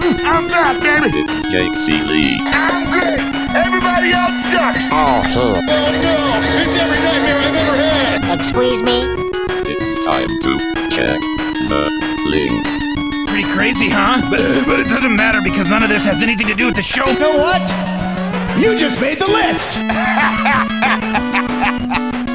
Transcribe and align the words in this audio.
news. 0.00 0.20
I'm 0.24 0.48
back, 0.48 0.80
baby. 0.80 1.10
It's 1.24 1.48
Jake 1.48 1.72
Ciely. 1.72 2.38
I'm 2.40 2.84
great. 2.90 3.20
Everybody 3.54 4.12
else 4.12 4.42
sucks. 4.44 4.88
Oh, 4.90 5.20
hell. 5.22 5.62
no 5.62 5.74
It's 6.62 6.76
every 6.78 6.98
nightmare 7.02 7.38
I've 7.38 7.54
ever 7.54 7.76
had! 7.76 8.40
Excuse 8.40 8.82
me? 8.82 9.02
It's 9.70 10.04
time 10.04 10.28
to 10.28 10.58
check 10.90 11.20
the 11.68 11.88
link. 12.26 12.64
Pretty 13.28 13.48
crazy, 13.52 13.88
huh? 13.88 14.20
But, 14.30 14.40
but 14.66 14.80
it 14.80 14.88
doesn't 14.88 15.14
matter 15.14 15.40
because 15.42 15.68
none 15.68 15.82
of 15.82 15.88
this 15.88 16.04
has 16.04 16.22
anything 16.22 16.46
to 16.48 16.54
do 16.54 16.66
with 16.66 16.76
the 16.76 16.82
show. 16.82 17.06
You 17.06 17.18
know 17.18 17.36
what? 17.36 17.62
You 18.58 18.76
just 18.78 19.00
made 19.00 19.18
the 19.18 19.28
list. 19.28 19.78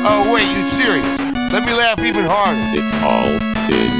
Oh, 0.01 0.31
wait, 0.33 0.47
you 0.55 0.63
serious? 0.63 1.05
Let 1.51 1.65
me 1.65 1.73
laugh 1.73 1.99
even 1.99 2.23
harder. 2.23 2.57
It's 2.71 3.03
all 3.03 3.27
in 3.69 3.91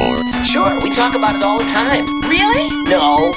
sports. 0.00 0.48
Sure, 0.48 0.80
we 0.82 0.94
talk 0.94 1.14
about 1.14 1.36
it 1.36 1.42
all 1.42 1.58
the 1.58 1.64
time. 1.64 2.06
Really? 2.22 2.68
No. 2.88 3.34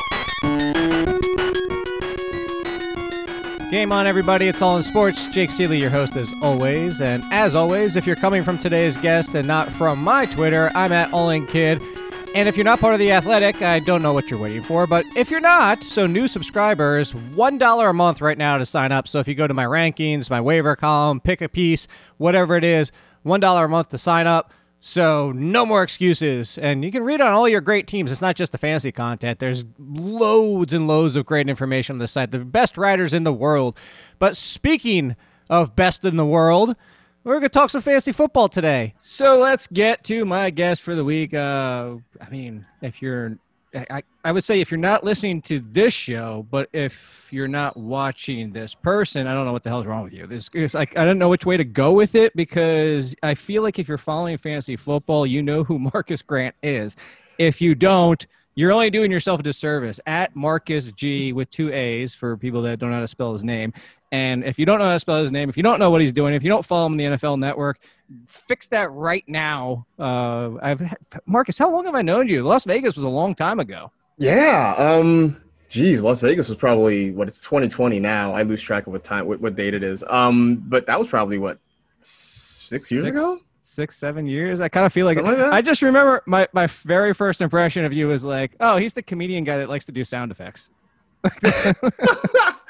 Game 3.70 3.92
on, 3.92 4.06
everybody. 4.06 4.48
It's 4.48 4.62
all 4.62 4.78
in 4.78 4.84
sports. 4.84 5.28
Jake 5.28 5.50
Ciely, 5.50 5.80
your 5.80 5.90
host, 5.90 6.16
as 6.16 6.32
always. 6.42 7.02
And 7.02 7.24
as 7.32 7.56
always, 7.56 7.96
if 7.96 8.06
you're 8.06 8.16
coming 8.16 8.44
from 8.44 8.58
today's 8.58 8.98
guest 8.98 9.34
and 9.34 9.48
not 9.48 9.72
from 9.72 10.04
my 10.04 10.26
Twitter, 10.28 10.72
I'm 10.76 10.92
at 10.92 11.12
All 11.12 11.32
In 11.32 11.48
Kid. 11.48 11.82
And 12.36 12.48
if 12.48 12.56
you're 12.56 12.66
not 12.66 12.80
part 12.80 12.94
of 12.94 13.00
the 13.00 13.12
Athletic, 13.12 13.62
I 13.62 13.80
don't 13.80 14.02
know 14.02 14.14
what 14.14 14.30
you're 14.30 14.40
waiting 14.40 14.64
for. 14.64 14.88
But 14.88 15.06
if 15.16 15.30
you're 15.32 15.40
not, 15.40 15.84
so 15.84 16.08
new 16.08 16.28
subscribers, 16.28 17.14
one 17.14 17.58
dollar 17.58 17.90
a 17.90 17.94
month 17.94 18.22
right 18.22 18.38
now 18.38 18.58
to 18.58 18.66
sign 18.66 18.92
up. 18.92 19.08
So 19.08 19.20
if 19.20 19.28
you 19.28 19.36
go 19.36 19.48
to 19.48 19.54
my 19.54 19.66
rankings, 19.66 20.30
my 20.30 20.42
waiver 20.42 20.76
column, 20.76 21.20
pick 21.20 21.42
a 21.42 21.50
piece, 21.50 21.88
whatever 22.18 22.56
it 22.56 22.64
is, 22.64 22.92
one 23.24 23.40
dollar 23.40 23.66
a 23.66 23.70
month 23.70 23.90
to 23.90 23.98
sign 23.98 24.28
up. 24.28 24.52
So 24.86 25.32
no 25.32 25.66
more 25.66 25.82
excuses. 25.82 26.58
And 26.58 26.84
you 26.84 26.92
can 26.92 27.06
read 27.06 27.22
on 27.22 27.32
all 27.32 27.48
your 27.48 27.62
great 27.62 27.88
teams. 27.88 28.12
It's 28.12 28.22
not 28.22 28.36
just 28.36 28.52
the 28.52 28.58
fantasy 28.58 28.92
content. 28.92 29.40
There's 29.40 29.64
loads 29.80 30.74
and 30.74 30.90
loads 30.90 31.16
of 31.16 31.26
great 31.26 31.48
information 31.48 31.96
on 31.96 32.00
the 32.00 32.08
site. 32.08 32.32
The 32.32 32.40
best 32.40 32.78
writers 32.78 33.14
in 33.14 33.24
the 33.24 33.32
world. 33.32 33.78
But 34.20 34.36
speaking 34.36 35.16
of 35.50 35.74
best 35.74 36.04
in 36.04 36.18
the 36.18 36.26
world, 36.26 36.76
we're 37.24 37.36
going 37.36 37.44
to 37.44 37.50
talk 37.50 37.70
some 37.70 37.82
fantasy 37.82 38.12
football 38.12 38.50
today. 38.50 38.94
So 39.00 39.40
let's 39.40 39.68
get 39.68 40.04
to 40.04 40.26
my 40.26 40.50
guest 40.50 40.82
for 40.82 40.96
the 40.96 41.06
week. 41.06 41.34
Uh, 41.34 41.96
I 42.20 42.30
mean, 42.30 42.68
if 42.82 43.02
you're, 43.02 43.38
I, 43.76 44.04
I- 44.24 44.32
would 44.32 44.44
say 44.44 44.62
if 44.62 44.70
you're 44.72 44.80
not 44.80 45.04
listening 45.04 45.42
to 45.44 45.60
this 45.60 45.94
show, 45.94 46.46
but 46.52 46.70
if 46.74 47.28
you're 47.32 47.48
not 47.48 47.76
watching 47.76 48.52
this 48.52 48.76
person, 48.76 49.26
I 49.28 49.34
don't 49.34 49.46
know 49.46 49.52
what 49.52 49.64
the 49.64 49.70
hell's 49.70 49.86
wrong 49.86 50.04
with 50.04 50.14
you. 50.14 50.28
This 50.28 50.50
is 50.54 50.74
like, 50.74 50.98
I 50.98 51.06
don't 51.06 51.18
know 51.18 51.30
which 51.30 51.46
way 51.46 51.58
to 51.58 51.64
go 51.64 51.92
with 51.92 52.16
it 52.16 52.36
because 52.36 53.16
I 53.24 53.34
feel 53.36 53.64
like 53.64 53.80
if 53.80 53.88
you're 53.88 53.98
following 53.98 54.38
fantasy 54.38 54.76
football, 54.76 55.26
you 55.26 55.42
know 55.42 55.64
who 55.64 55.80
Marcas 55.94 56.22
Grant 56.22 56.56
is. 56.62 56.96
If 57.38 57.62
you 57.62 57.74
don't, 57.76 58.26
you're 58.56 58.72
only 58.72 58.92
doing 58.92 59.12
yourself 59.12 59.40
a 59.40 59.44
disservice. 59.44 60.00
At 60.06 60.36
Marcas 60.36 60.92
G 60.96 61.34
with 61.34 61.50
two 61.50 61.74
A's 61.74 62.14
for 62.14 62.38
people 62.38 62.62
that 62.64 62.78
don't 62.80 62.90
know 62.92 62.98
how 62.98 63.02
to 63.02 63.08
spell 63.08 63.34
his 63.34 63.44
name. 63.44 63.74
And 64.14 64.44
if 64.44 64.60
you 64.60 64.68
don't 64.68 64.78
know 64.78 64.86
how 64.86 64.94
to 64.94 65.00
spell 65.00 65.24
his 65.24 65.32
name, 65.32 65.50
if 65.50 65.58
you 65.58 65.64
don't 65.64 65.80
know 65.80 65.90
what 65.90 66.00
he's 66.00 66.12
doing, 66.14 66.36
if 66.36 66.44
you 66.44 66.50
don't 66.50 66.64
follow 66.64 66.86
him 66.86 66.92
on 66.92 66.98
the 66.98 67.06
NFL 67.06 67.40
Network, 67.40 67.80
fix 68.28 68.68
that 68.68 68.92
right 68.92 69.24
now. 69.28 69.88
Uh, 69.98 70.52
I've 70.62 70.96
Marcas, 71.26 71.58
how 71.58 71.72
long 71.72 71.86
have 71.86 71.96
I 71.96 72.04
known 72.04 72.28
you? 72.28 72.44
Las 72.44 72.64
Vegas 72.64 72.96
was 72.96 73.04
a 73.04 73.10
long 73.10 73.34
time 73.34 73.60
ago. 73.60 73.92
Yeah. 74.20 74.76
Um. 74.78 75.42
Geez, 75.68 76.04
Las 76.04 76.22
Vegas 76.22 76.48
was 76.48 76.60
probably 76.60 77.12
what 77.12 77.28
it's 77.28 77.40
2020 77.40 78.00
now. 78.00 78.34
I 78.34 78.44
lose 78.44 78.62
track 78.62 78.86
of 78.86 78.94
what 78.94 79.04
time, 79.04 79.26
what, 79.26 79.42
what 79.42 79.56
date 79.56 79.74
it 79.74 79.82
is. 79.82 80.04
Um. 80.08 80.58
But 80.68 80.86
that 80.86 81.00
was 81.00 81.08
probably 81.08 81.40
what 81.40 81.58
six 82.00 82.92
years 82.92 83.06
Six- 83.06 83.18
ago. 83.18 83.40
Six, 83.64 83.98
seven 83.98 84.28
years. 84.28 84.62
I 84.62 84.70
kind 84.70 84.86
of 84.86 84.94
feel 84.94 85.08
like, 85.08 85.20
like? 85.20 85.40
I 85.40 85.64
just 85.64 85.82
remember 85.82 86.22
my, 86.28 86.48
my 86.54 86.68
very 86.68 87.16
first 87.16 87.42
impression 87.42 87.84
of 87.84 87.94
you 87.94 88.08
was 88.08 88.24
like, 88.24 88.56
oh, 88.60 88.78
he's 88.78 88.94
the 88.94 89.02
comedian 89.02 89.44
guy 89.44 89.58
that 89.58 89.70
likes 89.70 89.86
to 89.86 89.92
do 89.92 90.04
sound 90.04 90.32
effects. 90.32 90.70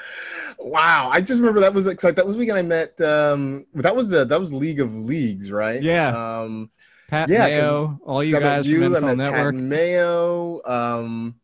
wow. 0.64 1.10
I 1.12 1.20
just 1.20 1.38
remember 1.38 1.60
that 1.60 1.74
was 1.74 1.86
like 1.86 2.16
that 2.16 2.26
was 2.26 2.36
the 2.36 2.40
weekend 2.40 2.58
I 2.58 2.62
met. 2.62 3.00
Um. 3.00 3.66
That 3.74 3.94
was 3.94 4.08
the 4.08 4.24
that 4.24 4.40
was 4.40 4.52
League 4.52 4.80
of 4.80 4.94
Leagues, 4.94 5.50
right? 5.50 5.82
Yeah. 5.82 6.08
Um. 6.08 6.70
Pat 7.08 7.28
Yeah, 7.28 7.46
Mayo, 7.46 8.00
all 8.04 8.24
you 8.24 8.32
so 8.32 8.38
I 8.38 8.40
met 8.40 8.46
guys 8.56 8.66
you, 8.66 8.82
from 8.82 9.04
I 9.04 9.14
met 9.14 9.32
Pat 9.32 9.54
Mayo. 9.54 10.60
Um. 10.64 11.34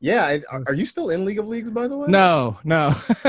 Yeah. 0.00 0.24
I, 0.24 0.42
are- 0.50 0.64
are 0.68 0.74
you 0.74 0.86
still 0.86 1.10
in 1.10 1.24
League 1.24 1.38
of 1.38 1.48
Leagues, 1.48 1.70
by 1.70 1.88
the 1.88 1.96
way? 1.96 2.06
No, 2.08 2.58
no. 2.64 2.94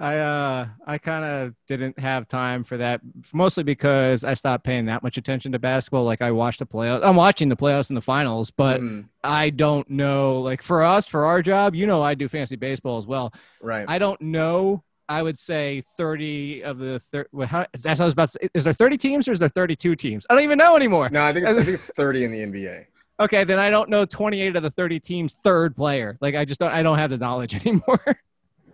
I 0.00 0.18
uh 0.18 0.66
I 0.86 0.98
kind 0.98 1.24
of 1.24 1.54
didn't 1.66 1.98
have 1.98 2.28
time 2.28 2.62
for 2.62 2.76
that 2.76 3.00
mostly 3.32 3.64
because 3.64 4.22
I 4.22 4.34
stopped 4.34 4.62
paying 4.64 4.86
that 4.86 5.02
much 5.02 5.16
attention 5.18 5.50
to 5.52 5.58
basketball 5.58 6.04
like 6.04 6.22
I 6.22 6.30
watched 6.30 6.60
the 6.60 6.66
playoffs. 6.66 7.00
I'm 7.04 7.16
watching 7.16 7.48
the 7.48 7.56
playoffs 7.56 7.90
and 7.90 7.96
the 7.96 8.00
finals, 8.02 8.50
but 8.52 8.80
Mm, 8.80 9.08
I 9.24 9.50
don't 9.50 9.90
know 9.90 10.40
like 10.40 10.62
for 10.62 10.84
us 10.84 11.08
for 11.08 11.24
our 11.26 11.42
job, 11.42 11.74
you 11.74 11.84
know 11.86 12.00
I 12.00 12.14
do 12.14 12.28
fantasy 12.28 12.54
baseball 12.54 12.98
as 12.98 13.06
well. 13.06 13.32
right. 13.60 13.86
I 13.88 13.98
don't 13.98 14.20
know 14.20 14.84
I 15.08 15.22
would 15.22 15.38
say 15.38 15.82
30 15.96 16.62
of 16.64 16.78
the 16.78 17.00
thir- 17.00 17.26
well, 17.32 17.48
how, 17.48 17.66
that's 17.72 17.98
what 17.98 18.00
I 18.00 18.04
was 18.04 18.12
about 18.12 18.30
to 18.32 18.38
say. 18.42 18.48
Is 18.54 18.64
there 18.64 18.74
30 18.74 18.98
teams 18.98 19.26
or 19.26 19.32
is 19.32 19.38
there 19.38 19.48
32 19.48 19.96
teams? 19.96 20.26
I 20.28 20.34
don't 20.34 20.44
even 20.44 20.58
know 20.58 20.76
anymore. 20.76 21.08
no, 21.10 21.22
I 21.22 21.32
think 21.32 21.46
it's, 21.48 21.58
I 21.58 21.62
think 21.64 21.74
it's 21.74 21.90
30 21.94 22.24
in 22.24 22.30
the 22.30 22.38
NBA. 22.40 22.84
Okay, 23.20 23.44
then 23.44 23.58
I 23.58 23.70
don't 23.70 23.90
know 23.90 24.04
28 24.04 24.56
of 24.56 24.62
the 24.62 24.70
30 24.70 25.00
teams 25.00 25.36
third 25.42 25.76
player. 25.76 26.16
Like 26.20 26.34
I 26.34 26.44
just 26.44 26.60
don't 26.60 26.72
I 26.72 26.82
don't 26.82 26.98
have 26.98 27.10
the 27.10 27.18
knowledge 27.18 27.54
anymore. 27.66 28.18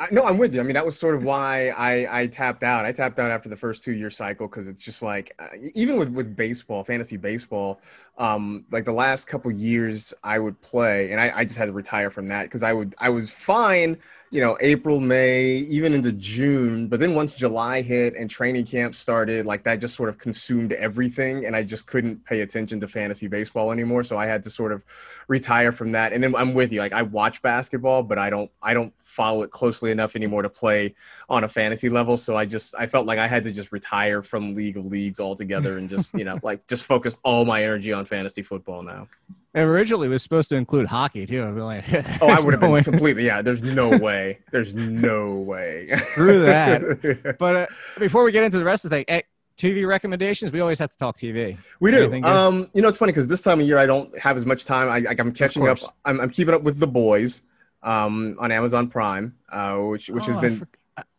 I, 0.00 0.08
no, 0.10 0.24
I'm 0.24 0.38
with 0.38 0.52
you. 0.54 0.60
I 0.60 0.64
mean, 0.64 0.74
that 0.74 0.84
was 0.84 0.98
sort 0.98 1.14
of 1.14 1.22
why 1.22 1.68
I, 1.68 2.22
I 2.22 2.26
tapped 2.26 2.64
out. 2.64 2.84
I 2.84 2.92
tapped 2.92 3.18
out 3.18 3.30
after 3.30 3.48
the 3.48 3.56
first 3.56 3.82
two 3.82 3.92
year 3.92 4.10
cycle 4.10 4.48
because 4.48 4.66
it's 4.66 4.82
just 4.82 5.02
like, 5.02 5.34
uh, 5.38 5.46
even 5.74 5.96
with, 5.96 6.08
with 6.08 6.34
baseball, 6.34 6.82
fantasy 6.82 7.16
baseball, 7.16 7.80
um, 8.16 8.64
like 8.70 8.84
the 8.84 8.92
last 8.92 9.26
couple 9.26 9.50
years 9.50 10.14
I 10.22 10.38
would 10.38 10.60
play, 10.60 11.10
and 11.10 11.20
I, 11.20 11.32
I 11.38 11.44
just 11.44 11.58
had 11.58 11.66
to 11.66 11.72
retire 11.72 12.10
from 12.10 12.28
that 12.28 12.44
because 12.44 12.62
I 12.62 12.72
would 12.72 12.94
I 12.98 13.08
was 13.08 13.28
fine, 13.28 13.98
you 14.30 14.40
know, 14.40 14.56
April, 14.60 15.00
May, 15.00 15.56
even 15.56 15.92
into 15.92 16.12
June. 16.12 16.86
But 16.86 17.00
then 17.00 17.14
once 17.14 17.34
July 17.34 17.82
hit 17.82 18.14
and 18.14 18.30
training 18.30 18.66
camp 18.66 18.94
started, 18.94 19.46
like 19.46 19.64
that 19.64 19.76
just 19.76 19.96
sort 19.96 20.08
of 20.08 20.18
consumed 20.18 20.72
everything, 20.72 21.46
and 21.46 21.56
I 21.56 21.64
just 21.64 21.86
couldn't 21.86 22.24
pay 22.24 22.42
attention 22.42 22.78
to 22.80 22.88
fantasy 22.88 23.26
baseball 23.26 23.72
anymore. 23.72 24.04
So 24.04 24.16
I 24.16 24.26
had 24.26 24.42
to 24.44 24.50
sort 24.50 24.70
of 24.70 24.82
retire 25.28 25.72
from 25.72 25.92
that. 25.92 26.12
And 26.12 26.22
then 26.22 26.34
I'm 26.34 26.54
with 26.54 26.72
you. 26.72 26.80
Like 26.80 26.92
I 26.92 27.02
watch 27.02 27.42
basketball, 27.42 28.02
but 28.02 28.18
I 28.18 28.30
don't 28.30 28.50
I 28.62 28.74
don't 28.74 28.92
follow 28.98 29.42
it 29.42 29.50
closely 29.50 29.90
enough 29.90 30.16
anymore 30.16 30.42
to 30.42 30.48
play 30.48 30.94
on 31.28 31.44
a 31.44 31.48
fantasy 31.48 31.88
level. 31.88 32.16
So 32.16 32.36
I 32.36 32.44
just 32.44 32.74
I 32.78 32.86
felt 32.86 33.06
like 33.06 33.18
I 33.18 33.26
had 33.26 33.44
to 33.44 33.52
just 33.52 33.72
retire 33.72 34.22
from 34.22 34.54
League 34.54 34.76
of 34.76 34.86
Leagues 34.86 35.20
altogether 35.20 35.78
and 35.78 35.88
just, 35.88 36.14
you 36.14 36.24
know, 36.24 36.38
like 36.42 36.66
just 36.66 36.84
focus 36.84 37.18
all 37.24 37.44
my 37.44 37.62
energy 37.62 37.92
on 37.92 38.03
fantasy 38.04 38.42
football 38.42 38.82
now. 38.82 39.08
And 39.54 39.68
originally 39.68 40.06
it 40.08 40.10
was 40.10 40.22
supposed 40.22 40.48
to 40.48 40.56
include 40.56 40.86
hockey 40.86 41.26
too. 41.26 41.44
I'd 41.44 41.54
be 41.54 41.60
like, 41.60 41.84
Oh, 42.22 42.28
I 42.28 42.40
would 42.40 42.52
have 42.54 42.60
no 42.60 42.66
been 42.66 42.70
way. 42.72 42.82
completely 42.82 43.24
yeah, 43.26 43.40
there's 43.42 43.62
no 43.62 43.96
way. 43.98 44.38
There's 44.50 44.74
no 44.74 45.34
way. 45.34 45.86
Screw 45.88 46.40
that. 46.44 47.36
But 47.38 47.56
uh, 47.56 47.66
before 47.98 48.24
we 48.24 48.32
get 48.32 48.42
into 48.44 48.58
the 48.58 48.64
rest 48.64 48.84
of 48.84 48.90
the 48.90 48.96
thing, 48.96 49.04
eh, 49.08 49.22
TV 49.56 49.86
recommendations. 49.86 50.50
We 50.50 50.58
always 50.60 50.80
have 50.80 50.90
to 50.90 50.96
talk 50.96 51.16
TV. 51.16 51.56
We 51.78 51.92
do. 51.92 52.12
Um, 52.24 52.68
you 52.74 52.82
know, 52.82 52.88
it's 52.88 52.98
funny 52.98 53.12
because 53.12 53.28
this 53.28 53.40
time 53.40 53.60
of 53.60 53.66
year 53.66 53.78
I 53.78 53.86
don't 53.86 54.16
have 54.18 54.36
as 54.36 54.44
much 54.44 54.64
time. 54.64 54.88
I, 54.88 54.98
like 54.98 55.20
I'm 55.20 55.32
catching 55.32 55.68
up. 55.68 55.78
I'm, 56.04 56.20
I'm 56.20 56.30
keeping 56.30 56.54
up 56.54 56.62
with 56.64 56.80
the 56.80 56.88
boys, 56.88 57.40
um, 57.84 58.36
on 58.40 58.50
Amazon 58.50 58.88
Prime, 58.88 59.36
uh, 59.52 59.76
which 59.76 60.08
which 60.10 60.24
Oh, 60.28 60.32
has 60.32 60.40
been 60.40 60.66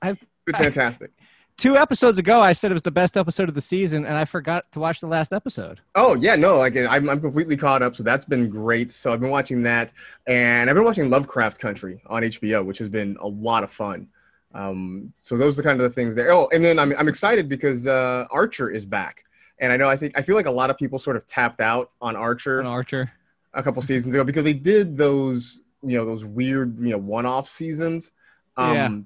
I've 0.01 0.19
been 0.45 0.55
I- 0.55 0.63
fantastic. 0.63 1.11
Two 1.57 1.77
episodes 1.77 2.17
ago. 2.17 2.39
I 2.41 2.51
said 2.53 2.71
it 2.71 2.73
was 2.75 2.83
the 2.83 2.91
best 2.91 3.15
episode 3.17 3.49
of 3.49 3.55
the 3.55 3.61
season, 3.61 4.05
and 4.05 4.15
I 4.15 4.25
forgot 4.25 4.71
to 4.73 4.79
watch 4.79 4.99
the 4.99 5.07
last 5.07 5.33
episode. 5.33 5.79
Oh 5.95 6.15
yeah, 6.15 6.35
no, 6.35 6.57
like 6.57 6.75
I'm, 6.77 7.09
I'm 7.09 7.21
completely 7.21 7.57
caught 7.57 7.81
up, 7.81 7.95
so 7.95 8.03
that's 8.03 8.25
been 8.25 8.49
great. 8.49 8.91
So 8.91 9.13
I've 9.13 9.19
been 9.21 9.29
watching 9.29 9.63
that, 9.63 9.93
and 10.27 10.69
I've 10.69 10.75
been 10.75 10.83
watching 10.85 11.09
Lovecraft 11.09 11.59
Country 11.59 12.01
on 12.07 12.23
HBO, 12.23 12.65
which 12.65 12.77
has 12.79 12.89
been 12.89 13.17
a 13.19 13.27
lot 13.27 13.63
of 13.63 13.71
fun. 13.71 14.07
Um, 14.53 15.11
so 15.15 15.37
those 15.37 15.59
are 15.59 15.63
kind 15.63 15.79
of 15.79 15.83
the 15.83 15.89
things 15.93 16.15
there. 16.15 16.31
Oh, 16.31 16.47
and 16.53 16.63
then 16.63 16.79
I'm 16.79 16.93
I'm 16.97 17.07
excited 17.07 17.49
because 17.49 17.87
uh, 17.87 18.25
Archer 18.31 18.69
is 18.69 18.85
back, 18.85 19.23
and 19.59 19.71
I 19.71 19.77
know 19.77 19.89
I 19.89 19.97
think 19.97 20.17
I 20.17 20.21
feel 20.21 20.35
like 20.35 20.45
a 20.45 20.51
lot 20.51 20.69
of 20.69 20.77
people 20.77 20.97
sort 20.99 21.15
of 21.17 21.25
tapped 21.27 21.61
out 21.61 21.91
on 22.01 22.15
Archer 22.15 22.59
On 22.61 22.65
Archer. 22.65 23.11
a 23.53 23.61
couple 23.63 23.81
seasons 23.81 24.13
ago 24.13 24.23
because 24.23 24.43
they 24.43 24.53
did 24.53 24.97
those 24.97 25.61
you 25.83 25.97
know 25.97 26.05
those 26.05 26.23
weird 26.25 26.77
you 26.79 26.89
know 26.91 26.97
one-off 26.97 27.47
seasons. 27.49 28.11
Um, 28.57 28.73
Yeah. 28.75 28.97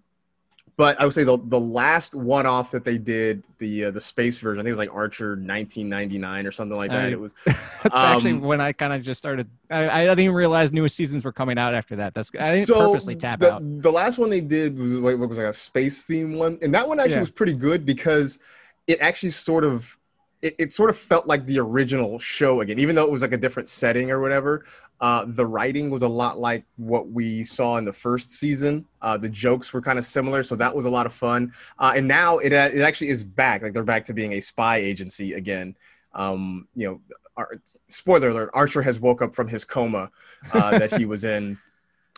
But 0.80 0.98
I 0.98 1.04
would 1.04 1.14
say 1.14 1.26
the 1.26 1.38
the 1.38 1.60
last 1.60 2.16
one-off 2.16 2.72
that 2.72 2.86
they 2.86 2.98
did 2.98 3.44
the 3.58 3.86
uh, 3.86 3.92
the 3.92 4.00
space 4.00 4.40
version 4.40 4.62
I 4.62 4.64
think 4.64 4.70
it 4.70 4.72
was 4.72 4.80
like 4.80 4.94
Archer 4.94 5.32
1999 5.32 6.48
or 6.48 6.52
something 6.52 6.78
like 6.78 6.90
that. 6.92 7.10
I- 7.10 7.12
it 7.12 7.20
was 7.20 7.36
That's 7.46 7.94
actually 7.94 8.32
Um, 8.32 8.40
when 8.44 8.62
I 8.62 8.72
kind 8.72 8.94
of 8.94 9.02
just 9.02 9.20
started. 9.20 9.50
I, 9.70 9.90
I 9.90 10.02
didn't 10.04 10.22
even 10.22 10.36
realize 10.36 10.72
new 10.72 10.88
seasons 10.88 11.26
were 11.26 11.34
coming 11.34 11.58
out 11.58 11.74
after 11.76 11.98
that. 11.98 12.14
That's 12.14 12.32
I 12.40 12.54
didn't 12.56 12.68
so 12.68 12.80
purposely 12.80 13.18
tap 13.18 13.42
the, 13.42 13.56
out. 13.56 13.82
The 13.82 13.92
last 13.92 14.18
one 14.20 14.30
they 14.30 14.40
did 14.40 14.80
was 14.80 14.94
like, 14.94 15.20
what 15.20 15.28
was 15.28 15.38
like 15.38 15.48
a 15.48 15.54
space 15.54 16.04
theme 16.04 16.36
one, 16.36 16.58
and 16.62 16.74
that 16.74 16.88
one 16.88 16.98
actually 16.98 17.16
Yeah. 17.16 17.20
was 17.28 17.32
pretty 17.32 17.56
good 17.56 17.86
because 17.86 18.40
it 18.88 19.02
actually 19.02 19.32
sort 19.32 19.66
of 19.66 19.99
it, 20.42 20.56
it 20.58 20.74
sort 20.74 20.90
of 20.90 20.98
felt 20.98 21.28
like 21.28 21.46
the 21.46 21.60
original 21.60 22.20
show 22.20 22.62
again, 22.62 22.80
even 22.80 22.96
though 22.96 23.04
it 23.04 23.12
was 23.12 23.22
like 23.22 23.34
a 23.34 23.38
different 23.38 23.70
setting 23.70 24.12
or 24.12 24.22
whatever. 24.22 24.66
Uh, 25.02 25.24
the 25.30 25.46
writing 25.46 25.90
was 25.90 26.02
a 26.02 26.08
lot 26.08 26.40
like 26.40 26.66
what 26.76 27.10
we 27.10 27.42
saw 27.42 27.78
in 27.78 27.86
the 27.86 27.94
first 27.94 28.32
season. 28.32 28.86
Uh, 29.02 29.18
the 29.18 29.30
jokes 29.30 29.72
were 29.72 29.82
kind 29.82 29.98
of 29.98 30.04
similar, 30.04 30.44
so 30.44 30.58
that 30.58 30.76
was 30.76 30.84
a 30.84 30.90
lot 30.90 31.06
of 31.06 31.14
fun. 31.14 31.54
Uh, 31.78 31.94
and 31.96 32.06
now 32.06 32.38
it 32.40 32.52
uh, 32.52 32.70
it 32.74 32.82
actually 32.82 33.08
is 33.08 33.24
back. 33.24 33.62
Like 33.62 33.72
they're 33.72 33.84
back 33.84 34.04
to 34.06 34.14
being 34.14 34.34
a 34.34 34.42
spy 34.42 34.78
agency 34.78 35.34
again. 35.34 35.74
Um, 36.14 36.68
you 36.76 36.88
know, 36.88 37.02
Ar- 37.38 37.62
spoiler 37.88 38.30
alert: 38.30 38.50
Archer 38.54 38.82
has 38.82 39.00
woke 39.00 39.22
up 39.22 39.34
from 39.34 39.48
his 39.48 39.64
coma 39.64 40.12
uh, 40.52 40.78
that 40.78 40.94
he 40.96 41.06
was 41.06 41.24
in, 41.24 41.58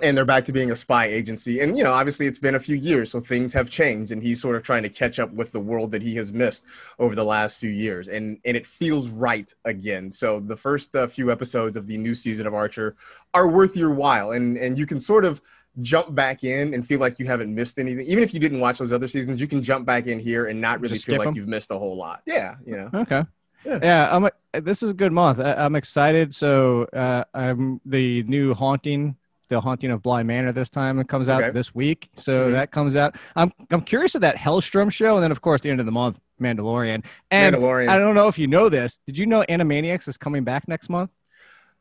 and 0.04 0.18
they're 0.18 0.26
back 0.26 0.46
to 0.46 0.52
being 0.52 0.72
a 0.72 0.76
spy 0.76 1.06
agency. 1.06 1.60
And 1.62 1.78
you 1.78 1.84
know, 1.84 1.94
obviously, 1.94 2.26
it's 2.28 2.38
been 2.40 2.56
a 2.56 2.60
few 2.60 2.76
years, 2.76 3.12
so 3.12 3.20
things 3.20 3.54
have 3.54 3.70
changed, 3.70 4.12
and 4.12 4.22
he's 4.22 4.42
sort 4.42 4.56
of 4.56 4.64
trying 4.64 4.84
to 4.84 4.90
catch 4.90 5.20
up 5.20 5.32
with 5.34 5.52
the 5.52 5.60
world 5.60 5.92
that 5.92 6.02
he 6.02 6.16
has 6.16 6.32
missed 6.32 6.66
over 7.00 7.16
the 7.16 7.24
last 7.24 7.60
few 7.60 7.70
years, 7.70 8.08
and 8.08 8.38
and 8.46 8.56
it 8.58 8.66
feels 8.66 9.10
right 9.10 9.54
again. 9.66 10.12
So 10.12 10.40
the 10.40 10.58
first 10.58 10.96
uh, 10.96 11.08
few 11.08 11.32
episodes 11.32 11.76
of 11.76 11.88
the 11.88 11.98
new 11.98 12.16
season 12.16 12.48
of 12.48 12.54
Archer 12.54 12.96
are 13.34 13.48
worth 13.50 13.76
your 13.78 13.92
while, 13.92 14.32
and 14.32 14.58
and 14.58 14.78
you 14.78 14.86
can 14.86 15.00
sort 15.00 15.26
of 15.26 15.42
jump 15.82 16.14
back 16.14 16.44
in 16.44 16.74
and 16.74 16.86
feel 16.86 17.00
like 17.00 17.18
you 17.18 17.26
haven't 17.26 17.54
missed 17.54 17.80
anything. 17.80 18.06
Even 18.06 18.24
if 18.24 18.34
you 18.34 18.40
didn't 18.40 18.60
watch 18.60 18.78
those 18.80 18.92
other 18.92 19.08
seasons, 19.08 19.40
you 19.40 19.48
can 19.48 19.64
jump 19.64 19.86
back 19.86 20.06
in 20.08 20.20
here 20.20 20.48
and 20.48 20.60
not 20.60 20.82
really 20.82 20.96
Just 20.96 21.06
feel 21.06 21.14
like 21.16 21.28
like 21.28 21.28
'em? 21.30 21.36
you've 21.38 21.48
missed 21.48 21.72
a 21.72 21.78
whole 21.78 21.96
lot. 21.96 22.22
Yeah, 22.26 22.56
you 22.66 22.76
know. 22.76 22.90
Okay. 22.94 23.24
Yeah. 23.66 23.80
Yeah, 23.82 24.16
I'm. 24.16 24.30
This 24.66 24.84
is 24.84 24.92
a 24.92 24.94
good 24.94 25.14
month. 25.14 25.40
I, 25.40 25.54
I'm 25.54 25.76
excited. 25.76 26.34
So, 26.36 26.84
uh, 26.94 27.24
I'm 27.34 27.80
the 27.86 28.24
new 28.24 28.54
haunting, 28.54 29.16
the 29.52 29.62
haunting 29.62 29.92
of 29.92 30.02
Bly 30.02 30.24
Manor. 30.24 30.52
This 30.52 30.70
time 30.70 30.98
it 31.00 31.08
comes 31.08 31.30
out 31.30 31.42
Okay. 31.44 31.52
this 31.52 31.76
week. 31.76 32.10
So 32.16 32.48
Mhm. 32.50 32.52
that 32.54 32.72
comes 32.72 32.96
out. 32.96 33.16
I'm 33.36 33.52
I'm 33.70 33.82
curious 33.82 34.16
of 34.16 34.22
that 34.22 34.38
Helstrom 34.38 34.92
show, 34.92 35.16
and 35.16 35.24
then 35.24 35.32
of 35.32 35.42
course 35.42 35.62
the 35.62 35.70
end 35.70 35.80
of 35.80 35.86
the 35.86 35.92
month, 35.92 36.20
Mandalorian. 36.42 37.04
And 37.30 37.56
Mandalorian. 37.56 37.90
I 37.90 38.00
don't 38.00 38.16
know 38.16 38.28
if 38.28 38.40
you 38.40 38.48
know 38.48 38.70
this. 38.70 39.00
Did 39.06 39.18
you 39.18 39.26
know 39.28 39.44
Animaniacs 39.48 40.08
is 40.08 40.18
coming 40.18 40.44
back 40.44 40.68
next 40.68 40.90
month? 40.90 41.12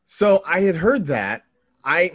So 0.04 0.42
I 0.46 0.60
had 0.60 0.74
heard 0.76 1.06
that. 1.06 1.44
I 1.84 2.10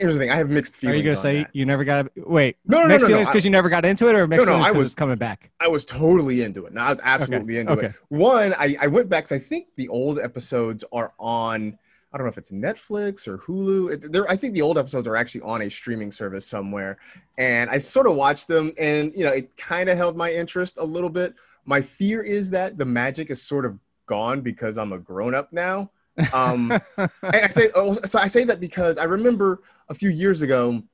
here's 0.00 0.14
the 0.14 0.18
thing. 0.18 0.30
I 0.30 0.36
have 0.36 0.50
mixed 0.50 0.74
feelings. 0.76 0.94
Are 0.94 0.96
you 0.96 1.02
gonna 1.04 1.16
on 1.16 1.22
say 1.22 1.38
that. 1.44 1.50
you 1.54 1.64
never 1.64 1.84
got? 1.84 2.08
Wait, 2.16 2.56
No, 2.66 2.78
no, 2.78 2.82
no, 2.82 2.88
mixed 2.88 3.02
no, 3.02 3.08
no. 3.08 3.12
feelings 3.14 3.28
because 3.28 3.44
you 3.44 3.50
never 3.52 3.68
got 3.68 3.84
into 3.84 4.08
it, 4.08 4.14
or 4.16 4.26
mixed 4.26 4.44
No, 4.44 4.52
no, 4.52 4.58
feelings 4.58 4.74
I 4.74 4.78
was- 4.78 4.86
it's 4.88 4.94
coming 4.96 5.16
back? 5.16 5.50
I 5.60 5.68
was 5.68 5.84
totally 5.84 6.42
into 6.42 6.66
it. 6.66 6.72
No, 6.74 6.80
I 6.80 6.90
was 6.90 7.00
absolutely 7.04 7.58
into 7.58 7.72
okay. 7.72 7.86
it. 7.86 7.94
One, 8.08 8.52
I, 8.58 8.76
I 8.80 8.86
went 8.88 9.08
back 9.08 9.24
because 9.24 9.40
I 9.40 9.44
think 9.46 9.68
the 9.76 9.86
old 9.88 10.18
episodes 10.18 10.82
are 10.92 11.12
on. 11.20 11.78
I 12.14 12.16
don't 12.16 12.26
know 12.26 12.30
if 12.30 12.38
it's 12.38 12.52
Netflix 12.52 13.26
or 13.26 13.38
Hulu. 13.38 13.92
It, 13.92 14.12
they're, 14.12 14.30
I 14.30 14.36
think 14.36 14.54
the 14.54 14.62
old 14.62 14.78
episodes 14.78 15.08
are 15.08 15.16
actually 15.16 15.40
on 15.40 15.62
a 15.62 15.68
streaming 15.68 16.12
service 16.12 16.46
somewhere, 16.46 16.96
and 17.38 17.68
I 17.68 17.78
sort 17.78 18.06
of 18.06 18.14
watched 18.14 18.46
them, 18.46 18.72
and 18.78 19.12
you 19.16 19.24
know, 19.24 19.32
it 19.32 19.56
kind 19.56 19.88
of 19.88 19.96
held 19.96 20.16
my 20.16 20.32
interest 20.32 20.78
a 20.78 20.84
little 20.84 21.10
bit. 21.10 21.34
My 21.64 21.82
fear 21.82 22.22
is 22.22 22.50
that 22.50 22.78
the 22.78 22.84
magic 22.84 23.30
is 23.30 23.42
sort 23.42 23.66
of 23.66 23.76
gone 24.06 24.42
because 24.42 24.78
I'm 24.78 24.92
a 24.92 24.98
grown 24.98 25.34
up 25.34 25.52
now. 25.52 25.90
Um, 26.32 26.70
and 26.96 27.10
I 27.22 27.48
say 27.48 27.70
oh, 27.74 27.94
so 28.04 28.20
I 28.20 28.28
say 28.28 28.44
that 28.44 28.60
because 28.60 28.96
I 28.96 29.04
remember 29.04 29.62
a 29.88 29.94
few 29.94 30.10
years 30.10 30.40
ago, 30.40 30.84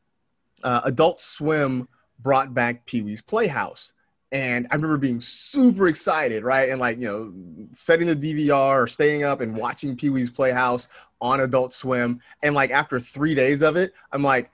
uh, 0.64 0.80
Adult 0.84 1.18
Swim 1.18 1.86
brought 2.20 2.54
back 2.54 2.86
Pee 2.86 3.02
Wee's 3.02 3.20
Playhouse, 3.20 3.92
and 4.32 4.66
I 4.70 4.76
remember 4.76 4.96
being 4.96 5.20
super 5.20 5.88
excited, 5.88 6.44
right? 6.44 6.70
And 6.70 6.80
like 6.80 6.98
you 6.98 7.06
know, 7.06 7.66
setting 7.72 8.06
the 8.06 8.16
DVR 8.16 8.82
or 8.82 8.86
staying 8.86 9.24
up 9.24 9.42
and 9.42 9.54
watching 9.54 9.96
Pee 9.96 10.08
Wee's 10.08 10.30
Playhouse 10.30 10.88
on 11.20 11.40
Adult 11.40 11.72
Swim, 11.72 12.20
and 12.42 12.54
like 12.54 12.70
after 12.70 12.98
three 13.00 13.34
days 13.34 13.62
of 13.62 13.76
it, 13.76 13.92
I'm 14.12 14.22
like, 14.22 14.50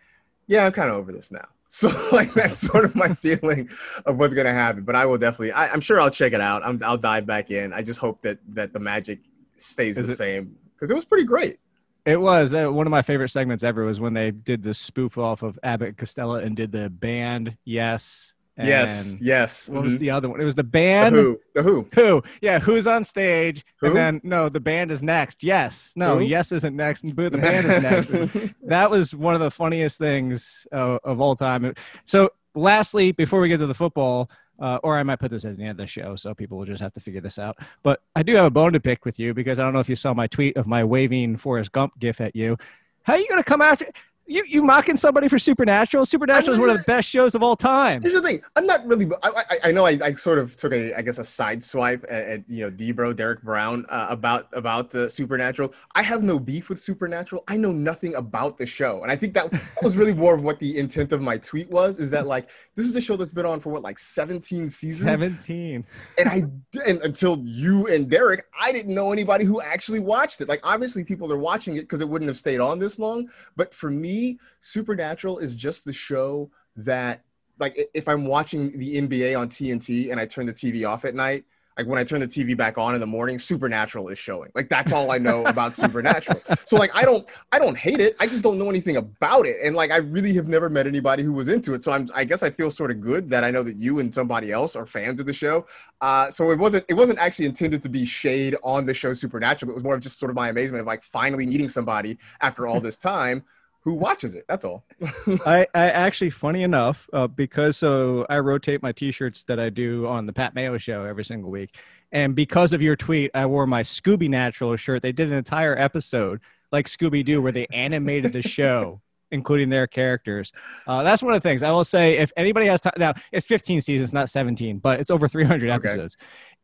yeah, 0.47 0.67
I'm 0.67 0.73
kind 0.73 0.91
of 0.91 0.97
over 0.97 1.13
this 1.13 1.31
now. 1.31 1.47
So 1.69 1.89
like 2.13 2.33
that's 2.33 2.59
sort 2.59 2.85
of 2.85 2.95
my 2.95 3.09
feeling 3.13 3.69
of 4.07 4.17
what's 4.19 4.33
gonna 4.35 4.53
happen. 4.53 4.85
But 4.85 4.95
I 4.95 5.05
will 5.05 5.19
definitely, 5.19 5.51
I, 5.51 5.67
I'm 5.69 5.81
sure 5.81 6.01
I'll 6.01 6.11
check 6.13 6.33
it 6.33 6.41
out. 6.41 6.63
I'm, 6.65 6.81
I'll 6.85 6.97
dive 6.97 7.27
back 7.27 7.51
in. 7.51 7.73
I 7.73 7.83
just 7.83 7.99
hope 7.99 8.23
that 8.23 8.39
that 8.55 8.73
the 8.73 8.79
magic 8.79 9.19
stays 9.57 9.99
Is 9.99 10.07
the 10.07 10.13
it- 10.13 10.17
same 10.17 10.57
because 10.75 10.93
it 10.93 10.95
was 10.95 11.05
pretty 11.05 11.25
great. 11.25 11.59
It 12.07 12.21
was 12.21 12.55
uh, 12.55 12.69
one 12.69 12.87
of 12.87 12.93
my 12.93 13.03
favorite 13.03 13.31
segments 13.31 13.65
ever. 13.65 13.85
Was 13.85 13.99
when 13.99 14.15
they 14.15 14.31
did 14.31 14.63
the 14.63 14.75
spoof 14.75 15.19
off 15.19 15.43
of 15.43 15.59
Abbott 15.65 15.97
Costello 15.97 16.37
and 16.37 16.55
did 16.57 16.71
the 16.71 16.89
band. 16.89 17.57
Yes. 17.65 18.35
Yes, 18.59 19.13
and 19.13 19.21
yes. 19.21 19.69
What 19.69 19.83
was 19.83 19.97
mhm. 19.97 20.01
the 20.01 20.11
other 20.11 20.29
one? 20.29 20.41
It 20.41 20.45
was 20.45 20.55
the 20.55 20.67
the 20.67 20.71
band. 20.71 21.15
Who? 21.15 21.41
The 21.55 21.63
Who? 21.63 21.87
Who? 21.95 22.23
Yeah, 22.41 22.59
who's 22.59 22.87
on 22.87 23.05
stage? 23.05 23.65
Who? 23.81 23.89
And 23.89 23.97
then 23.97 24.21
no, 24.25 24.49
the 24.49 24.61
band 24.61 24.91
is 24.91 25.03
next. 25.03 25.43
Yes. 25.43 25.93
No, 25.97 26.19
Who? 26.19 26.25
yes 26.25 26.53
isn't 26.53 26.75
next. 26.75 27.05
And 27.05 27.15
boo, 27.15 27.31
the 27.31 27.39
band 27.39 27.67
is 27.67 27.83
next. 27.83 28.55
that 28.63 28.91
was 28.91 29.15
one 29.15 29.35
of 29.35 29.41
the 29.41 29.51
funniest 29.51 29.99
things 29.99 30.67
uh, 30.73 30.99
of 31.05 31.21
all 31.21 31.37
time. 31.37 31.75
So, 32.05 32.31
lastly, 32.55 33.13
before 33.13 33.41
we 33.41 33.49
get 33.49 33.59
to 33.59 33.67
the 33.67 33.75
football, 33.75 34.31
uh, 34.59 34.79
or 34.83 34.97
I 34.97 35.03
might 35.03 35.17
put 35.17 35.31
this 35.31 35.45
at 35.45 35.57
the 35.57 35.63
end 35.63 35.73
of 35.73 35.77
the 35.79 35.87
show, 35.87 36.17
so 36.17 36.35
people 36.35 36.59
will 36.59 36.65
just 36.65 36.83
have 36.83 36.95
to 36.95 37.01
figure 37.01 37.21
this 37.21 37.39
out. 37.39 37.59
But 37.83 38.01
I 38.15 38.23
do 38.23 38.35
have 38.37 38.47
a 38.47 38.51
bone 38.51 38.73
to 38.73 38.81
pick 38.81 39.05
with 39.05 39.19
you 39.19 39.35
because 39.35 39.59
I 39.59 39.63
don't 39.63 39.73
know 39.73 39.81
if 39.81 39.89
you 39.89 39.97
saw 39.97 40.15
my 40.15 40.27
tweet 40.27 40.57
of 40.57 40.67
my 40.67 40.83
waving 40.83 41.37
Forrest 41.37 41.73
Gump 41.73 41.99
gif 41.99 42.21
at 42.21 42.35
you. 42.35 42.57
How 43.03 43.13
are 43.13 43.19
you 43.19 43.29
going 43.29 43.43
to 43.43 43.45
come 43.45 43.63
after? 43.63 43.87
You 44.29 44.45
you 44.45 44.63
mocking 44.63 44.97
somebody 44.97 45.29
for 45.29 45.39
Supernatural? 45.39 46.05
Supernatural 46.05 46.55
is 46.55 46.61
one 46.61 46.71
of 46.71 46.79
the 46.79 46.85
best 46.85 47.09
shows 47.09 47.37
of 47.37 47.45
all 47.45 47.55
time. 47.55 48.03
Here's 48.03 48.15
the 48.15 48.21
thing. 48.21 48.43
I'm 48.57 48.67
not 48.67 48.85
really. 48.85 49.07
I, 49.23 49.31
I, 49.37 49.59
I 49.65 49.73
know 49.73 49.87
I, 49.87 49.99
I 50.03 50.13
sort 50.15 50.39
of 50.39 50.57
took 50.57 50.73
a 50.73 50.93
I 50.99 51.03
guess 51.03 51.19
a 51.19 51.25
side 51.25 51.63
swipe 51.63 52.05
at, 52.09 52.25
at 52.27 52.51
you 52.51 52.65
know 52.65 52.71
Debro 52.71 53.15
Derek 53.15 53.43
Brown 53.43 53.87
uh, 53.89 54.09
about 54.11 54.49
about 54.53 54.91
the 54.91 55.09
Supernatural. 55.09 55.73
I 55.95 56.03
have 56.03 56.25
no 56.25 56.41
beef 56.41 56.69
with 56.69 56.81
Supernatural. 56.81 57.45
I 57.47 57.57
know 57.57 57.71
nothing 57.71 58.17
about 58.17 58.59
the 58.59 58.67
show, 58.67 59.03
and 59.03 59.13
I 59.13 59.17
think 59.17 59.33
that, 59.35 59.49
that 59.53 59.63
was 59.83 59.97
really 59.97 60.15
more 60.15 60.35
of 60.35 60.43
what 60.43 60.59
the 60.59 60.77
intent 60.77 61.13
of 61.13 61.21
my 61.21 61.39
tweet 61.39 61.71
was. 61.71 62.01
Is 62.01 62.11
that 62.11 62.27
like 62.27 62.51
this 62.75 62.87
is 62.87 62.97
a 62.97 63.01
show 63.01 63.17
that's 63.17 63.33
been 63.33 63.47
on 63.47 63.61
for 63.61 63.71
what 63.71 63.83
like 63.83 63.99
17 63.99 64.69
seasons, 64.69 65.09
Seventeen. 65.09 65.87
and 66.19 66.29
I 66.29 66.43
and 66.85 67.01
until 67.03 67.41
you 67.45 67.87
and 67.87 68.11
Derek, 68.11 68.47
I 68.61 68.73
didn't 68.73 68.93
know 68.93 69.13
anybody 69.13 69.45
who 69.45 69.61
actually 69.61 70.01
watched 70.01 70.41
it. 70.41 70.49
Like 70.49 70.61
obviously 70.65 71.05
people 71.05 71.33
are 71.33 71.39
watching 71.39 71.77
it 71.77 71.83
because 71.83 72.01
it 72.01 72.09
wouldn't 72.09 72.29
have 72.29 72.37
stayed 72.37 72.59
on 72.59 72.81
this 72.81 72.99
long. 72.99 73.29
But 73.55 73.73
for 73.73 73.89
me, 73.89 74.16
Supernatural 74.61 75.39
is 75.39 75.55
just 75.55 75.85
the 75.85 75.93
show 75.93 76.51
that 76.77 77.23
like 77.59 77.89
if 77.95 78.09
I'm 78.09 78.27
watching 78.27 78.77
the 78.79 78.97
NBA 78.97 79.39
on 79.39 79.49
TNT 79.49 80.11
and 80.11 80.21
I 80.21 80.27
turn 80.27 80.47
the 80.47 80.53
TV 80.53 80.89
off 80.89 81.05
at 81.05 81.15
night, 81.15 81.45
like 81.77 81.87
when 81.87 81.99
I 81.99 82.05
turn 82.05 82.21
the 82.21 82.29
TV 82.29 82.57
back 82.57 82.79
on 82.79 82.95
in 82.95 83.01
the 83.01 83.07
morning, 83.07 83.39
Supernatural 83.39 84.09
is 84.09 84.19
showing. 84.19 84.51
Like 84.55 84.69
that's 84.69 84.93
all 84.93 85.11
I 85.11 85.19
know 85.19 85.45
about 85.47 85.75
Supernatural. 85.75 86.41
So 86.65 86.77
like 86.77 86.91
I 86.95 87.03
don't 87.03 87.29
I 87.53 87.59
don't 87.59 87.77
hate 87.77 88.01
it. 88.01 88.17
I 88.19 88.27
just 88.27 88.43
don't 88.43 88.59
know 88.59 88.71
anything 88.71 88.97
about 88.97 89.47
it. 89.47 89.57
And 89.63 89.77
like 89.77 89.91
I 89.91 89.99
really 89.99 90.33
have 90.35 90.49
never 90.49 90.71
met 90.71 90.87
anybody 90.87 91.23
who 91.23 91.33
was 91.33 91.49
into 91.49 91.75
it. 91.75 91.85
So 91.85 91.93
I'm 91.93 92.09
I 92.15 92.25
guess 92.25 92.43
I 92.43 92.51
feel 92.51 92.71
sort 92.71 92.91
of 92.91 93.01
good 93.01 93.29
that 93.31 93.45
I 93.45 93.51
know 93.51 93.63
that 93.63 93.77
you 93.77 93.99
and 93.99 94.13
somebody 94.13 94.53
else 94.53 94.75
are 94.75 94.87
fans 94.87 95.21
of 95.21 95.27
the 95.27 95.35
show. 95.35 95.67
Uh, 96.01 96.31
so 96.31 96.51
it 96.51 96.59
wasn't 96.59 96.85
it 96.89 96.95
wasn't 96.95 97.19
actually 97.19 97.47
intended 97.47 97.83
to 97.83 97.89
be 97.89 98.05
shade 98.05 98.57
on 98.63 98.87
the 98.87 98.95
show 98.95 99.13
Supernatural. 99.13 99.71
It 99.71 99.75
was 99.75 99.85
more 99.85 99.95
of 99.95 100.01
just 100.01 100.19
sort 100.19 100.31
of 100.31 100.37
my 100.37 100.49
amazement 100.49 100.81
of 100.81 100.87
like 100.87 101.03
finally 101.03 101.47
meeting 101.47 101.69
somebody 101.69 102.19
after 102.41 102.67
all 102.67 102.81
this 102.81 102.99
time 102.99 103.45
who 103.87 103.95
watches 103.95 104.35
it. 104.35 104.45
That's 104.49 104.65
all. 104.65 104.85
I, 105.47 105.67
I 105.75 105.91
actually, 105.91 106.31
funny 106.31 106.65
enough, 106.65 107.09
uh, 107.13 107.29
because 107.29 107.77
so 107.77 108.27
I 108.29 108.41
rotate 108.41 108.83
my 108.83 108.91
T-shirts 108.91 109.45
that 109.45 109.61
I 109.61 109.71
do 109.71 110.07
on 110.09 110.27
the 110.27 110.33
Pat 110.33 110.55
Mayo 110.57 110.77
show 110.77 111.05
every 111.05 111.25
single 111.25 111.51
week, 111.51 111.77
and 112.11 112.35
because 112.35 112.73
of 112.73 112.83
your 112.83 112.97
tweet, 112.97 113.31
I 113.33 113.47
wore 113.47 113.67
my 113.67 113.83
Scooby 113.85 114.29
Natural 114.29 114.75
shirt. 114.77 115.03
They 115.03 115.13
did 115.13 115.29
an 115.31 115.39
entire 115.39 115.79
episode 115.79 116.41
like 116.73 116.87
Scooby 116.89 117.25
Doo 117.25 117.41
where 117.41 117.53
they 117.53 117.67
animated 117.73 118.33
the 118.33 118.43
show, 118.43 119.01
including 119.31 119.69
their 119.69 119.87
characters. 119.87 120.51
Uh, 120.85 121.05
that's 121.05 121.23
one 121.23 121.33
of 121.33 121.41
the 121.41 121.49
things 121.49 121.63
I 121.63 121.71
will 121.71 121.85
say. 121.85 122.17
If 122.19 122.33
anybody 122.37 122.67
has 122.67 122.81
time, 122.81 122.95
now 122.99 123.15
it's 123.31 123.47
15 123.47 123.83
seasons, 123.83 124.13
not 124.13 124.31
17, 124.31 124.79
but 124.79 124.99
it's 124.99 125.13
over 125.13 125.29
300 125.29 125.71
Okay. 125.71 125.89
episodes. 125.89 126.17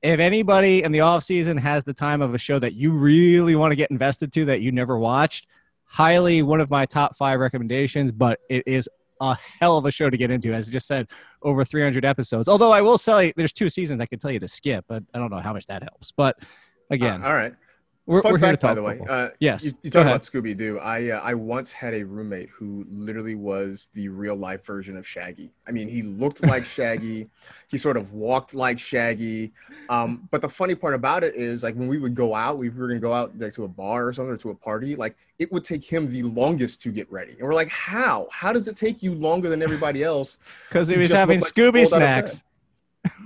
If 0.02 0.18
anybody 0.18 0.82
in 0.82 0.90
the 0.90 1.00
off 1.02 1.22
season 1.22 1.56
has 1.58 1.84
the 1.84 1.94
time 1.94 2.20
of 2.20 2.34
a 2.34 2.38
show 2.38 2.58
that 2.58 2.72
you 2.74 2.90
really 2.90 3.54
want 3.54 3.70
to 3.70 3.76
get 3.76 3.92
invested 3.92 4.32
to 4.32 4.44
that 4.46 4.60
you 4.60 4.72
never 4.72 4.98
watched, 4.98 5.46
highly 5.92 6.40
one 6.42 6.58
of 6.58 6.70
my 6.70 6.86
top 6.86 7.14
five 7.16 7.38
recommendations, 7.38 8.10
but 8.10 8.40
it 8.48 8.62
is 8.66 8.88
a 9.20 9.36
hell 9.60 9.76
of 9.76 9.84
a 9.84 9.90
show 9.90 10.08
to 10.08 10.16
get 10.16 10.30
into. 10.30 10.54
As 10.54 10.68
I 10.68 10.72
just 10.72 10.86
said, 10.86 11.06
over 11.42 11.66
300 11.66 12.02
episodes. 12.04 12.48
Although 12.48 12.72
I 12.72 12.80
will 12.80 12.96
say 12.96 13.32
there's 13.36 13.52
two 13.52 13.68
seasons 13.68 14.00
I 14.00 14.06
can 14.06 14.18
tell 14.18 14.30
you 14.30 14.40
to 14.40 14.48
skip, 14.48 14.86
but 14.88 15.02
I 15.12 15.18
don't 15.18 15.30
know 15.30 15.38
how 15.38 15.52
much 15.52 15.66
that 15.66 15.82
helps. 15.82 16.10
But 16.16 16.38
again, 16.90 17.22
Uh, 17.22 17.26
all 17.28 17.34
right. 17.34 17.52
We're, 18.04 18.20
Fun 18.20 18.32
we're 18.32 18.38
here 18.38 18.46
to 18.48 18.52
fact, 18.52 18.62
by 18.62 18.74
the 18.74 18.82
way. 18.82 19.00
Uh, 19.08 19.28
yes, 19.38 19.64
You, 19.64 19.72
you 19.82 19.90
talk 19.90 20.06
about 20.06 20.22
Scooby 20.22 20.56
Doo. 20.56 20.80
I 20.80 21.10
uh, 21.10 21.20
I 21.20 21.34
once 21.34 21.70
had 21.70 21.94
a 21.94 22.02
roommate 22.02 22.48
who 22.48 22.84
literally 22.90 23.36
was 23.36 23.90
the 23.94 24.08
real 24.08 24.34
life 24.34 24.66
version 24.66 24.96
of 24.96 25.06
Shaggy. 25.06 25.52
I 25.68 25.70
mean, 25.70 25.86
he 25.86 26.02
looked 26.02 26.42
like 26.46 26.64
Shaggy. 26.64 27.28
He 27.68 27.78
sort 27.78 27.96
of 27.96 28.12
walked 28.12 28.54
like 28.54 28.78
Shaggy. 28.78 29.52
Um, 29.88 30.28
but 30.32 30.40
the 30.40 30.48
funny 30.48 30.74
part 30.74 30.94
about 30.94 31.22
it 31.22 31.36
is, 31.36 31.62
like 31.62 31.76
when 31.76 31.86
we 31.86 31.98
would 31.98 32.16
go 32.16 32.34
out, 32.34 32.58
we 32.58 32.70
were 32.70 32.88
gonna 32.88 32.98
go 32.98 33.14
out 33.14 33.38
like 33.38 33.54
to 33.54 33.64
a 33.64 33.68
bar 33.68 34.08
or 34.08 34.12
something 34.12 34.34
or 34.34 34.38
to 34.38 34.50
a 34.50 34.54
party. 34.54 34.96
Like 34.96 35.16
it 35.38 35.52
would 35.52 35.64
take 35.64 35.84
him 35.84 36.10
the 36.10 36.24
longest 36.24 36.82
to 36.82 36.90
get 36.90 37.10
ready, 37.10 37.34
and 37.34 37.42
we're 37.42 37.54
like, 37.54 37.68
how? 37.68 38.26
How 38.32 38.52
does 38.52 38.66
it 38.66 38.74
take 38.74 39.00
you 39.04 39.14
longer 39.14 39.48
than 39.48 39.62
everybody 39.62 40.02
else? 40.02 40.38
Because 40.68 40.88
he 40.88 40.98
was 40.98 41.10
having 41.10 41.40
like 41.40 41.52
Scooby 41.52 41.84
rolled 41.84 42.02
out 42.02 42.22
of 42.22 42.28
snacks. 42.28 42.44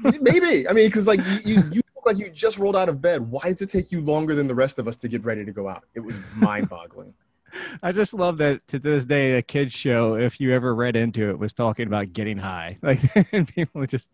Maybe. 0.21 0.68
I 0.68 0.73
mean, 0.73 0.88
because 0.88 1.06
like 1.06 1.21
you, 1.45 1.62
you, 1.71 1.80
like 2.06 2.18
you 2.18 2.30
just 2.30 2.58
rolled 2.58 2.76
out 2.76 2.88
of 2.88 3.00
bed. 3.02 3.28
Why 3.28 3.42
does 3.42 3.62
it 3.62 3.70
take 3.70 3.92
you 3.92 4.00
longer 4.00 4.34
than 4.34 4.46
the 4.46 4.54
rest 4.54 4.78
of 4.78 4.88
us 4.88 4.96
to 4.98 5.08
get 5.08 5.25
ready 5.25 5.44
to 5.44 5.52
go 5.52 5.68
out? 5.68 5.84
It 5.94 6.00
was 6.00 6.16
mind-boggling. 6.34 7.12
I 7.82 7.92
just 7.92 8.14
love 8.14 8.38
that 8.38 8.66
to 8.68 8.78
this 8.78 9.04
day, 9.04 9.38
a 9.38 9.42
kids 9.42 9.72
show, 9.72 10.14
if 10.14 10.40
you 10.40 10.52
ever 10.52 10.75
read 10.75 10.96
into 10.96 11.30
it, 11.30 11.38
was 11.38 11.52
talking 11.52 11.86
about 11.86 12.12
getting 12.12 12.38
high. 12.38 12.78
Like, 12.86 13.00
and 13.32 13.48
people 13.48 13.84
just 13.86 14.10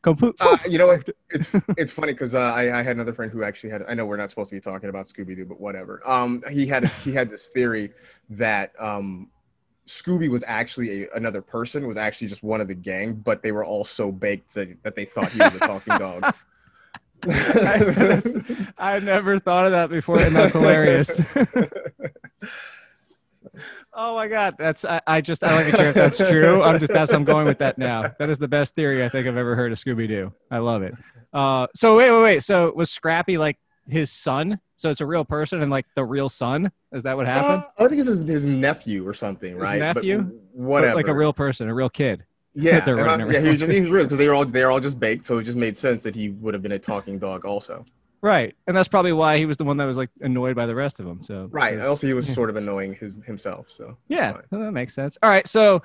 complete. 0.00 0.34
Uh, 0.40 0.56
you 0.66 0.78
know 0.78 0.86
what? 0.86 1.08
It's 1.30 1.50
it's 1.76 1.92
funny 1.92 2.12
because 2.12 2.34
uh, 2.34 2.38
I, 2.38 2.78
I 2.78 2.82
had 2.82 2.96
another 2.96 3.12
friend 3.12 3.30
who 3.30 3.42
actually 3.42 3.70
had. 3.70 3.82
I 3.88 3.94
know 3.94 4.06
we're 4.06 4.16
not 4.16 4.30
supposed 4.30 4.50
to 4.50 4.56
be 4.56 4.60
talking 4.60 4.88
about 4.88 5.06
Scooby 5.06 5.36
Doo, 5.36 5.44
but 5.44 5.60
whatever. 5.60 6.00
Um, 6.06 6.42
he 6.50 6.64
had 6.64 6.84
this, 6.84 7.02
he 7.02 7.12
had 7.12 7.28
this 7.28 7.48
theory 7.48 7.90
that 8.30 8.72
um, 8.78 9.30
Scooby 9.86 10.28
was 10.28 10.44
actually 10.46 11.04
a, 11.04 11.10
another 11.14 11.42
person, 11.42 11.86
was 11.86 11.96
actually 11.96 12.28
just 12.28 12.42
one 12.42 12.60
of 12.60 12.68
the 12.68 12.74
gang, 12.74 13.14
but 13.14 13.42
they 13.42 13.52
were 13.52 13.64
all 13.64 13.84
so 13.84 14.10
baked 14.10 14.54
that, 14.54 14.82
that 14.84 14.94
they 14.94 15.04
thought 15.04 15.30
he 15.30 15.38
was 15.38 15.54
a 15.54 15.58
talking 15.58 15.98
dog. 15.98 16.34
That's- 17.26 18.34
I 18.78 18.98
never 19.00 19.38
thought 19.38 19.66
of 19.66 19.72
that 19.72 19.90
before, 19.90 20.20
and 20.20 20.34
that's 20.34 20.52
hilarious. 20.52 21.20
oh 23.92 24.14
my 24.14 24.28
god, 24.28 24.56
that's 24.58 24.84
I, 24.84 25.00
I 25.06 25.20
just 25.20 25.44
I 25.44 25.50
don't 25.50 25.60
even 25.68 25.72
care 25.72 25.88
if 25.88 25.94
that's 25.94 26.18
true. 26.18 26.62
I'm 26.62 26.80
just 26.80 26.92
that's 26.92 27.12
I'm 27.12 27.24
going 27.24 27.46
with 27.46 27.58
that 27.58 27.78
now. 27.78 28.12
That 28.18 28.30
is 28.30 28.38
the 28.38 28.48
best 28.48 28.74
theory 28.74 29.04
I 29.04 29.08
think 29.08 29.26
I've 29.26 29.36
ever 29.36 29.54
heard 29.54 29.72
of 29.72 29.78
Scooby 29.78 30.08
Doo. 30.08 30.32
I 30.50 30.58
love 30.58 30.82
it. 30.82 30.94
Uh, 31.32 31.66
so 31.74 31.96
wait, 31.96 32.10
wait, 32.10 32.22
wait. 32.22 32.42
So 32.42 32.72
was 32.74 32.90
Scrappy 32.90 33.38
like 33.38 33.58
his 33.88 34.10
son? 34.10 34.60
So 34.76 34.90
it's 34.90 35.00
a 35.00 35.06
real 35.06 35.24
person 35.24 35.62
and 35.62 35.70
like 35.70 35.86
the 35.94 36.04
real 36.04 36.28
son? 36.28 36.70
Is 36.92 37.04
that 37.04 37.16
what 37.16 37.26
happened? 37.26 37.64
Uh, 37.78 37.84
I 37.84 37.88
think 37.88 38.00
it's 38.00 38.08
his, 38.08 38.20
his 38.20 38.44
nephew 38.44 39.06
or 39.06 39.14
something, 39.14 39.52
His 39.52 39.60
right? 39.60 39.80
But 39.80 39.94
nephew? 39.96 40.38
whatever. 40.52 40.96
Like 40.96 41.08
a 41.08 41.14
real 41.14 41.32
person, 41.32 41.68
a 41.68 41.74
real 41.74 41.88
kid. 41.88 42.24
Yeah, 42.54 42.80
they're 42.84 42.94
and 42.98 43.02
I- 43.02 43.06
running 43.16 43.32
yeah. 43.32 43.40
He 43.40 43.48
was 43.50 43.60
just 43.60 43.72
he 43.72 43.80
was 43.80 43.90
real 43.90 44.04
because 44.04 44.18
they 44.18 44.28
were 44.28 44.34
all 44.34 44.44
they 44.44 44.64
were 44.64 44.70
all 44.70 44.80
just 44.80 44.98
baked, 45.00 45.24
so 45.24 45.38
it 45.38 45.44
just 45.44 45.58
made 45.58 45.76
sense 45.76 46.02
that 46.02 46.14
he 46.14 46.30
would 46.30 46.54
have 46.54 46.62
been 46.62 46.72
a 46.72 46.78
talking 46.78 47.18
dog 47.18 47.44
also. 47.44 47.84
Right. 48.20 48.56
And 48.66 48.74
that's 48.74 48.88
probably 48.88 49.12
why 49.12 49.36
he 49.36 49.44
was 49.44 49.58
the 49.58 49.64
one 49.64 49.76
that 49.76 49.84
was 49.84 49.98
like 49.98 50.08
annoyed 50.22 50.56
by 50.56 50.64
the 50.64 50.74
rest 50.74 50.98
of 50.98 51.04
them. 51.04 51.22
So 51.22 51.48
Right. 51.52 51.78
Also, 51.78 52.06
he 52.06 52.14
was 52.14 52.26
sort 52.34 52.48
of 52.48 52.56
annoying 52.56 52.94
his 52.94 53.14
himself. 53.26 53.68
So 53.68 53.98
Yeah, 54.08 54.38
well, 54.50 54.62
that 54.62 54.72
makes 54.72 54.94
sense. 54.94 55.18
All 55.22 55.28
right, 55.28 55.46
so 55.46 55.76
a 55.76 55.82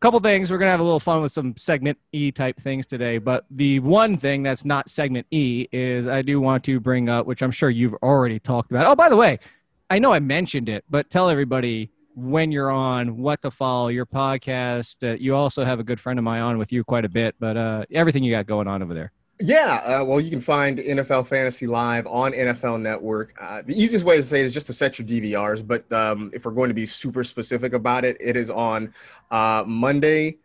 couple 0.00 0.18
things. 0.20 0.50
We're 0.50 0.56
gonna 0.56 0.70
have 0.70 0.80
a 0.80 0.84
little 0.84 1.00
fun 1.00 1.20
with 1.20 1.32
some 1.32 1.54
segment 1.56 1.98
E 2.12 2.32
type 2.32 2.58
things 2.58 2.86
today. 2.86 3.18
But 3.18 3.44
the 3.50 3.80
one 3.80 4.16
thing 4.16 4.42
that's 4.42 4.64
not 4.64 4.88
segment 4.88 5.26
E 5.30 5.66
is 5.70 6.06
I 6.06 6.22
do 6.22 6.40
want 6.40 6.64
to 6.64 6.80
bring 6.80 7.08
up, 7.10 7.26
which 7.26 7.42
I'm 7.42 7.50
sure 7.50 7.68
you've 7.68 7.94
already 8.02 8.38
talked 8.38 8.70
about. 8.70 8.86
Oh, 8.86 8.94
by 8.96 9.08
the 9.10 9.16
way, 9.16 9.38
I 9.90 9.98
know 9.98 10.12
I 10.14 10.20
mentioned 10.20 10.68
it, 10.70 10.84
but 10.88 11.10
tell 11.10 11.28
everybody 11.28 11.90
when 12.16 12.50
you're 12.50 12.70
on, 12.70 13.18
what 13.18 13.42
to 13.42 13.50
follow, 13.50 13.88
your 13.88 14.06
podcast. 14.06 14.96
Uh, 15.02 15.16
you 15.20 15.34
also 15.34 15.64
have 15.64 15.78
a 15.78 15.84
good 15.84 16.00
friend 16.00 16.18
of 16.18 16.24
mine 16.24 16.40
on 16.40 16.56
with 16.56 16.72
you 16.72 16.82
quite 16.82 17.04
a 17.04 17.10
bit, 17.10 17.36
but 17.38 17.56
uh, 17.58 17.84
everything 17.92 18.24
you 18.24 18.32
got 18.32 18.46
going 18.46 18.66
on 18.66 18.82
over 18.82 18.94
there. 18.94 19.12
Yeah, 19.38 19.82
uh, 19.84 20.02
well, 20.02 20.18
you 20.18 20.30
can 20.30 20.40
find 20.40 20.78
NFL 20.78 21.26
Fantasy 21.26 21.66
Live 21.66 22.06
on 22.06 22.32
NFL 22.32 22.80
Network. 22.80 23.34
Uh, 23.38 23.60
the 23.66 23.78
easiest 23.78 24.02
way 24.02 24.16
to 24.16 24.22
say 24.22 24.40
it 24.40 24.46
is 24.46 24.54
just 24.54 24.66
to 24.68 24.72
set 24.72 24.98
your 24.98 25.06
DVRs, 25.06 25.66
but 25.66 25.90
um, 25.92 26.30
if 26.32 26.46
we're 26.46 26.52
going 26.52 26.68
to 26.68 26.74
be 26.74 26.86
super 26.86 27.22
specific 27.22 27.74
about 27.74 28.06
it, 28.06 28.16
it 28.18 28.34
is 28.34 28.48
on 28.48 28.94
uh, 29.30 29.62
Monday, 29.66 30.38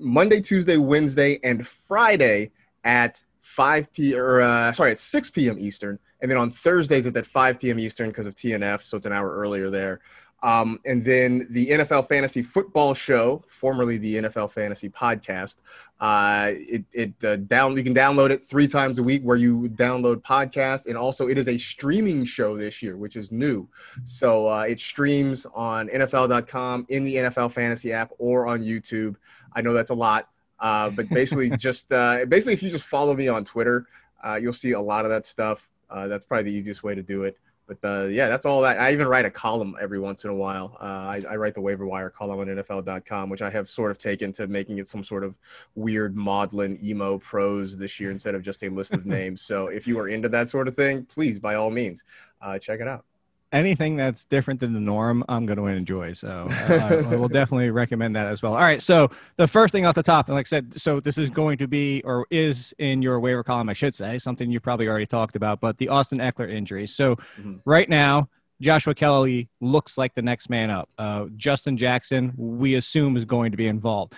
Monday, 0.00 0.40
Tuesday, 0.40 0.76
Wednesday, 0.76 1.38
and 1.44 1.64
Friday 1.64 2.50
at 2.82 3.22
5 3.42 3.92
p. 3.92 4.16
or 4.16 4.40
uh, 4.40 4.72
sorry, 4.72 4.90
at 4.90 4.98
6 4.98 5.30
p.m. 5.30 5.56
Eastern, 5.60 6.00
and 6.20 6.28
then 6.28 6.36
on 6.36 6.50
Thursdays 6.50 7.06
it's 7.06 7.16
at 7.16 7.26
5 7.26 7.60
p.m. 7.60 7.78
Eastern 7.78 8.08
because 8.08 8.26
of 8.26 8.34
TNF, 8.34 8.82
so 8.82 8.96
it's 8.96 9.06
an 9.06 9.12
hour 9.12 9.32
earlier 9.36 9.70
there. 9.70 10.00
Um, 10.42 10.80
and 10.84 11.04
then 11.04 11.46
the 11.50 11.68
NFL 11.68 12.08
Fantasy 12.08 12.42
Football 12.42 12.94
Show, 12.94 13.44
formerly 13.46 13.96
the 13.96 14.16
NFL 14.16 14.50
Fantasy 14.50 14.88
Podcast, 14.88 15.58
uh, 16.00 16.50
it 16.54 16.84
it 16.92 17.24
uh, 17.24 17.36
down 17.36 17.76
you 17.76 17.84
can 17.84 17.94
download 17.94 18.30
it 18.30 18.44
three 18.44 18.66
times 18.66 18.98
a 18.98 19.02
week 19.04 19.22
where 19.22 19.36
you 19.36 19.68
download 19.76 20.16
podcasts, 20.16 20.88
and 20.88 20.96
also 20.96 21.28
it 21.28 21.38
is 21.38 21.46
a 21.46 21.56
streaming 21.56 22.24
show 22.24 22.56
this 22.56 22.82
year, 22.82 22.96
which 22.96 23.14
is 23.14 23.30
new. 23.30 23.68
So 24.02 24.48
uh, 24.48 24.62
it 24.62 24.80
streams 24.80 25.46
on 25.54 25.88
NFL.com 25.88 26.86
in 26.88 27.04
the 27.04 27.14
NFL 27.16 27.52
Fantasy 27.52 27.92
app 27.92 28.10
or 28.18 28.46
on 28.48 28.60
YouTube. 28.62 29.14
I 29.54 29.60
know 29.60 29.72
that's 29.72 29.90
a 29.90 29.94
lot, 29.94 30.28
uh, 30.58 30.90
but 30.90 31.08
basically 31.08 31.50
just 31.56 31.92
uh, 31.92 32.24
basically 32.26 32.54
if 32.54 32.64
you 32.64 32.70
just 32.70 32.86
follow 32.86 33.14
me 33.14 33.28
on 33.28 33.44
Twitter, 33.44 33.86
uh, 34.24 34.34
you'll 34.42 34.52
see 34.52 34.72
a 34.72 34.80
lot 34.80 35.04
of 35.04 35.10
that 35.12 35.24
stuff. 35.24 35.70
Uh, 35.88 36.08
that's 36.08 36.24
probably 36.24 36.50
the 36.50 36.56
easiest 36.56 36.82
way 36.82 36.96
to 36.96 37.02
do 37.02 37.22
it. 37.22 37.38
But 37.80 37.88
uh, 37.88 38.04
yeah, 38.06 38.28
that's 38.28 38.46
all 38.46 38.60
that. 38.62 38.80
I 38.80 38.92
even 38.92 39.08
write 39.08 39.24
a 39.24 39.30
column 39.30 39.76
every 39.80 39.98
once 39.98 40.24
in 40.24 40.30
a 40.30 40.34
while. 40.34 40.76
Uh, 40.80 40.84
I, 40.84 41.22
I 41.30 41.36
write 41.36 41.54
the 41.54 41.60
waiver 41.60 41.86
wire 41.86 42.10
column 42.10 42.40
on 42.40 42.46
NFL.com, 42.46 43.30
which 43.30 43.42
I 43.42 43.50
have 43.50 43.68
sort 43.68 43.90
of 43.90 43.98
taken 43.98 44.32
to 44.32 44.46
making 44.46 44.78
it 44.78 44.88
some 44.88 45.04
sort 45.04 45.24
of 45.24 45.34
weird 45.74 46.16
maudlin 46.16 46.78
emo 46.82 47.18
prose 47.18 47.76
this 47.76 48.00
year 48.00 48.10
instead 48.10 48.34
of 48.34 48.42
just 48.42 48.62
a 48.62 48.68
list 48.68 48.94
of 48.94 49.06
names. 49.06 49.42
So 49.42 49.68
if 49.68 49.86
you 49.86 49.98
are 49.98 50.08
into 50.08 50.28
that 50.30 50.48
sort 50.48 50.68
of 50.68 50.76
thing, 50.76 51.04
please, 51.04 51.38
by 51.38 51.54
all 51.54 51.70
means, 51.70 52.02
uh, 52.40 52.58
check 52.58 52.80
it 52.80 52.88
out. 52.88 53.04
Anything 53.52 53.96
that's 53.96 54.24
different 54.24 54.60
than 54.60 54.72
the 54.72 54.80
norm, 54.80 55.22
I'm 55.28 55.44
going 55.44 55.58
to 55.58 55.66
enjoy. 55.66 56.14
So 56.14 56.48
I, 56.50 57.04
I 57.06 57.16
will 57.16 57.28
definitely 57.28 57.70
recommend 57.70 58.16
that 58.16 58.26
as 58.26 58.42
well. 58.42 58.54
All 58.54 58.60
right. 58.60 58.80
So 58.80 59.10
the 59.36 59.46
first 59.46 59.72
thing 59.72 59.84
off 59.84 59.94
the 59.94 60.02
top, 60.02 60.28
and 60.28 60.34
like 60.34 60.46
I 60.46 60.48
said, 60.48 60.80
so 60.80 61.00
this 61.00 61.18
is 61.18 61.28
going 61.30 61.58
to 61.58 61.68
be 61.68 62.00
or 62.04 62.26
is 62.30 62.74
in 62.78 63.02
your 63.02 63.20
waiver 63.20 63.44
column, 63.44 63.68
I 63.68 63.74
should 63.74 63.94
say, 63.94 64.18
something 64.18 64.50
you 64.50 64.58
probably 64.58 64.88
already 64.88 65.06
talked 65.06 65.36
about, 65.36 65.60
but 65.60 65.76
the 65.78 65.88
Austin 65.90 66.18
Ekeler 66.18 66.50
injury. 66.50 66.86
So 66.86 67.16
Mhm. 67.38 67.60
right 67.66 67.88
now, 67.88 68.28
Joshua 68.60 68.94
Kelley 68.94 69.48
looks 69.60 69.98
like 69.98 70.14
the 70.14 70.22
next 70.22 70.48
man 70.48 70.70
up. 70.70 70.88
Uh, 70.96 71.26
Justin 71.36 71.76
Jackson, 71.76 72.32
we 72.36 72.74
assume, 72.76 73.16
is 73.16 73.24
going 73.24 73.50
to 73.50 73.56
be 73.56 73.66
involved. 73.66 74.14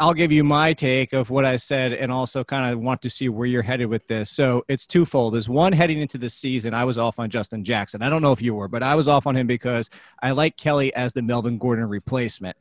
I'll 0.00 0.14
give 0.14 0.32
you 0.32 0.42
my 0.42 0.72
take 0.72 1.12
of 1.12 1.30
what 1.30 1.44
I 1.44 1.56
said 1.56 1.92
and 1.92 2.10
also 2.10 2.42
kind 2.42 2.72
of 2.72 2.80
want 2.80 3.02
to 3.02 3.10
see 3.10 3.28
where 3.28 3.46
you're 3.46 3.62
headed 3.62 3.86
with 3.88 4.08
this. 4.08 4.28
So 4.30 4.64
it's 4.66 4.86
twofold. 4.86 5.36
Is 5.36 5.48
one 5.48 5.72
heading 5.72 6.00
into 6.00 6.18
the 6.18 6.28
season, 6.28 6.74
I 6.74 6.84
was 6.84 6.98
off 6.98 7.20
on 7.20 7.30
Justin 7.30 7.62
Jackson. 7.62 8.02
I 8.02 8.10
don't 8.10 8.20
know 8.20 8.32
if 8.32 8.42
you 8.42 8.54
were, 8.54 8.66
but 8.66 8.82
I 8.82 8.96
was 8.96 9.06
off 9.06 9.26
on 9.26 9.36
him 9.36 9.46
because 9.46 9.88
I 10.20 10.32
like 10.32 10.56
Kelley 10.56 10.92
as 10.94 11.12
the 11.12 11.22
Melvin 11.22 11.58
Gordon 11.58 11.88
replacement. 11.88 12.56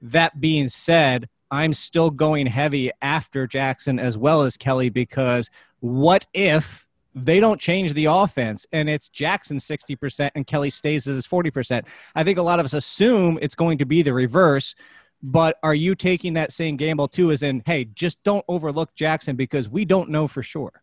That 0.00 0.40
being 0.40 0.70
said, 0.70 1.28
I'm 1.50 1.74
still 1.74 2.10
going 2.10 2.46
heavy 2.46 2.90
after 3.02 3.46
Jackson 3.46 3.98
as 3.98 4.16
well 4.16 4.42
as 4.42 4.56
Kelley 4.56 4.88
because 4.88 5.50
what 5.80 6.26
if 6.32 6.86
they 7.14 7.40
don't 7.40 7.60
change 7.60 7.92
the 7.94 8.06
offense 8.06 8.66
and 8.72 8.88
it's 8.88 9.08
Jackson 9.08 9.58
60% 9.58 10.30
and 10.34 10.46
Kelley 10.46 10.70
stays 10.70 11.06
as 11.06 11.26
40%? 11.26 11.86
I 12.14 12.24
think 12.24 12.38
a 12.38 12.42
lot 12.42 12.60
of 12.60 12.64
us 12.64 12.72
assume 12.72 13.38
it's 13.42 13.54
going 13.54 13.78
to 13.78 13.86
be 13.86 14.00
the 14.00 14.14
reverse. 14.14 14.74
But 15.22 15.58
are 15.62 15.74
you 15.74 15.94
taking 15.94 16.34
that 16.34 16.52
same 16.52 16.76
gamble 16.76 17.08
too, 17.08 17.30
as 17.32 17.42
in, 17.42 17.62
hey, 17.66 17.86
just 17.86 18.22
don't 18.22 18.44
overlook 18.48 18.94
Jackson 18.94 19.36
because 19.36 19.68
we 19.68 19.84
don't 19.84 20.10
know 20.10 20.28
for 20.28 20.42
sure? 20.42 20.82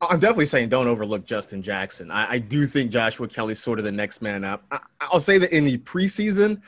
I'm 0.00 0.18
definitely 0.18 0.46
saying 0.46 0.68
don't 0.68 0.88
overlook 0.88 1.24
Justin 1.24 1.62
Jackson. 1.62 2.10
I, 2.10 2.32
I 2.32 2.38
do 2.38 2.66
think 2.66 2.90
Joshua 2.90 3.28
Kelley's 3.28 3.62
sort 3.62 3.78
of 3.78 3.84
the 3.84 3.92
next 3.92 4.20
man 4.20 4.42
up. 4.44 4.64
I, 4.70 4.80
I'll 5.00 5.20
say 5.20 5.38
that 5.38 5.52
in 5.56 5.64
the 5.64 5.78
preseason, 5.78 6.60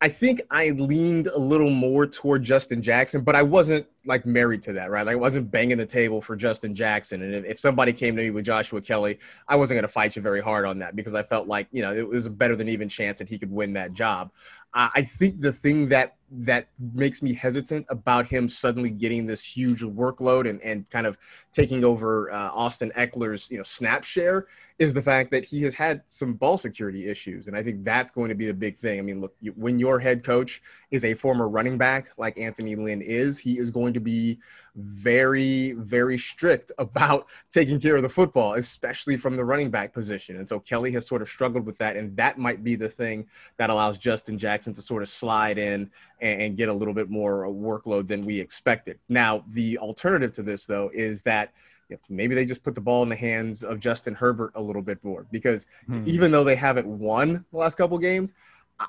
I 0.00 0.08
think 0.08 0.40
I 0.50 0.70
leaned 0.70 1.26
a 1.26 1.38
little 1.38 1.70
more 1.70 2.06
toward 2.06 2.44
Justin 2.44 2.80
Jackson, 2.80 3.22
but 3.22 3.34
I 3.34 3.42
wasn't 3.42 3.84
like 4.06 4.24
married 4.24 4.62
to 4.62 4.72
that, 4.74 4.90
right? 4.90 5.04
Like 5.04 5.14
I 5.14 5.16
wasn't 5.16 5.50
banging 5.50 5.76
the 5.76 5.86
table 5.86 6.22
for 6.22 6.34
Justin 6.34 6.74
Jackson. 6.74 7.22
And 7.22 7.34
if, 7.34 7.44
if 7.44 7.60
somebody 7.60 7.92
came 7.92 8.16
to 8.16 8.22
me 8.22 8.30
with 8.30 8.44
Joshua 8.44 8.80
Kelley, 8.80 9.18
I 9.48 9.56
wasn't 9.56 9.76
going 9.76 9.82
to 9.82 9.88
fight 9.88 10.16
you 10.16 10.22
very 10.22 10.40
hard 10.40 10.64
on 10.64 10.78
that 10.78 10.96
because 10.96 11.14
I 11.14 11.22
felt 11.22 11.48
like, 11.48 11.66
you 11.72 11.82
know, 11.82 11.92
it 11.92 12.08
was 12.08 12.26
a 12.26 12.30
better 12.30 12.56
than 12.56 12.68
even 12.68 12.88
chance 12.88 13.18
that 13.18 13.28
he 13.28 13.38
could 13.38 13.50
win 13.50 13.72
that 13.74 13.92
job. 13.92 14.30
I 14.72 15.02
think 15.02 15.40
the 15.40 15.52
thing 15.52 15.88
that 15.88 16.17
that 16.30 16.68
makes 16.92 17.22
me 17.22 17.32
hesitant 17.32 17.86
about 17.88 18.26
him 18.26 18.48
suddenly 18.48 18.90
getting 18.90 19.26
this 19.26 19.44
huge 19.44 19.82
workload 19.82 20.48
and, 20.48 20.60
and 20.62 20.88
kind 20.90 21.06
of 21.06 21.16
taking 21.52 21.84
over 21.84 22.30
uh, 22.30 22.50
Austin 22.52 22.92
Ekeler's 22.96 23.50
you 23.50 23.56
know 23.56 23.62
snap 23.62 24.04
share 24.04 24.46
is 24.78 24.94
the 24.94 25.02
fact 25.02 25.32
that 25.32 25.44
he 25.44 25.60
has 25.62 25.74
had 25.74 26.02
some 26.06 26.34
ball 26.34 26.56
security 26.56 27.08
issues, 27.08 27.48
and 27.48 27.56
I 27.56 27.62
think 27.64 27.84
that's 27.84 28.12
going 28.12 28.28
to 28.28 28.34
be 28.34 28.46
the 28.46 28.54
big 28.54 28.76
thing. 28.76 28.98
I 28.98 29.02
mean, 29.02 29.20
look, 29.20 29.34
when 29.56 29.78
your 29.78 29.98
head 29.98 30.22
coach 30.22 30.62
is 30.92 31.04
a 31.04 31.14
former 31.14 31.48
running 31.48 31.76
back 31.76 32.10
like 32.16 32.38
Anthony 32.38 32.76
Lynn 32.76 33.02
is, 33.02 33.38
he 33.38 33.58
is 33.58 33.72
going 33.72 33.92
to 33.94 34.00
be 34.00 34.38
very, 34.76 35.72
very 35.72 36.16
strict 36.16 36.70
about 36.78 37.26
taking 37.50 37.80
care 37.80 37.96
of 37.96 38.02
the 38.02 38.08
football, 38.08 38.54
especially 38.54 39.16
from 39.16 39.36
the 39.36 39.44
running 39.44 39.70
back 39.70 39.92
position. 39.92 40.36
And 40.36 40.48
so 40.48 40.60
Kelley 40.60 40.92
has 40.92 41.08
sort 41.08 41.22
of 41.22 41.28
struggled 41.28 41.66
with 41.66 41.76
that, 41.78 41.96
and 41.96 42.16
that 42.16 42.38
might 42.38 42.62
be 42.62 42.76
the 42.76 42.88
thing 42.88 43.26
that 43.56 43.70
allows 43.70 43.98
Justin 43.98 44.38
Jackson 44.38 44.72
to 44.74 44.82
sort 44.82 45.02
of 45.02 45.08
slide 45.08 45.58
in 45.58 45.90
and, 46.20 46.42
and 46.42 46.56
get 46.56 46.68
a 46.68 46.72
little 46.72 46.94
bit 46.94 47.10
more 47.10 47.46
workload 47.46 48.08
than 48.08 48.22
we 48.22 48.38
expected. 48.40 48.98
Now, 49.08 49.44
the 49.50 49.78
alternative 49.78 50.32
to 50.32 50.42
this, 50.42 50.66
though, 50.66 50.90
is 50.92 51.22
that 51.22 51.52
maybe 52.10 52.34
they 52.34 52.44
just 52.44 52.62
put 52.62 52.74
the 52.74 52.80
ball 52.80 53.02
in 53.02 53.08
the 53.08 53.16
hands 53.16 53.62
of 53.64 53.80
Justin 53.80 54.14
Herbert 54.14 54.52
a 54.54 54.62
little 54.62 54.82
bit 54.82 55.02
more 55.02 55.26
because 55.32 55.66
Hmm. 55.86 56.02
even 56.06 56.30
though 56.30 56.44
they 56.44 56.56
haven't 56.56 56.86
won 56.86 57.44
the 57.50 57.58
last 57.58 57.76
couple 57.76 57.98
games, 57.98 58.32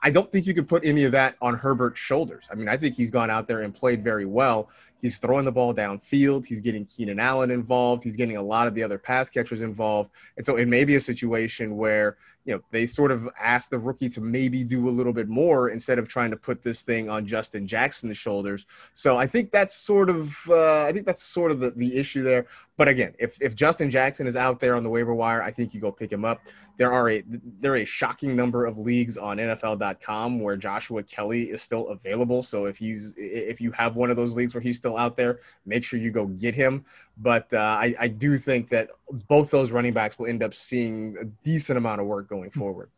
I 0.03 0.11
don't 0.11 0.31
think 0.31 0.45
you 0.45 0.53
could 0.53 0.67
put 0.67 0.85
any 0.85 1.05
of 1.05 1.11
that 1.13 1.35
on 1.41 1.55
Herbert's 1.55 1.99
shoulders. 1.99 2.47
I 2.51 2.55
mean, 2.55 2.67
I 2.67 2.77
think 2.77 2.95
he's 2.95 3.09
gone 3.09 3.29
out 3.29 3.47
there 3.47 3.61
and 3.61 3.73
played 3.73 4.03
very 4.03 4.25
well. 4.25 4.69
He's 5.01 5.17
throwing 5.17 5.45
the 5.45 5.51
ball 5.51 5.73
downfield. 5.73 6.45
He's 6.45 6.61
getting 6.61 6.85
Keenan 6.85 7.19
Allen 7.19 7.49
involved. 7.51 8.03
He's 8.03 8.17
getting 8.17 8.37
a 8.37 8.41
lot 8.41 8.67
of 8.67 8.75
the 8.75 8.83
other 8.83 8.97
pass 8.97 9.29
catchers 9.29 9.61
involved. 9.61 10.11
And 10.37 10.45
so 10.45 10.57
it 10.57 10.67
may 10.67 10.83
be 10.83 10.95
a 10.95 11.01
situation 11.01 11.77
where, 11.77 12.17
you 12.45 12.55
know, 12.55 12.61
they 12.71 12.85
sort 12.85 13.11
of 13.11 13.27
ask 13.39 13.69
the 13.69 13.77
rookie 13.77 14.09
to 14.09 14.21
maybe 14.21 14.63
do 14.63 14.87
a 14.87 14.91
little 14.91 15.13
bit 15.13 15.27
more 15.27 15.69
instead 15.69 15.99
of 15.99 16.07
trying 16.07 16.31
to 16.31 16.37
put 16.37 16.63
this 16.63 16.81
thing 16.81 17.09
on 17.09 17.25
Justin 17.25 17.67
Jackson's 17.67 18.17
shoulders. 18.17 18.65
So 18.93 19.17
I 19.17 19.27
think 19.27 19.51
that's 19.51 19.75
sort 19.75 20.09
of, 20.09 20.35
uh, 20.49 20.83
I 20.83 20.91
think 20.91 21.05
that's 21.05 21.23
sort 21.23 21.51
of 21.51 21.59
the, 21.59 21.71
the 21.71 21.95
issue 21.95 22.23
there. 22.23 22.47
But 22.79 22.87
again, 22.87 23.13
if, 23.19 23.41
if 23.41 23.55
Justin 23.55 23.89
Jackson 23.89 24.25
is 24.25 24.37
out 24.37 24.61
there 24.61 24.73
on 24.73 24.83
the 24.83 24.89
waiver 24.89 25.13
wire, 25.13 25.43
I 25.43 25.51
think 25.51 25.73
you 25.73 25.81
go 25.81 25.91
pick 25.91 26.09
him 26.09 26.23
up. 26.23 26.39
There 26.77 26.93
are 26.93 27.09
a 27.09 27.23
there 27.59 27.73
are 27.73 27.79
a 27.79 27.83
shocking 27.83 28.37
number 28.37 28.65
of 28.65 28.77
leagues 28.77 29.17
on 29.17 29.35
NFL.com 29.35 30.39
where 30.39 30.55
Joshua 30.55 31.03
Kelley 31.03 31.49
is 31.49 31.61
still 31.61 31.89
available. 31.89 32.41
So 32.41 32.67
if 32.67 32.77
he's 32.77 33.15
if 33.17 33.59
you 33.59 33.73
have 33.73 33.97
one 33.97 34.09
of 34.09 34.15
those 34.15 34.33
leagues 34.33 34.55
where 34.55 34.61
he's 34.61 34.77
still 34.77 34.95
out 34.95 35.17
there, 35.17 35.41
make 35.65 35.83
sure 35.83 35.99
you 35.99 36.09
go 36.09 36.27
get 36.27 36.55
him. 36.55 36.85
But 37.17 37.53
uh, 37.53 37.57
I, 37.57 37.95
I 37.99 38.07
do 38.07 38.37
think 38.37 38.69
that 38.69 38.91
both 39.27 39.51
those 39.51 39.71
running 39.71 39.91
backs 39.91 40.17
will 40.17 40.27
end 40.27 40.41
up 40.41 40.53
seeing 40.53 41.17
a 41.19 41.25
decent 41.43 41.77
amount 41.77 41.99
of 41.99 42.07
work 42.07 42.29
going 42.29 42.49
forward. 42.49 42.89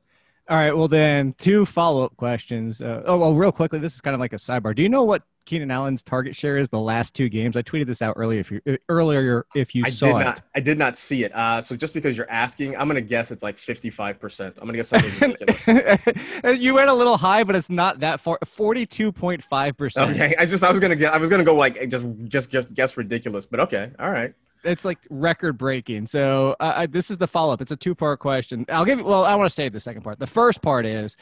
All 0.47 0.57
right. 0.57 0.77
Well, 0.77 0.89
then 0.89 1.33
two 1.39 1.65
follow 1.65 2.03
up 2.03 2.15
questions. 2.17 2.83
Uh, 2.83 3.01
oh, 3.07 3.17
well, 3.17 3.33
real 3.33 3.51
quickly, 3.51 3.79
this 3.79 3.95
is 3.95 4.01
kind 4.01 4.13
of 4.13 4.19
like 4.19 4.33
a 4.33 4.37
sidebar. 4.37 4.75
Do 4.75 4.83
you 4.83 4.89
know 4.89 5.05
what 5.05 5.23
Keenan 5.45 5.71
Allen's 5.71 6.03
target 6.03 6.35
share 6.35 6.57
is 6.57 6.69
the 6.69 6.79
last 6.79 7.13
two 7.13 7.27
games? 7.27 7.57
I 7.57 7.61
tweeted 7.61 7.87
this 7.87 8.01
out 8.01 8.13
earlier. 8.17 8.39
If 8.39 8.51
you 8.51 8.61
earlier, 8.89 9.45
if 9.55 9.73
you 9.73 9.83
I 9.85 9.89
saw 9.89 10.07
did 10.07 10.21
it, 10.21 10.25
not. 10.25 10.41
I 10.55 10.59
did 10.59 10.77
not 10.77 10.95
see 10.95 11.23
it. 11.23 11.35
Uh, 11.35 11.61
so 11.61 11.75
just 11.75 11.93
because 11.93 12.15
you're 12.15 12.29
asking, 12.29 12.77
I'm 12.77 12.87
gonna 12.87 13.01
guess 13.01 13.31
it's 13.31 13.43
like 13.43 13.57
55. 13.57 14.19
percent 14.19 14.57
I'm 14.59 14.65
gonna 14.65 14.77
guess 14.77 14.89
something 14.89 15.31
ridiculous. 15.31 16.59
you 16.61 16.75
went 16.75 16.89
a 16.89 16.93
little 16.93 17.17
high, 17.17 17.43
but 17.43 17.55
it's 17.55 17.69
not 17.69 17.99
that 18.01 18.21
far. 18.21 18.39
Forty-two 18.45 19.11
point 19.11 19.43
five 19.43 19.77
percent. 19.77 20.11
Okay, 20.11 20.35
I 20.37 20.45
just 20.45 20.63
I 20.63 20.71
was 20.71 20.79
gonna 20.79 20.95
get 20.95 21.13
I 21.13 21.17
was 21.17 21.29
gonna 21.29 21.43
go 21.43 21.55
like 21.55 21.89
just 21.89 22.05
just 22.27 22.51
just 22.51 22.73
guess 22.73 22.95
ridiculous, 22.95 23.45
but 23.45 23.59
okay, 23.61 23.91
all 23.99 24.11
right. 24.11 24.33
It's 24.63 24.85
like 24.85 24.99
record 25.09 25.57
breaking. 25.57 26.05
So 26.05 26.55
uh, 26.59 26.73
I, 26.75 26.85
this 26.85 27.09
is 27.09 27.17
the 27.17 27.27
follow 27.27 27.51
up. 27.51 27.61
It's 27.61 27.71
a 27.71 27.75
two 27.75 27.95
part 27.95 28.19
question. 28.19 28.65
I'll 28.69 28.85
give 28.85 28.99
you. 28.99 29.05
Well, 29.05 29.25
I 29.25 29.33
want 29.35 29.49
to 29.49 29.53
save 29.53 29.73
the 29.73 29.79
second 29.79 30.03
part. 30.03 30.19
The 30.19 30.27
first 30.27 30.61
part 30.61 30.85
is, 30.85 31.17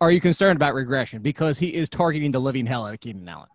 are 0.00 0.10
you 0.10 0.20
concerned 0.20 0.56
about 0.56 0.74
regression 0.74 1.20
because 1.20 1.58
he 1.58 1.74
is 1.74 1.88
targeting 1.88 2.30
the 2.30 2.40
living 2.40 2.66
hell 2.66 2.86
out 2.86 2.94
of 2.94 3.00
Keenan 3.00 3.28
Allen? 3.28 3.48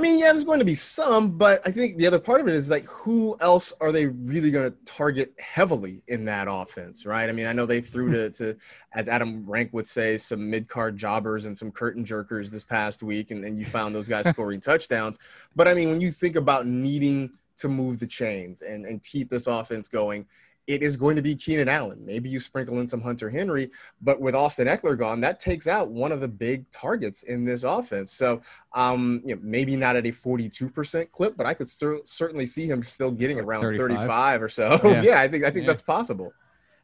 I 0.00 0.02
mean, 0.02 0.18
yeah, 0.18 0.32
there's 0.32 0.44
going 0.44 0.60
to 0.60 0.64
be 0.64 0.74
some, 0.74 1.36
but 1.36 1.60
I 1.66 1.70
think 1.70 1.98
the 1.98 2.06
other 2.06 2.18
part 2.18 2.40
of 2.40 2.48
it 2.48 2.54
is 2.54 2.70
like, 2.70 2.86
who 2.86 3.36
else 3.40 3.70
are 3.82 3.92
they 3.92 4.06
really 4.06 4.50
going 4.50 4.70
to 4.70 4.76
target 4.86 5.34
heavily 5.38 6.02
in 6.08 6.24
that 6.24 6.46
offense, 6.48 7.04
right? 7.04 7.28
I 7.28 7.32
mean, 7.32 7.44
I 7.44 7.52
know 7.52 7.66
they 7.66 7.82
threw 7.82 8.06
hmm. 8.06 8.12
to, 8.14 8.30
to 8.30 8.56
as 8.94 9.10
Adam 9.10 9.44
Rank 9.44 9.74
would 9.74 9.86
say, 9.86 10.16
some 10.16 10.48
mid 10.48 10.68
card 10.68 10.96
jobbers 10.96 11.44
and 11.44 11.54
some 11.54 11.70
curtain 11.70 12.02
jerkers 12.02 12.50
this 12.50 12.64
past 12.64 13.02
week, 13.02 13.30
and 13.30 13.44
then 13.44 13.58
you 13.58 13.66
found 13.66 13.94
those 13.94 14.08
guys 14.08 14.26
scoring 14.30 14.58
touchdowns. 14.58 15.18
But 15.54 15.68
I 15.68 15.74
mean, 15.74 15.90
when 15.90 16.00
you 16.00 16.12
think 16.12 16.36
about 16.36 16.66
needing 16.66 17.32
to 17.58 17.68
move 17.68 17.98
the 17.98 18.06
chains 18.06 18.62
and, 18.62 18.86
and 18.86 19.02
keep 19.04 19.28
this 19.28 19.48
offense 19.48 19.86
going, 19.86 20.24
it 20.70 20.82
is 20.84 20.96
going 20.96 21.16
to 21.16 21.22
be 21.22 21.34
Keenan 21.34 21.68
Allen. 21.68 21.98
Maybe 22.04 22.28
you 22.28 22.38
sprinkle 22.38 22.78
in 22.78 22.86
some 22.86 23.00
Hunter 23.00 23.28
Henry, 23.28 23.72
but 24.02 24.20
with 24.20 24.36
Austin 24.36 24.68
Ekeler 24.68 24.96
gone, 24.96 25.20
that 25.20 25.40
takes 25.40 25.66
out 25.66 25.88
one 25.88 26.12
of 26.12 26.20
the 26.20 26.28
big 26.28 26.70
targets 26.70 27.24
in 27.24 27.44
this 27.44 27.64
offense. 27.64 28.12
So, 28.12 28.40
um, 28.74 29.20
you 29.24 29.34
know, 29.34 29.40
maybe 29.42 29.74
not 29.74 29.96
at 29.96 30.06
a 30.06 30.12
42% 30.12 31.10
clip, 31.10 31.36
but 31.36 31.44
I 31.44 31.54
could 31.54 31.68
cer- 31.68 32.02
certainly 32.04 32.46
see 32.46 32.66
him 32.66 32.84
still 32.84 33.10
getting 33.10 33.40
around 33.40 33.62
35, 33.62 33.96
35 33.98 34.42
or 34.42 34.48
so. 34.48 34.78
Yeah. 34.84 35.02
Yeah. 35.10 35.20
I 35.20 35.28
think 35.28 35.44
I 35.44 35.50
think 35.50 35.64
Yeah. 35.64 35.70
that's 35.72 35.82
possible. 35.82 36.32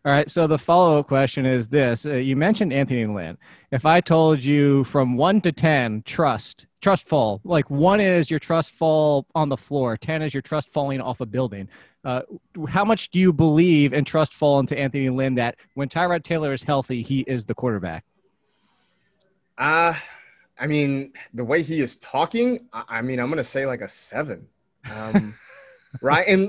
All 0.07 0.13
right. 0.13 0.31
So 0.31 0.47
the 0.47 0.57
follow 0.57 1.01
up 1.01 1.09
question 1.09 1.45
is 1.45 1.67
this: 1.67 2.07
uh, 2.07 2.13
You 2.15 2.37
mentioned 2.37 2.73
Anthony 2.73 3.07
Lynn. 3.07 3.37
If 3.73 3.85
I 3.85 4.01
told 4.01 4.45
you 4.45 4.85
from 4.85 5.17
one 5.17 5.41
to 5.41 5.51
ten, 5.51 6.03
trust, 6.07 6.67
trust 6.81 7.09
fall. 7.09 7.41
Like 7.43 7.69
one 7.71 7.99
is 7.99 8.31
your 8.31 8.39
trust 8.39 8.73
fall 8.73 9.27
on 9.35 9.49
the 9.49 9.57
floor, 9.57 9.97
ten 9.97 10.23
is 10.23 10.33
your 10.33 10.43
trust 10.43 10.71
falling 10.71 11.01
off 11.01 11.21
a 11.21 11.27
building. 11.27 11.69
Uh, 12.05 12.23
how 12.69 12.85
much 12.85 13.11
do 13.11 13.19
you 13.19 13.33
believe 13.33 13.93
and 13.93 14.07
trust 14.07 14.33
fall 14.33 14.61
into 14.61 14.79
Anthony 14.79 15.11
Lynn 15.11 15.35
that 15.35 15.57
when 15.75 15.89
Tyrod 15.89 16.23
Taylor 16.23 16.53
is 16.53 16.63
healthy, 16.63 17.03
he 17.03 17.23
is 17.23 17.45
the 17.45 17.55
quarterback? 17.55 18.05
Uh, 19.59 19.93
I 20.57 20.69
mean, 20.69 21.15
the 21.35 21.45
way 21.45 21.63
he 21.63 21.81
is 21.81 21.97
talking, 21.97 22.69
I, 22.73 22.85
I 22.89 23.03
mean, 23.03 23.19
I'm 23.19 23.27
going 23.27 23.39
to 23.39 23.45
say 23.45 23.67
like 23.67 23.81
a 23.81 23.89
seven. 23.89 24.47
Um, 24.89 25.35
right. 26.01 26.29
And 26.29 26.49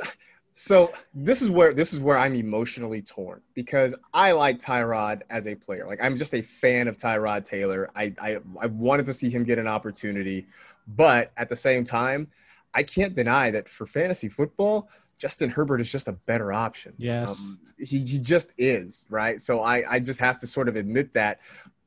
so 0.60 0.92
this 1.14 1.44
is 1.44 1.52
where 1.52 1.72
this 1.72 1.94
is 1.94 2.00
where 2.00 2.18
I'm 2.18 2.34
emotionally 2.34 3.04
torn 3.04 3.42
because 3.54 3.94
I 4.16 4.32
like 4.32 4.58
Tyrod 4.58 5.22
as 5.30 5.46
a 5.46 5.54
player. 5.54 5.86
Like 5.86 6.04
I'm 6.04 6.18
just 6.18 6.34
a 6.34 6.42
fan 6.42 6.88
of 6.88 6.98
Tyrod 6.98 7.46
Taylor. 7.46 7.92
I, 7.96 8.12
I 8.20 8.38
I 8.60 8.66
wanted 8.66 9.06
to 9.06 9.14
see 9.14 9.30
him 9.30 9.44
get 9.44 9.60
an 9.60 9.68
opportunity, 9.68 10.48
but 10.96 11.32
at 11.38 11.48
the 11.48 11.56
same 11.56 11.84
time, 11.84 12.28
I 12.74 12.82
can't 12.82 13.16
deny 13.16 13.52
that 13.52 13.70
for 13.70 13.86
fantasy 13.86 14.30
football, 14.30 14.90
Justin 15.20 15.52
Herbert 15.52 15.80
is 15.80 15.92
just 15.92 16.08
a 16.08 16.14
better 16.14 16.52
option. 16.52 16.96
Yes. 16.98 17.40
Um, 17.40 17.60
he, 17.78 18.00
he 18.00 18.18
just 18.18 18.54
is, 18.58 19.06
right? 19.12 19.40
So 19.40 19.62
I, 19.62 19.84
I 19.94 20.00
just 20.00 20.20
have 20.20 20.40
to 20.40 20.48
sort 20.48 20.68
of 20.68 20.76
admit 20.76 21.14
that. 21.14 21.40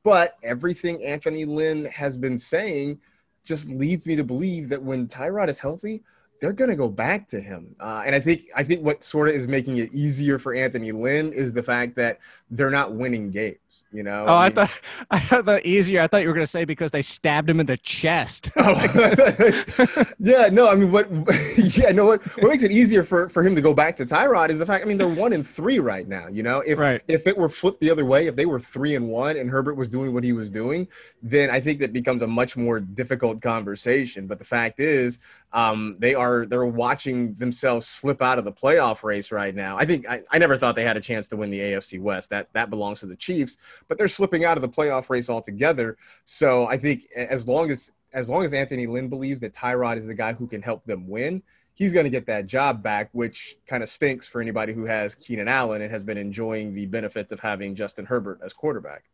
But 0.05 0.37
everything 0.45 1.05
Anthony 1.05 1.45
Lynn 1.45 1.87
has 1.87 2.17
been 2.17 2.39
saying 2.39 3.01
just 3.43 3.69
leads 3.69 4.07
me 4.07 4.15
to 4.15 4.23
believe 4.23 4.69
that 4.69 4.81
when 4.81 5.09
Tyrod 5.09 5.49
is 5.49 5.59
healthy, 5.59 6.05
they're 6.41 6.53
going 6.55 6.71
to 6.71 6.77
go 6.77 6.89
back 6.89 7.29
to 7.29 7.41
him. 7.41 7.75
Uh, 7.81 8.03
and 8.05 8.15
I 8.15 8.21
think 8.21 8.43
I 8.57 8.65
think 8.65 8.83
what 8.85 9.05
sort 9.05 9.29
of 9.29 9.35
is 9.35 9.47
making 9.47 9.77
it 9.79 9.93
easier 9.93 10.39
for 10.39 10.55
Anthony 10.55 10.91
Lynn 10.91 11.33
is 11.33 11.53
the 11.53 11.63
fact 11.63 11.97
that 11.97 12.19
they're 12.51 12.71
not 12.71 12.95
winning 12.95 13.31
games. 13.31 13.85
You 13.93 14.03
know? 14.03 14.25
Oh, 14.27 14.35
I 14.35 14.47
mean- 14.49 14.55
thought 14.57 14.81
I 15.11 15.19
thought 15.21 15.45
the 15.47 15.67
easier. 15.69 16.01
I 16.01 16.07
thought 16.07 16.23
you 16.23 16.29
were 16.29 16.35
going 16.35 16.45
to 16.47 16.51
say 16.51 16.65
because 16.65 16.91
they 16.91 17.03
stabbed 17.03 17.49
him 17.51 17.61
in 17.61 17.67
the 17.67 17.77
chest. 17.77 18.51
Oh. 18.63 18.73
yeah, 20.19 20.49
no, 20.53 20.69
I 20.69 20.75
mean, 20.75 20.93
what? 20.93 21.09
Yeah, 21.57 21.91
no, 21.93 22.07
what? 22.07 22.23
What 22.43 22.49
makes 22.51 22.63
it 22.63 22.71
easier 22.71 23.03
for 23.05 23.29
for 23.29 23.43
him 23.43 23.55
to 23.55 23.61
go 23.63 23.73
back 23.75 23.97
to 23.97 24.05
Tyrod 24.05 24.51
is 24.51 24.59
the 24.59 24.67
fact. 24.67 24.85
I 24.85 24.89
mean, 24.89 24.99
they're 24.99 25.09
one 25.09 25.33
and 25.33 25.47
three 25.47 25.79
right 25.79 26.07
now. 26.07 26.27
You 26.29 26.43
know, 26.43 26.61
if 26.61 26.79
Right. 26.79 27.03
if 27.09 27.27
it 27.27 27.37
were 27.37 27.49
flipped 27.49 27.81
the 27.81 27.91
other 27.91 28.05
way, 28.05 28.27
if 28.27 28.37
they 28.37 28.47
were 28.47 28.61
three 28.61 28.95
and 28.97 29.09
one 29.09 29.37
and 29.37 29.51
Herbert 29.51 29.75
was 29.75 29.89
doing 29.89 30.13
what 30.15 30.25
he 30.25 30.33
was 30.33 30.51
doing, 30.51 30.87
then 31.23 31.51
I 31.51 31.61
think 31.61 31.81
that 31.81 31.93
becomes 31.93 32.23
a 32.23 32.27
much 32.27 32.57
more 32.57 32.81
difficult 32.81 33.41
conversation. 33.43 34.27
But 34.27 34.39
the 34.39 34.45
fact 34.45 34.81
is, 34.81 35.19
um, 35.53 35.97
they 35.99 36.15
are 36.15 36.47
they're 36.47 36.67
watching 36.67 37.35
themselves 37.35 37.87
slip 37.87 38.23
out 38.23 38.39
of 38.39 38.45
the 38.45 38.53
playoff 38.53 39.03
race 39.03 39.33
right 39.33 39.55
now. 39.55 39.77
I 39.77 39.85
think 39.85 40.09
I, 40.09 40.23
I 40.31 40.39
never 40.39 40.57
thought 40.57 40.77
they 40.77 40.85
had 40.85 40.97
a 40.97 41.01
chance 41.01 41.29
to 41.31 41.37
win 41.37 41.51
the 41.51 41.59
AFC 41.59 42.01
West. 42.01 42.31
That 42.31 42.49
that 42.53 42.71
belongs 42.71 43.01
to 43.01 43.07
the 43.07 43.17
Chiefs, 43.17 43.57
but 43.89 43.99
they're 43.99 44.09
slipping 44.09 44.45
out 44.45 44.57
of 44.57 44.63
the 44.63 44.69
playoff 44.69 45.11
race 45.11 45.29
altogether. 45.29 45.97
So 46.25 46.67
I 46.69 46.77
think 46.77 47.07
as 47.17 47.49
long 47.49 47.71
as 47.71 47.91
as 48.13 48.29
long 48.29 48.45
as 48.45 48.53
Anthony 48.53 48.87
Lynn 48.87 49.09
believes 49.09 49.41
that 49.41 49.53
Tyrod 49.53 49.97
is 49.97 50.07
the 50.07 50.15
guy 50.15 50.33
who 50.33 50.47
can 50.47 50.63
help 50.63 50.85
them 50.85 51.09
win, 51.09 51.43
he's 51.75 51.93
going 51.93 52.05
to 52.05 52.11
get 52.11 52.27
that 52.27 52.47
job 52.47 52.83
back, 52.83 53.09
which 53.13 53.57
kind 53.67 53.83
of 53.83 53.89
stinks 53.89 54.27
for 54.27 54.41
anybody 54.41 54.73
who 54.73 54.85
has 54.85 55.15
Keenan 55.15 55.49
Allen 55.49 55.83
and 55.83 55.91
has 55.91 56.05
been 56.05 56.19
enjoying 56.19 56.75
the 56.75 56.87
benefits 56.87 57.33
of 57.33 57.41
having 57.41 57.75
Justin 57.75 58.05
Herbert 58.05 58.41
as 58.45 58.53
quarterback. 58.53 59.05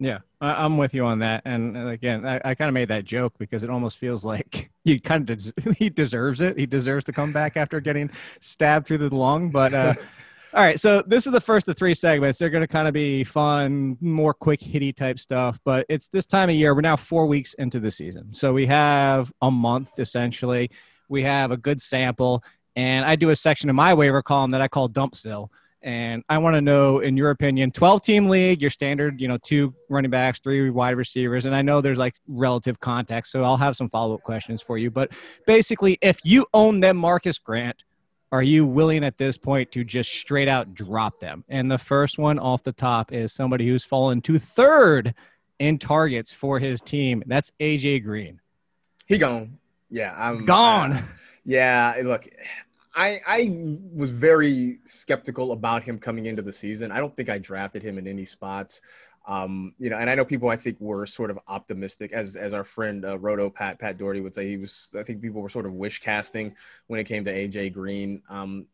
Yeah, 0.00 0.18
I, 0.40 0.64
I'm 0.64 0.76
with 0.76 0.94
you 0.94 1.04
on 1.04 1.18
that. 1.20 1.42
And 1.44 1.76
again, 1.88 2.24
I, 2.24 2.40
I 2.44 2.54
kind 2.54 2.68
of 2.68 2.74
made 2.74 2.88
that 2.88 3.04
joke 3.04 3.34
because 3.38 3.62
it 3.62 3.70
almost 3.70 3.98
feels 3.98 4.24
like 4.24 4.70
he 4.84 4.98
kind 5.00 5.28
of 5.28 5.38
des- 5.38 5.72
he 5.78 5.90
deserves 5.90 6.40
it. 6.40 6.58
He 6.58 6.66
deserves 6.66 7.04
to 7.06 7.12
come 7.12 7.32
back 7.32 7.56
after 7.56 7.80
getting 7.80 8.10
stabbed 8.40 8.86
through 8.86 8.98
the 8.98 9.14
lung. 9.14 9.50
But 9.50 9.74
uh, 9.74 9.94
all 10.54 10.62
right, 10.62 10.78
so 10.78 11.02
this 11.02 11.26
is 11.26 11.32
the 11.32 11.40
first 11.40 11.68
of 11.68 11.76
three 11.76 11.94
segments. 11.94 12.38
They're 12.38 12.50
going 12.50 12.62
to 12.62 12.68
kind 12.68 12.86
of 12.86 12.94
be 12.94 13.24
fun, 13.24 13.96
more 14.00 14.34
quick 14.34 14.60
hitty 14.60 14.92
type 14.92 15.18
stuff. 15.18 15.58
But 15.64 15.86
it's 15.88 16.08
this 16.08 16.26
time 16.26 16.48
of 16.48 16.54
year. 16.54 16.74
We're 16.74 16.82
now 16.82 16.96
four 16.96 17.26
weeks 17.26 17.54
into 17.54 17.80
the 17.80 17.90
season, 17.90 18.34
so 18.34 18.52
we 18.52 18.66
have 18.66 19.32
a 19.42 19.50
month 19.50 19.98
essentially. 19.98 20.70
We 21.08 21.22
have 21.22 21.50
a 21.50 21.56
good 21.56 21.80
sample, 21.80 22.44
and 22.76 23.04
I 23.04 23.16
do 23.16 23.30
a 23.30 23.36
section 23.36 23.70
of 23.70 23.76
my 23.76 23.94
waiver 23.94 24.22
column 24.22 24.52
that 24.52 24.60
I 24.60 24.68
call 24.68 24.88
Dumpsville. 24.88 25.48
And 25.82 26.24
I 26.28 26.38
want 26.38 26.54
to 26.54 26.60
know, 26.60 26.98
in 26.98 27.16
your 27.16 27.30
opinion, 27.30 27.70
12 27.70 28.02
team 28.02 28.28
league, 28.28 28.60
your 28.60 28.70
standard, 28.70 29.20
you 29.20 29.28
know, 29.28 29.38
two 29.38 29.74
running 29.88 30.10
backs, 30.10 30.40
three 30.40 30.70
wide 30.70 30.96
receivers. 30.96 31.46
And 31.46 31.54
I 31.54 31.62
know 31.62 31.80
there's 31.80 31.98
like 31.98 32.16
relative 32.26 32.80
context. 32.80 33.30
So 33.30 33.44
I'll 33.44 33.56
have 33.56 33.76
some 33.76 33.88
follow 33.88 34.14
up 34.16 34.22
questions 34.22 34.60
for 34.60 34.76
you. 34.76 34.90
But 34.90 35.12
basically, 35.46 35.96
if 36.02 36.18
you 36.24 36.46
own 36.52 36.80
them, 36.80 36.96
Marcas 36.96 37.38
Grant, 37.42 37.84
are 38.32 38.42
you 38.42 38.66
willing 38.66 39.04
at 39.04 39.18
this 39.18 39.38
point 39.38 39.72
to 39.72 39.84
just 39.84 40.10
straight 40.10 40.48
out 40.48 40.74
drop 40.74 41.20
them? 41.20 41.44
And 41.48 41.70
the 41.70 41.78
first 41.78 42.18
one 42.18 42.38
off 42.38 42.64
the 42.64 42.72
top 42.72 43.12
is 43.12 43.32
somebody 43.32 43.66
who's 43.68 43.84
fallen 43.84 44.20
to 44.22 44.38
third 44.38 45.14
in 45.58 45.78
targets 45.78 46.32
for 46.32 46.58
his 46.58 46.80
team. 46.80 47.22
That's 47.26 47.52
AJ 47.60 48.04
Green. 48.04 48.40
He 49.06 49.16
gone. 49.16 49.58
Yeah, 49.90 50.14
I'm 50.16 50.44
Gone. 50.44 50.92
uh, 50.92 51.02
yeah, 51.44 51.94
look, 52.02 52.28
I 52.94 53.20
I 53.26 53.58
was 53.94 54.10
very 54.10 54.78
skeptical 54.84 55.52
about 55.52 55.82
him 55.82 55.98
coming 55.98 56.26
into 56.26 56.42
the 56.42 56.52
season. 56.52 56.90
I 56.90 56.98
don't 56.98 57.14
think 57.16 57.28
I 57.28 57.38
drafted 57.38 57.82
him 57.82 57.98
in 57.98 58.06
any 58.06 58.24
spots. 58.24 58.80
Um, 59.26 59.74
you 59.78 59.90
know, 59.90 59.98
and 59.98 60.08
I 60.08 60.14
know 60.14 60.24
people 60.24 60.48
I 60.48 60.56
think 60.56 60.80
were 60.80 61.04
sort 61.04 61.30
of 61.30 61.38
optimistic, 61.48 62.12
as 62.12 62.34
as 62.34 62.54
our 62.54 62.64
friend 62.64 63.04
uh, 63.04 63.18
Roto 63.18 63.50
Pat 63.50 63.78
Pat 63.78 63.98
Daugherty 63.98 64.20
would 64.20 64.34
say. 64.34 64.48
He 64.48 64.56
was. 64.56 64.94
I 64.98 65.02
think 65.02 65.20
people 65.20 65.42
were 65.42 65.50
sort 65.50 65.66
of 65.66 65.74
wish 65.74 66.00
casting 66.00 66.54
when 66.86 66.98
it 66.98 67.04
came 67.04 67.24
to 67.24 67.32
AJ 67.32 67.74
Green. 67.74 68.22
Um, 68.30 68.66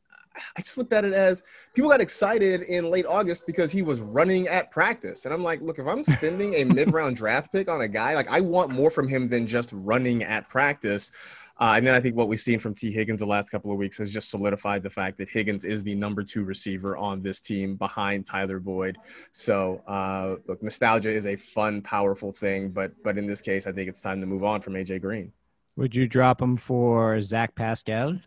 I 0.57 0.63
just 0.63 0.79
looked 0.79 0.93
at 0.93 1.05
it 1.05 1.13
as 1.13 1.43
people 1.75 1.91
got 1.91 2.01
excited 2.01 2.63
in 2.63 2.91
late 2.91 3.07
August 3.07 3.47
because 3.47 3.71
he 3.71 3.83
was 3.83 4.01
running 4.01 4.49
at 4.49 4.71
practice. 4.71 5.25
And 5.25 5.35
I'm 5.35 5.43
like, 5.43 5.61
look, 5.61 5.79
if 5.79 5.87
I'm 5.87 6.05
spending 6.05 6.55
a 6.55 6.65
mid 6.65 6.93
round 6.93 7.17
draft 7.17 7.53
pick 7.53 7.69
on 7.69 7.83
a 7.83 7.89
guy, 7.89 8.15
like 8.15 8.29
I 8.29 8.41
want 8.41 8.71
more 8.71 8.91
from 8.91 9.09
him 9.09 9.29
than 9.29 9.47
just 9.47 9.71
running 9.73 10.23
at 10.23 10.49
practice. 10.49 11.11
Uh, 11.61 11.75
and 11.77 11.87
then 11.87 11.95
I 11.95 12.01
think 12.01 12.17
what 12.17 12.29
we've 12.29 12.41
seen 12.41 12.59
from 12.59 12.75
Tee 12.75 12.91
Higgins 12.91 13.21
the 13.21 13.27
last 13.27 13.49
couple 13.49 13.71
of 13.71 13.79
weeks 13.79 13.97
has 13.99 14.13
just 14.13 14.29
solidified 14.29 14.83
the 14.83 14.91
fact 14.91 15.19
that 15.19 15.29
Higgins 15.29 15.65
is 15.65 15.85
the 15.85 15.95
number 15.95 16.25
two 16.25 16.43
receiver 16.43 16.97
on 16.97 17.23
this 17.23 17.41
team 17.41 17.77
behind 17.77 18.27
Tyler 18.27 18.59
Boyd. 18.59 18.99
So, 19.31 19.83
uh, 19.87 20.37
look, 20.49 20.63
nostalgia 20.63 21.11
is 21.11 21.27
a 21.27 21.37
fun, 21.37 21.81
powerful 21.83 22.33
thing, 22.33 22.71
but 22.71 22.93
but 23.05 23.17
in 23.19 23.27
this 23.27 23.41
case, 23.41 23.67
I 23.69 23.73
think 23.73 23.89
it's 23.89 24.03
time 24.03 24.21
to 24.21 24.27
move 24.27 24.43
on 24.43 24.63
from 24.63 24.75
AJ 24.75 25.01
Green. 25.01 25.33
Would 25.77 25.95
you 25.95 26.09
drop 26.09 26.43
him 26.43 26.57
for 26.57 27.21
Zach 27.21 27.55
Pascal? 27.55 28.19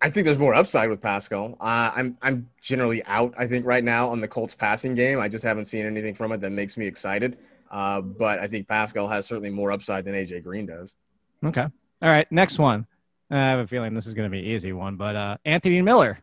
I 0.00 0.10
think 0.10 0.24
there's 0.24 0.38
more 0.38 0.54
upside 0.54 0.90
with 0.90 1.00
Pascal. 1.00 1.56
Uh, 1.60 1.90
I'm 1.94 2.18
I'm 2.20 2.48
generally 2.60 3.04
out. 3.04 3.32
I 3.38 3.46
think 3.46 3.64
right 3.64 3.84
now 3.84 4.10
on 4.10 4.20
the 4.20 4.28
Colts 4.28 4.54
passing 4.54 4.96
game. 4.96 5.20
I 5.20 5.28
just 5.28 5.44
haven't 5.44 5.66
seen 5.66 5.86
anything 5.86 6.14
from 6.14 6.32
it 6.32 6.40
that 6.40 6.50
makes 6.50 6.76
me 6.76 6.86
excited. 6.86 7.38
Uh, 7.70 8.00
but 8.00 8.38
I 8.40 8.48
think 8.48 8.66
Pascal 8.66 9.08
has 9.08 9.26
certainly 9.26 9.50
more 9.50 9.70
upside 9.70 10.04
than 10.04 10.14
AJ 10.14 10.42
Green 10.42 10.66
does. 10.66 10.94
Okay. 11.44 11.66
All 12.00 12.08
right. 12.08 12.30
Next 12.30 12.58
one. 12.58 12.86
I 13.30 13.36
have 13.36 13.58
a 13.58 13.66
feeling 13.66 13.94
this 13.94 14.06
is 14.06 14.14
going 14.14 14.28
to 14.28 14.30
be 14.30 14.38
an 14.38 14.46
easy 14.46 14.72
one, 14.72 14.96
but 14.96 15.14
uh, 15.16 15.36
Anthony 15.44 15.82
Miller. 15.82 16.18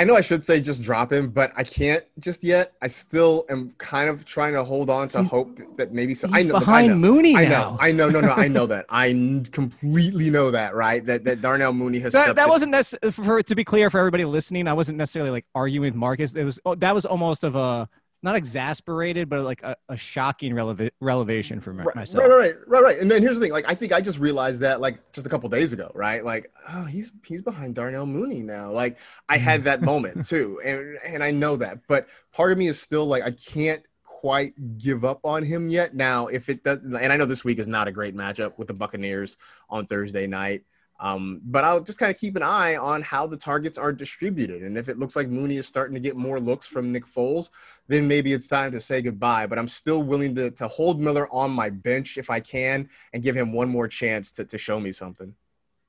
I 0.00 0.04
know 0.04 0.14
I 0.14 0.20
should 0.20 0.44
say 0.44 0.60
just 0.60 0.80
drop 0.80 1.12
him, 1.12 1.30
but 1.30 1.52
I 1.56 1.64
can't 1.64 2.04
just 2.20 2.44
yet. 2.44 2.74
I 2.80 2.86
still 2.86 3.44
am 3.50 3.72
kind 3.78 4.08
of 4.08 4.24
trying 4.24 4.52
to 4.52 4.62
hold 4.62 4.90
on 4.90 5.08
to 5.08 5.24
hope 5.24 5.58
that 5.76 5.92
maybe 5.92 6.14
so. 6.14 6.28
I 6.32 6.38
He's 6.38 6.46
know, 6.46 6.54
look, 6.54 6.62
I 6.62 6.66
behind 6.66 6.88
know, 6.88 6.94
Mooney 6.94 7.34
I 7.34 7.46
now. 7.46 7.70
know, 7.70 7.76
I 7.80 7.90
know, 7.90 8.08
no, 8.08 8.20
no, 8.20 8.30
I 8.30 8.46
know 8.46 8.64
that. 8.68 8.86
I 8.90 9.08
completely 9.50 10.30
know 10.30 10.52
that, 10.52 10.76
right? 10.76 11.04
That 11.04 11.24
that 11.24 11.40
Darnell 11.40 11.72
Mooney 11.72 11.98
has 11.98 12.12
That, 12.12 12.36
that 12.36 12.48
wasn't 12.48 12.70
necessarily 12.70 13.10
for 13.10 13.42
to 13.42 13.54
be 13.56 13.64
clear 13.64 13.90
for 13.90 13.98
everybody 13.98 14.24
listening. 14.24 14.68
I 14.68 14.72
wasn't 14.74 14.98
necessarily 14.98 15.32
like 15.32 15.46
arguing 15.52 15.92
with 15.92 16.00
Marcas. 16.00 16.36
It 16.36 16.44
was 16.44 16.60
oh, 16.64 16.76
that 16.76 16.94
was 16.94 17.04
almost 17.04 17.42
of 17.42 17.56
a 17.56 17.88
not 18.22 18.34
exasperated, 18.36 19.28
but 19.28 19.42
like 19.42 19.62
a, 19.62 19.76
a 19.88 19.96
shocking 19.96 20.52
releva- 20.52 20.90
relevation 21.00 21.60
for 21.60 21.72
Right, 21.72 21.94
myself. 21.94 22.24
right, 22.24 22.30
right, 22.30 22.54
right, 22.66 22.82
right. 22.82 22.98
And 22.98 23.10
then 23.10 23.22
here's 23.22 23.36
the 23.38 23.44
thing: 23.44 23.52
like, 23.52 23.70
I 23.70 23.74
think 23.74 23.92
I 23.92 24.00
just 24.00 24.18
realized 24.18 24.60
that 24.62 24.80
like 24.80 25.12
just 25.12 25.26
a 25.26 25.30
couple 25.30 25.48
days 25.48 25.72
ago, 25.72 25.92
right? 25.94 26.24
Like, 26.24 26.50
oh, 26.72 26.84
he's 26.84 27.12
he's 27.24 27.42
behind 27.42 27.74
Darnell 27.74 28.06
Mooney 28.06 28.42
now. 28.42 28.70
Like, 28.70 28.98
I 29.28 29.36
mm-hmm. 29.36 29.44
had 29.44 29.64
that 29.64 29.82
moment 29.82 30.24
too, 30.28 30.60
and 30.64 30.98
and 31.04 31.22
I 31.22 31.30
know 31.30 31.56
that, 31.56 31.78
but 31.86 32.08
part 32.32 32.50
of 32.52 32.58
me 32.58 32.66
is 32.66 32.80
still 32.80 33.06
like, 33.06 33.22
I 33.22 33.30
can't 33.30 33.82
quite 34.02 34.52
give 34.78 35.04
up 35.04 35.20
on 35.24 35.44
him 35.44 35.68
yet. 35.68 35.94
Now, 35.94 36.26
if 36.26 36.48
it 36.48 36.64
does, 36.64 36.80
and 36.80 37.12
I 37.12 37.16
know 37.16 37.24
this 37.24 37.44
week 37.44 37.60
is 37.60 37.68
not 37.68 37.86
a 37.86 37.92
great 37.92 38.16
matchup 38.16 38.58
with 38.58 38.66
the 38.66 38.74
Buccaneers 38.74 39.36
on 39.70 39.86
Thursday 39.86 40.26
night. 40.26 40.64
Um, 41.00 41.40
but 41.44 41.64
I'll 41.64 41.80
just 41.80 41.98
kind 41.98 42.12
of 42.12 42.18
keep 42.18 42.34
an 42.34 42.42
eye 42.42 42.76
on 42.76 43.02
how 43.02 43.26
the 43.26 43.36
targets 43.36 43.78
are 43.78 43.92
distributed. 43.92 44.62
And 44.62 44.76
if 44.76 44.88
it 44.88 44.98
looks 44.98 45.14
like 45.14 45.28
Mooney 45.28 45.56
is 45.56 45.66
starting 45.66 45.94
to 45.94 46.00
get 46.00 46.16
more 46.16 46.40
looks 46.40 46.66
from 46.66 46.90
Nick 46.90 47.06
Foles, 47.06 47.50
then 47.86 48.08
maybe 48.08 48.32
it's 48.32 48.48
time 48.48 48.72
to 48.72 48.80
say 48.80 49.00
goodbye. 49.00 49.46
But 49.46 49.58
I'm 49.58 49.68
still 49.68 50.02
willing 50.02 50.34
to, 50.34 50.50
to 50.52 50.66
hold 50.66 51.00
Miller 51.00 51.32
on 51.32 51.52
my 51.52 51.70
bench 51.70 52.18
if 52.18 52.30
I 52.30 52.40
can 52.40 52.88
and 53.12 53.22
give 53.22 53.36
him 53.36 53.52
one 53.52 53.68
more 53.68 53.86
chance 53.86 54.32
to, 54.32 54.44
to 54.44 54.58
show 54.58 54.80
me 54.80 54.90
something. 54.90 55.32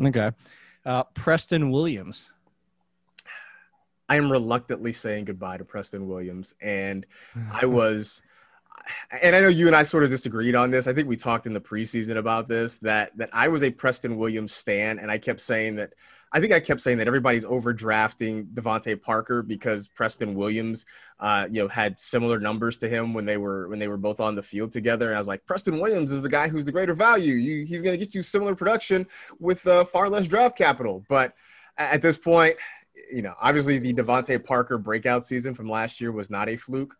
Okay. 0.04 0.32
Uh, 0.86 1.04
Preston 1.15 1.72
Williams. 1.72 2.32
I 4.10 4.15
am 4.15 4.32
reluctantly 4.32 4.93
saying 4.93 5.26
goodbye 5.26 5.58
to 5.58 5.65
Preston 5.65 6.08
Williams. 6.08 6.54
And 6.62 7.06
I 7.52 7.65
was 7.65 8.22
and 9.21 9.36
I 9.36 9.39
know 9.39 9.47
you 9.47 9.67
and 9.67 9.75
I 9.75 9.84
sort 9.84 10.03
of 10.03 10.10
disagreed 10.10 10.55
on 10.55 10.71
this. 10.71 10.88
I 10.88 10.93
think 10.93 11.08
we 11.08 11.17
talked 11.17 11.45
in 11.45 11.53
the 11.53 11.62
preseason 11.62 12.17
about 12.17 12.47
this 12.47 12.77
that 12.77 13.15
that 13.17 13.29
I 13.34 13.47
was 13.47 13.63
a 13.63 13.69
Preston 13.69 14.17
Williams 14.17 14.53
stan, 14.53 14.99
and 14.99 15.12
I 15.12 15.17
kept 15.17 15.39
saying 15.39 15.75
that 15.77 15.93
I 16.32 16.39
think 16.39 16.53
I 16.53 16.60
kept 16.60 16.82
saying 16.82 16.99
that 16.99 17.08
everybody's 17.08 17.43
overdrafting 17.43 18.53
DeVante 18.53 19.01
Parker 19.01 19.41
because 19.41 19.88
Preston 19.88 20.36
Williams, 20.36 20.86
uh, 21.19 21.47
you 21.49 21.62
know, 21.62 21.67
had 21.67 21.97
similar 21.97 22.39
numbers 22.39 22.77
to 22.77 22.89
him 22.89 23.13
when 23.13 23.25
they 23.25 23.38
were 23.38 23.67
when 23.67 23.79
they 23.79 23.88
were 23.88 23.97
both 23.97 24.19
on 24.19 24.36
the 24.36 24.43
field 24.43 24.71
together. 24.71 25.08
And 25.08 25.15
I 25.15 25.19
was 25.19 25.27
like, 25.27 25.45
Preston 25.47 25.79
Williams 25.79 26.12
is 26.12 26.21
the 26.21 26.29
guy 26.29 26.47
who's 26.47 26.65
the 26.65 26.71
greater 26.71 26.93
value. 26.93 27.34
You, 27.34 27.65
he's 27.65 27.82
going 27.82 27.97
to 27.97 28.05
get 28.05 28.13
you 28.13 28.21
similar 28.21 28.55
production 28.55 29.08
with 29.39 29.65
uh, 29.65 29.86
far 29.86 30.10
less 30.10 30.27
draft 30.27 30.58
capital. 30.58 31.03
But 31.10 31.34
at 31.77 32.01
this 32.01 32.17
point, 32.17 32.55
you 33.12 33.23
know, 33.23 33.34
obviously 33.41 33.79
the 33.79 33.93
DeVante 33.93 34.43
Parker 34.43 34.77
breakout 34.77 35.23
season 35.23 35.55
from 35.55 35.67
last 35.69 35.99
year 35.99 36.12
was 36.12 36.29
not 36.29 36.47
a 36.47 36.55
fluke. 36.55 36.95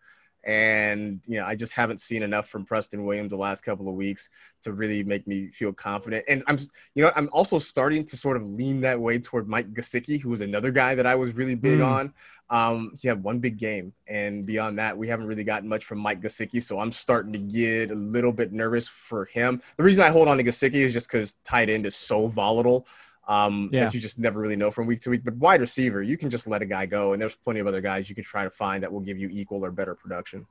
And, 0.46 1.20
you 1.28 1.38
know, 1.38 1.46
I 1.46 1.56
just 1.56 1.74
haven't 1.74 2.00
seen 2.00 2.24
enough 2.24 2.48
from 2.48 2.66
Preston 2.66 3.06
Williams 3.06 3.30
the 3.30 3.36
last 3.36 3.62
couple 3.62 3.90
of 3.90 3.96
weeks 3.96 4.30
to 4.62 4.74
really 4.74 5.04
make 5.04 5.28
me 5.28 5.50
feel 5.52 5.74
confident. 5.74 6.24
And 6.28 6.44
I'm 6.48 6.58
you 6.96 7.04
know, 7.04 7.12
I'm 7.16 7.30
also 7.34 7.60
starting 7.60 8.06
to 8.06 8.18
sort 8.18 8.38
of 8.38 8.44
lean 8.44 8.82
that 8.82 9.00
way 9.00 9.20
toward 9.20 9.48
Mike 9.50 9.74
Gesicki, 9.74 10.20
who 10.20 10.30
was 10.30 10.42
another 10.42 10.72
guy 10.72 10.96
that 10.96 11.06
I 11.06 11.16
was 11.16 11.36
really 11.36 11.56
big 11.56 11.80
Mm. 11.80 11.86
on. 11.86 12.14
Um, 12.52 12.94
he 13.00 13.08
had 13.08 13.22
one 13.22 13.40
big 13.40 13.58
game. 13.58 13.94
And 14.08 14.46
beyond 14.46 14.80
that, 14.80 14.98
we 14.98 15.08
haven't 15.08 15.28
really 15.28 15.44
gotten 15.44 15.70
much 15.70 15.86
from 15.86 16.00
Mike 16.00 16.22
Gesicki. 16.22 16.64
So 16.64 16.80
I'm 16.80 16.92
starting 16.92 17.32
to 17.34 17.40
get 17.40 17.92
a 17.92 17.96
little 17.96 18.32
bit 18.34 18.52
nervous 18.52 18.88
for 18.88 19.26
him. 19.26 19.62
The 19.78 19.84
reason 19.84 20.04
I 20.04 20.10
hold 20.10 20.28
on 20.28 20.38
to 20.38 20.44
Gesicki 20.44 20.76
is 20.76 20.94
just 20.94 21.12
because 21.12 21.34
tight 21.46 21.70
end 21.70 21.86
is 21.86 21.96
so 21.96 22.28
volatile 22.28 22.88
um, 23.30 23.70
Yeah. 23.72 23.86
that 23.86 23.94
you 23.94 24.02
just 24.02 24.20
never 24.20 24.40
really 24.42 24.58
know 24.58 24.72
from 24.72 24.88
week 24.88 25.00
to 25.02 25.10
week. 25.12 25.24
But 25.24 25.36
wide 25.36 25.62
receiver, 25.62 26.02
you 26.04 26.18
can 26.18 26.30
just 26.30 26.48
let 26.48 26.62
a 26.62 26.66
guy 26.66 26.86
go, 26.86 27.14
and 27.14 27.22
there's 27.22 27.36
plenty 27.36 27.62
of 27.62 27.68
other 27.68 27.80
guys 27.80 28.10
you 28.10 28.16
can 28.16 28.24
try 28.26 28.44
to 28.44 28.50
find 28.50 28.84
that 28.84 28.92
will 28.92 29.00
give 29.00 29.18
you 29.18 29.30
equal 29.32 29.64
or 29.64 29.72
better 29.72 29.96
production. 29.96 30.46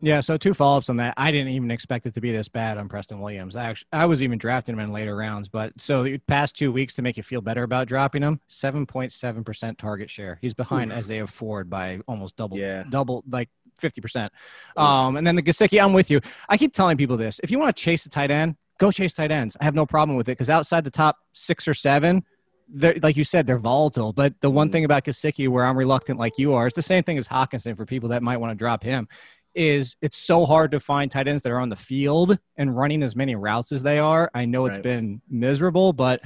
Yeah, 0.00 0.20
so 0.20 0.36
two 0.36 0.52
follow 0.52 0.76
ups 0.76 0.90
on 0.90 0.96
that. 0.98 1.14
I 1.16 1.30
didn't 1.30 1.52
even 1.52 1.70
expect 1.70 2.04
it 2.04 2.12
to 2.14 2.20
be 2.20 2.30
this 2.32 2.48
bad 2.48 2.76
on 2.76 2.88
Preston 2.88 3.20
Williams. 3.20 3.56
I 3.56 3.64
actually, 3.64 3.86
I 3.92 4.04
was 4.04 4.22
even 4.22 4.36
drafting 4.38 4.74
him 4.74 4.80
in 4.80 4.92
later 4.92 5.16
rounds, 5.16 5.48
but 5.48 5.72
so 5.80 6.02
the 6.02 6.18
past 6.18 6.56
two 6.58 6.72
weeks 6.72 6.94
to 6.96 7.02
make 7.02 7.16
you 7.16 7.22
feel 7.22 7.40
better 7.40 7.62
about 7.62 7.86
dropping 7.88 8.20
him, 8.22 8.40
seven 8.48 8.84
point 8.84 9.12
seven 9.12 9.44
percent 9.44 9.78
target 9.78 10.10
share. 10.10 10.38
He's 10.42 10.52
behind 10.52 10.92
Isaiah 10.92 11.26
Ford 11.28 11.70
by 11.70 12.00
almost 12.08 12.36
double, 12.36 12.58
Yeah. 12.58 12.82
double 12.90 13.24
like 13.30 13.48
fifty 13.78 14.00
percent. 14.02 14.32
Um, 14.76 15.16
and 15.16 15.26
then 15.26 15.36
the 15.36 15.42
Gesicki, 15.42 15.82
I'm 15.82 15.92
with 15.94 16.10
you. 16.10 16.20
I 16.48 16.58
keep 16.58 16.74
telling 16.74 16.96
people 16.98 17.16
this: 17.16 17.40
if 17.42 17.50
you 17.50 17.58
want 17.58 17.74
to 17.74 17.80
chase 17.82 18.04
a 18.04 18.10
tight 18.10 18.32
end, 18.32 18.56
go 18.78 18.90
chase 18.90 19.14
tight 19.14 19.30
ends. 19.30 19.56
I 19.60 19.64
have 19.64 19.74
no 19.74 19.86
problem 19.86 20.16
with 20.16 20.28
it 20.28 20.32
because 20.32 20.50
outside 20.50 20.84
the 20.84 20.90
top 20.90 21.18
six 21.32 21.68
or 21.68 21.74
seven, 21.74 22.24
they're, 22.68 22.96
like 23.02 23.16
you 23.16 23.24
said, 23.24 23.46
they're 23.46 23.58
volatile. 23.58 24.12
But 24.12 24.40
the 24.40 24.50
one 24.50 24.70
thing 24.70 24.84
about 24.84 25.04
Gesicki, 25.04 25.48
where 25.48 25.64
I'm 25.64 25.76
reluctant, 25.76 26.18
like 26.18 26.32
you 26.38 26.54
are, 26.54 26.66
it's 26.66 26.76
the 26.76 26.82
same 26.82 27.02
thing 27.04 27.18
as 27.18 27.28
Hockenson 27.28 27.76
for 27.76 27.84
people 27.86 28.08
that 28.08 28.22
might 28.22 28.38
want 28.38 28.50
to 28.50 28.54
drop 28.54 28.82
him. 28.82 29.08
Is 29.54 29.96
it's 30.02 30.16
so 30.16 30.44
hard 30.44 30.72
to 30.72 30.80
find 30.80 31.08
tight 31.10 31.28
ends 31.28 31.42
that 31.42 31.52
are 31.52 31.60
on 31.60 31.68
the 31.68 31.76
field 31.76 32.36
and 32.56 32.76
running 32.76 33.04
as 33.04 33.14
many 33.14 33.36
routes 33.36 33.70
as 33.70 33.84
they 33.84 34.00
are. 34.00 34.28
I 34.34 34.46
know 34.46 34.66
it's 34.66 34.78
Right. 34.78 34.82
been 34.82 35.22
miserable, 35.30 35.92
but 35.92 36.22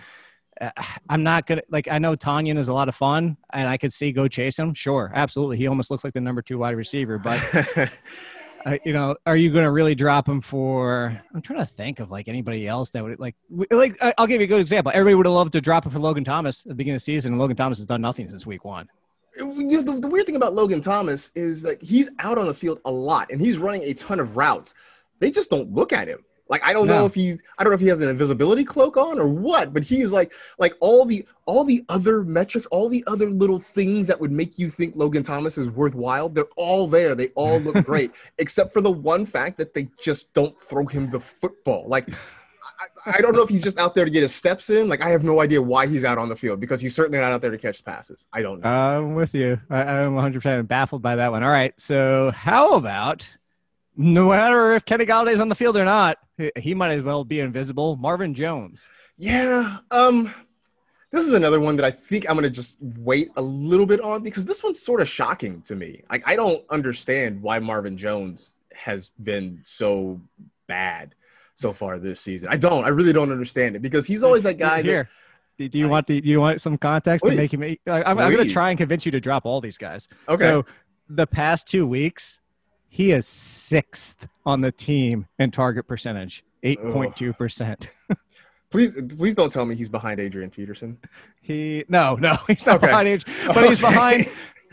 uh, 0.59 0.71
I'm 1.11 1.23
not 1.25 1.47
gonna 1.47 1.61
like. 1.69 1.89
I 1.89 1.99
know 1.99 2.17
Tonyan 2.17 2.57
is 2.57 2.69
a 2.69 2.73
lot 2.73 2.89
of 2.89 2.95
fun, 2.95 3.37
and 3.53 3.69
I 3.69 3.77
could 3.77 3.93
see 3.93 4.13
go 4.13 4.29
chase 4.29 4.59
him. 4.59 4.73
Sure, 4.73 5.13
absolutely. 5.15 5.59
He 5.59 5.67
almost 5.67 5.91
looks 5.91 6.05
like 6.05 6.15
the 6.15 6.23
number 6.23 6.41
two 6.41 6.57
wide 6.57 6.75
receiver, 6.75 7.19
but 7.19 7.39
uh, 8.67 8.79
you 8.85 8.93
know, 8.93 9.17
are 9.27 9.37
you 9.37 9.51
going 9.51 9.65
to 9.65 9.71
really 9.71 9.95
drop 9.95 10.29
him 10.29 10.41
for? 10.41 11.21
I'm 11.35 11.43
trying 11.43 11.61
to 11.61 11.67
think 11.67 12.01
of 12.01 12.11
like 12.11 12.29
anybody 12.29 12.67
else 12.67 12.91
that 12.91 13.05
would 13.05 13.19
like. 13.19 13.37
Like, 13.71 13.99
I'll 14.19 14.27
give 14.27 14.41
you 14.41 14.47
a 14.47 14.49
good 14.49 14.61
example. 14.61 14.93
Everybody 14.95 15.15
would 15.15 15.27
have 15.27 15.35
loved 15.35 15.53
to 15.53 15.61
drop 15.61 15.85
him 15.85 15.93
for 15.93 15.99
Logan 15.99 16.25
Thomas 16.25 16.63
at 16.63 16.69
the 16.69 16.75
beginning 16.75 16.97
of 16.97 17.01
the 17.01 17.05
season, 17.05 17.33
and 17.33 17.41
Logan 17.41 17.57
Thomas 17.57 17.79
has 17.79 17.87
done 17.87 18.01
nothing 18.01 18.29
since 18.29 18.47
week 18.47 18.65
one. 18.65 18.89
You 19.37 19.47
know, 19.47 19.83
the, 19.83 20.01
the 20.01 20.09
weird 20.09 20.27
thing 20.27 20.37
about 20.37 20.55
Logan 20.55 20.81
Thomas 20.81 21.31
is 21.35 21.65
like 21.65 21.81
he's 21.81 22.11
out 22.19 22.39
on 22.39 22.47
the 22.47 22.55
field 22.55 22.81
a 22.85 22.91
lot 22.91 23.31
and 23.31 23.41
he's 23.41 23.57
running 23.57 23.85
a 23.85 23.95
ton 23.95 24.19
of 24.19 24.37
routes. 24.37 24.75
They 25.21 25.31
just 25.31 25.51
don't 25.51 25.73
look 25.73 25.93
at 25.93 26.09
him. 26.09 26.25
Like 26.49 26.65
I 26.65 26.73
don't 26.73 26.87
know 26.87 27.05
if 27.05 27.15
he's 27.15 27.43
I 27.59 27.65
don't 27.65 27.71
know 27.71 27.75
if 27.75 27.81
he 27.81 27.89
has 27.89 28.01
an 28.01 28.09
invisibility 28.09 28.65
cloak 28.65 28.97
on 28.97 29.19
or 29.21 29.29
what, 29.29 29.75
but 29.75 29.85
he's 29.85 30.13
like 30.13 30.33
like 30.59 30.75
all 30.81 31.05
the 31.05 31.27
all 31.45 31.65
the 31.65 31.85
other 31.89 32.23
metrics, 32.25 32.67
all 32.67 32.89
the 32.89 33.05
other 33.07 33.31
little 33.31 33.59
things 33.59 34.07
that 34.07 34.19
would 34.19 34.33
make 34.33 34.59
you 34.59 34.71
think 34.71 34.95
Logan 34.97 35.23
Thomas 35.23 35.59
is 35.59 35.69
worthwhile, 35.71 36.29
they're 36.29 36.45
all 36.57 36.87
there. 36.87 37.15
They 37.15 37.29
all 37.35 37.59
look 37.59 37.85
great, 37.85 38.13
except 38.39 38.73
for 38.73 38.81
the 38.81 38.91
one 38.91 39.27
fact 39.27 39.59
that 39.59 39.75
they 39.75 39.89
just 40.01 40.33
don't 40.33 40.59
throw 40.61 40.87
him 40.87 41.11
the 41.11 41.21
football. 41.21 41.87
Like 41.87 42.09
I, 42.81 43.17
I 43.17 43.21
don't 43.21 43.35
know 43.35 43.43
if 43.43 43.49
he's 43.49 43.63
just 43.63 43.79
out 43.79 43.95
there 43.95 44.05
to 44.05 44.11
get 44.11 44.23
his 44.23 44.35
steps 44.35 44.71
in. 44.71 44.89
Like 44.89 45.03
I 45.03 45.11
have 45.11 45.25
no 45.25 45.41
idea 45.41 45.61
why 45.61 45.87
he's 45.87 46.05
out 46.05 46.17
on 46.17 46.29
the 46.29 46.37
field 46.37 46.61
because 46.61 46.81
he's 46.81 46.95
certainly 46.95 47.19
not 47.19 47.33
out 47.33 47.43
there 47.43 47.51
to 47.51 47.59
catch 47.59 47.85
passes. 47.85 48.25
I 48.33 48.43
don't 48.43 48.61
know. 48.61 48.69
I'm 48.69 49.15
with 49.15 49.35
you. 49.35 49.61
I, 49.69 49.83
I'm 49.83 50.15
100% 50.15 50.67
baffled 50.67 51.03
by 51.03 51.17
that 51.17 51.31
one. 51.31 51.43
All 51.43 51.51
right. 51.51 51.79
So, 51.79 52.31
how 52.31 52.75
about 52.75 53.29
no 53.99 54.31
matter 54.31 54.73
if 54.73 54.85
Kenny 54.85 55.05
Golladay's 55.05 55.41
on 55.41 55.49
the 55.51 55.55
field 55.55 55.77
or 55.77 55.85
not, 55.85 56.19
he- 56.57 56.75
might 56.75 56.93
as 56.93 57.03
well 57.03 57.25
be 57.25 57.41
invisible. 57.41 57.97
Marvin 57.97 58.33
Jones. 58.33 58.89
Yeah. 59.19 59.79
Um 59.91 60.33
this 61.11 61.27
is 61.27 61.33
another 61.33 61.59
one 61.59 61.77
that 61.77 61.85
I 61.85 61.91
think 61.91 62.29
I'm 62.29 62.37
gonna 62.37 62.49
just 62.49 62.79
wait 62.81 63.31
a 63.37 63.43
little 63.43 63.87
bit 63.87 64.01
on 64.01 64.23
because 64.23 64.47
this 64.47 64.63
one's 64.63 64.81
sort 64.81 65.01
of 65.01 65.09
shocking 65.09 65.61
to 65.63 65.75
me. 65.75 66.03
Like 66.11 66.23
I 66.27 66.37
don't 66.37 66.65
understand 66.71 67.43
why 67.43 67.59
Marvin 67.59 67.99
Jones 67.99 68.55
has 68.75 69.11
been 69.23 69.59
so 69.63 70.21
bad 70.69 71.15
so 71.57 71.73
far 71.73 71.99
this 71.99 72.21
season. 72.21 72.49
I 72.51 72.57
don't. 72.57 72.85
I 72.85 72.89
really 72.89 73.13
don't 73.13 73.33
understand 73.33 73.75
it 73.75 73.83
because 73.83 74.07
he's 74.07 74.23
always 74.23 74.43
that 74.45 74.59
guy 74.59 74.83
Here. 74.83 75.09
Do 75.59 75.69
do 75.69 75.79
you 75.79 75.89
want 75.89 76.07
the? 76.07 76.21
Do 76.21 76.29
you 76.29 76.41
want 76.41 76.61
some 76.61 76.79
context 76.79 77.27
to 77.27 77.35
make 77.35 77.53
him? 77.53 77.63
I'm, 77.63 78.19
I'm 78.19 78.33
going 78.33 78.47
to 78.47 78.53
try 78.53 78.71
and 78.71 78.79
convince 78.79 79.05
you 79.05 79.11
to 79.13 79.21
drop 79.21 79.45
all 79.45 79.61
these 79.61 79.77
guys. 79.77 80.07
Okay. 80.29 80.45
So 80.45 80.65
the 81.09 81.27
past 81.27 81.67
two 81.67 81.85
weeks, 81.85 82.39
he 82.89 83.13
is 83.13 83.27
sixth 83.27 84.27
on 84.47 84.61
the 84.61 84.73
team 84.73 85.27
in 85.39 85.51
target 85.51 85.87
percentage, 85.87 86.45
eight 86.63 86.83
point 86.91 87.15
two 87.17 87.33
percent. 87.33 87.93
please 88.71 88.95
please 89.17 89.35
don't 89.35 89.51
tell 89.53 89.65
me 89.67 89.75
he's 89.75 89.89
behind 89.89 90.21
Adrian 90.21 90.51
Peterson. 90.51 90.99
He 91.41 91.85
no 91.89 92.15
no 92.17 92.37
he's 92.49 92.67
not 92.67 92.77
Okay. 92.77 92.87
behind 92.87 93.09
age, 93.09 93.25
but 93.47 93.67
he's 93.69 93.81
behind. 93.81 94.29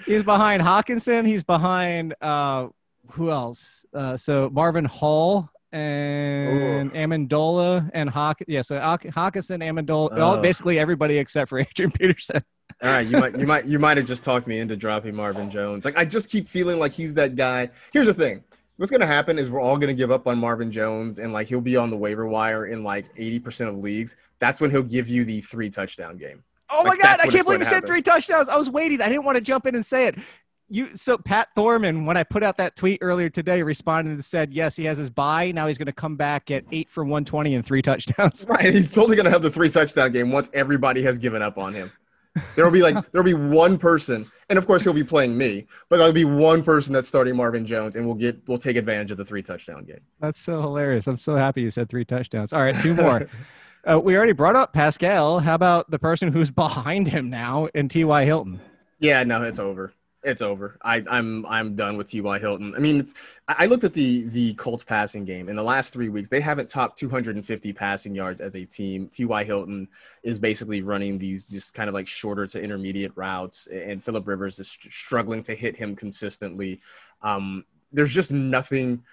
He's 0.06 0.24
behind 0.24 0.62
Hockenson. 0.62 1.26
He's 1.26 1.44
behind 1.44 2.14
uh, 2.22 2.68
who 3.12 3.32
else? 3.32 3.86
Uh, 3.94 4.18
so 4.18 4.50
Marvin 4.52 4.86
Hall 4.86 5.50
and 5.72 6.92
Amendola 6.94 7.90
and 7.94 8.10
Hawk. 8.10 8.40
Yeah, 8.48 8.62
so 8.62 8.80
Haw- 8.80 8.98
Hockenson, 8.98 9.64
Amendola, 9.64 10.10
Oh. 10.12 10.42
basically 10.42 10.80
everybody 10.80 11.18
except 11.18 11.50
for 11.50 11.60
Adrian 11.60 11.92
Peterson. 11.92 12.44
All 12.84 12.92
right, 12.92 13.08
you 13.08 13.18
might 13.18 13.38
you 13.38 13.48
might 13.48 13.66
you 13.66 13.80
might 13.80 13.98
have 13.98 14.06
just 14.06 14.24
talked 14.24 14.48
me 14.48 14.60
into 14.60 14.76
dropping 14.76 15.16
Marvin 15.16 15.50
Jones. 15.50 15.86
Like 15.86 15.98
I 15.98 16.04
just 16.04 16.30
keep 16.30 16.48
feeling 16.48 16.78
like 16.78 16.92
he's 16.92 17.14
that 17.14 17.36
guy. 17.36 17.70
Here's 17.94 18.08
the 18.08 18.14
thing. 18.14 18.44
What's 18.78 18.92
gonna 18.92 19.06
happen 19.06 19.40
is 19.40 19.50
we're 19.50 19.62
all 19.62 19.78
gonna 19.78 19.94
give 19.94 20.12
up 20.12 20.28
on 20.28 20.38
Marvin 20.38 20.72
Jones 20.72 21.20
and 21.20 21.32
like 21.32 21.48
he'll 21.48 21.62
be 21.62 21.78
on 21.78 21.90
the 21.90 21.96
waiver 21.96 22.28
wire 22.28 22.66
in 22.68 22.84
like 22.84 23.14
80% 23.16 23.70
of 23.70 23.78
leagues. 23.78 24.18
That's 24.40 24.60
when 24.60 24.72
he'll 24.72 24.84
give 24.84 25.08
you 25.08 25.24
the 25.24 25.40
three 25.40 25.70
touchdown 25.70 26.18
game. 26.18 26.44
Oh 26.70 26.84
my 26.84 26.98
god, 26.98 27.22
I 27.22 27.28
can't 27.28 27.46
believe 27.46 27.60
you 27.60 27.66
said 27.66 27.86
three 27.86 28.02
touchdowns. 28.02 28.50
I 28.50 28.58
was 28.58 28.70
waiting. 28.70 29.02
I 29.02 29.08
didn't 29.08 29.24
want 29.24 29.36
to 29.38 29.42
jump 29.42 29.66
in 29.66 29.76
and 29.76 29.86
say 29.86 30.08
it. 30.08 30.16
You 30.68 30.98
so 30.98 31.18
Pat 31.18 31.50
Thorman, 31.56 32.06
when 32.06 32.18
I 32.18 32.24
put 32.24 32.44
out 32.44 32.58
that 32.58 32.76
tweet 32.76 32.98
earlier 33.02 33.30
today, 33.30 33.62
responded 33.64 34.12
and 34.12 34.26
said, 34.26 34.52
Yes, 34.52 34.76
he 34.76 34.84
has 34.86 34.98
his 34.98 35.10
bye. 35.10 35.52
Now 35.52 35.68
he's 35.68 35.78
gonna 35.78 35.94
come 35.94 36.18
back 36.18 36.52
at 36.52 36.66
eight 36.74 36.90
for 36.90 37.06
one 37.06 37.24
twenty 37.24 37.56
and 37.56 37.66
three 37.66 37.82
touchdowns. 37.82 38.46
Right. 38.50 38.74
He's 38.74 38.98
only 38.98 39.16
gonna 39.16 39.30
have 39.30 39.44
the 39.44 39.52
three 39.52 39.70
touchdown 39.70 40.12
game 40.12 40.32
once 40.32 40.50
everybody 40.54 41.02
has 41.04 41.18
given 41.18 41.42
up 41.42 41.58
on 41.58 41.74
him. 41.74 41.92
There 42.56 42.66
will 42.66 42.72
be 42.72 42.82
like 42.82 42.94
there 43.12 43.22
will 43.22 43.24
be 43.24 43.34
one 43.34 43.78
person, 43.78 44.30
and 44.50 44.58
of 44.58 44.68
course 44.68 44.84
he'll 44.84 44.94
be 44.94 45.04
playing 45.04 45.38
me. 45.38 45.68
But 45.90 45.98
there'll 45.98 46.14
be 46.14 46.26
one 46.26 46.64
person 46.64 46.94
that's 46.94 47.08
starting 47.08 47.36
Marvin 47.36 47.66
Jones, 47.66 47.96
and 47.96 48.06
we'll 48.06 48.16
get 48.16 48.42
we'll 48.48 48.58
take 48.58 48.76
advantage 48.78 49.12
of 49.12 49.18
the 49.18 49.26
three 49.26 49.42
touchdown 49.42 49.86
game. 49.86 50.02
That's 50.20 50.40
so 50.40 50.62
hilarious. 50.62 51.08
I'm 51.08 51.18
so 51.18 51.36
happy 51.36 51.62
you 51.62 51.72
said 51.72 51.90
three 51.90 52.06
touchdowns. 52.06 52.54
All 52.54 52.62
right, 52.62 52.76
two 52.82 52.94
more. 52.94 53.28
uh, 53.90 54.00
we 54.00 54.16
already 54.16 54.34
brought 54.34 54.56
up 54.56 54.74
Pascal. 54.74 55.40
How 55.40 55.56
about 55.56 55.90
the 55.90 56.00
person 56.00 56.32
who's 56.32 56.50
behind 56.52 57.08
him 57.08 57.30
now 57.30 57.68
in 57.74 57.88
T.Y. 57.90 58.26
Hilton? 58.26 58.60
Yeah, 59.00 59.24
no, 59.24 59.44
it's 59.44 59.60
over. 59.60 59.94
It's 60.26 60.42
over. 60.42 60.78
I, 60.82 61.04
I'm 61.10 61.46
I'm 61.46 61.76
done 61.76 61.98
with 61.98 62.10
T.Y. 62.10 62.40
Hilton. 62.40 62.74
I 62.76 62.80
mean, 62.80 63.08
I 63.48 63.68
looked 63.68 63.84
at 63.84 63.94
the 63.94 64.24
the 64.24 64.56
Colts 64.56 64.84
passing 64.84 65.24
game 65.24 65.50
in 65.50 65.56
the 65.56 65.64
last 65.64 65.94
three 65.94 66.10
weeks. 66.10 66.30
They 66.30 66.42
haven't 66.42 66.68
topped 66.68 66.98
250 66.98 67.72
passing 67.74 68.16
yards 68.16 68.42
as 68.42 68.56
a 68.56 68.66
team. 68.66 69.08
T.Y. 69.08 69.44
Hilton 69.44 69.88
is 70.24 70.40
basically 70.40 70.82
running 70.82 71.20
these 71.20 71.48
just 71.48 71.76
kind 71.76 71.88
of 71.88 71.94
like 71.94 72.08
shorter 72.08 72.48
to 72.48 72.62
intermediate 72.62 73.12
routes, 73.16 73.68
and 73.68 74.04
Philip 74.04 74.28
Rivers 74.28 74.58
is 74.58 74.68
str- 74.68 74.90
struggling 74.90 75.44
to 75.44 75.54
hit 75.54 75.76
him 75.76 75.96
consistently. 75.96 76.82
Um, 77.22 77.64
there's 77.94 78.14
just 78.14 78.32
nothing. 78.32 79.04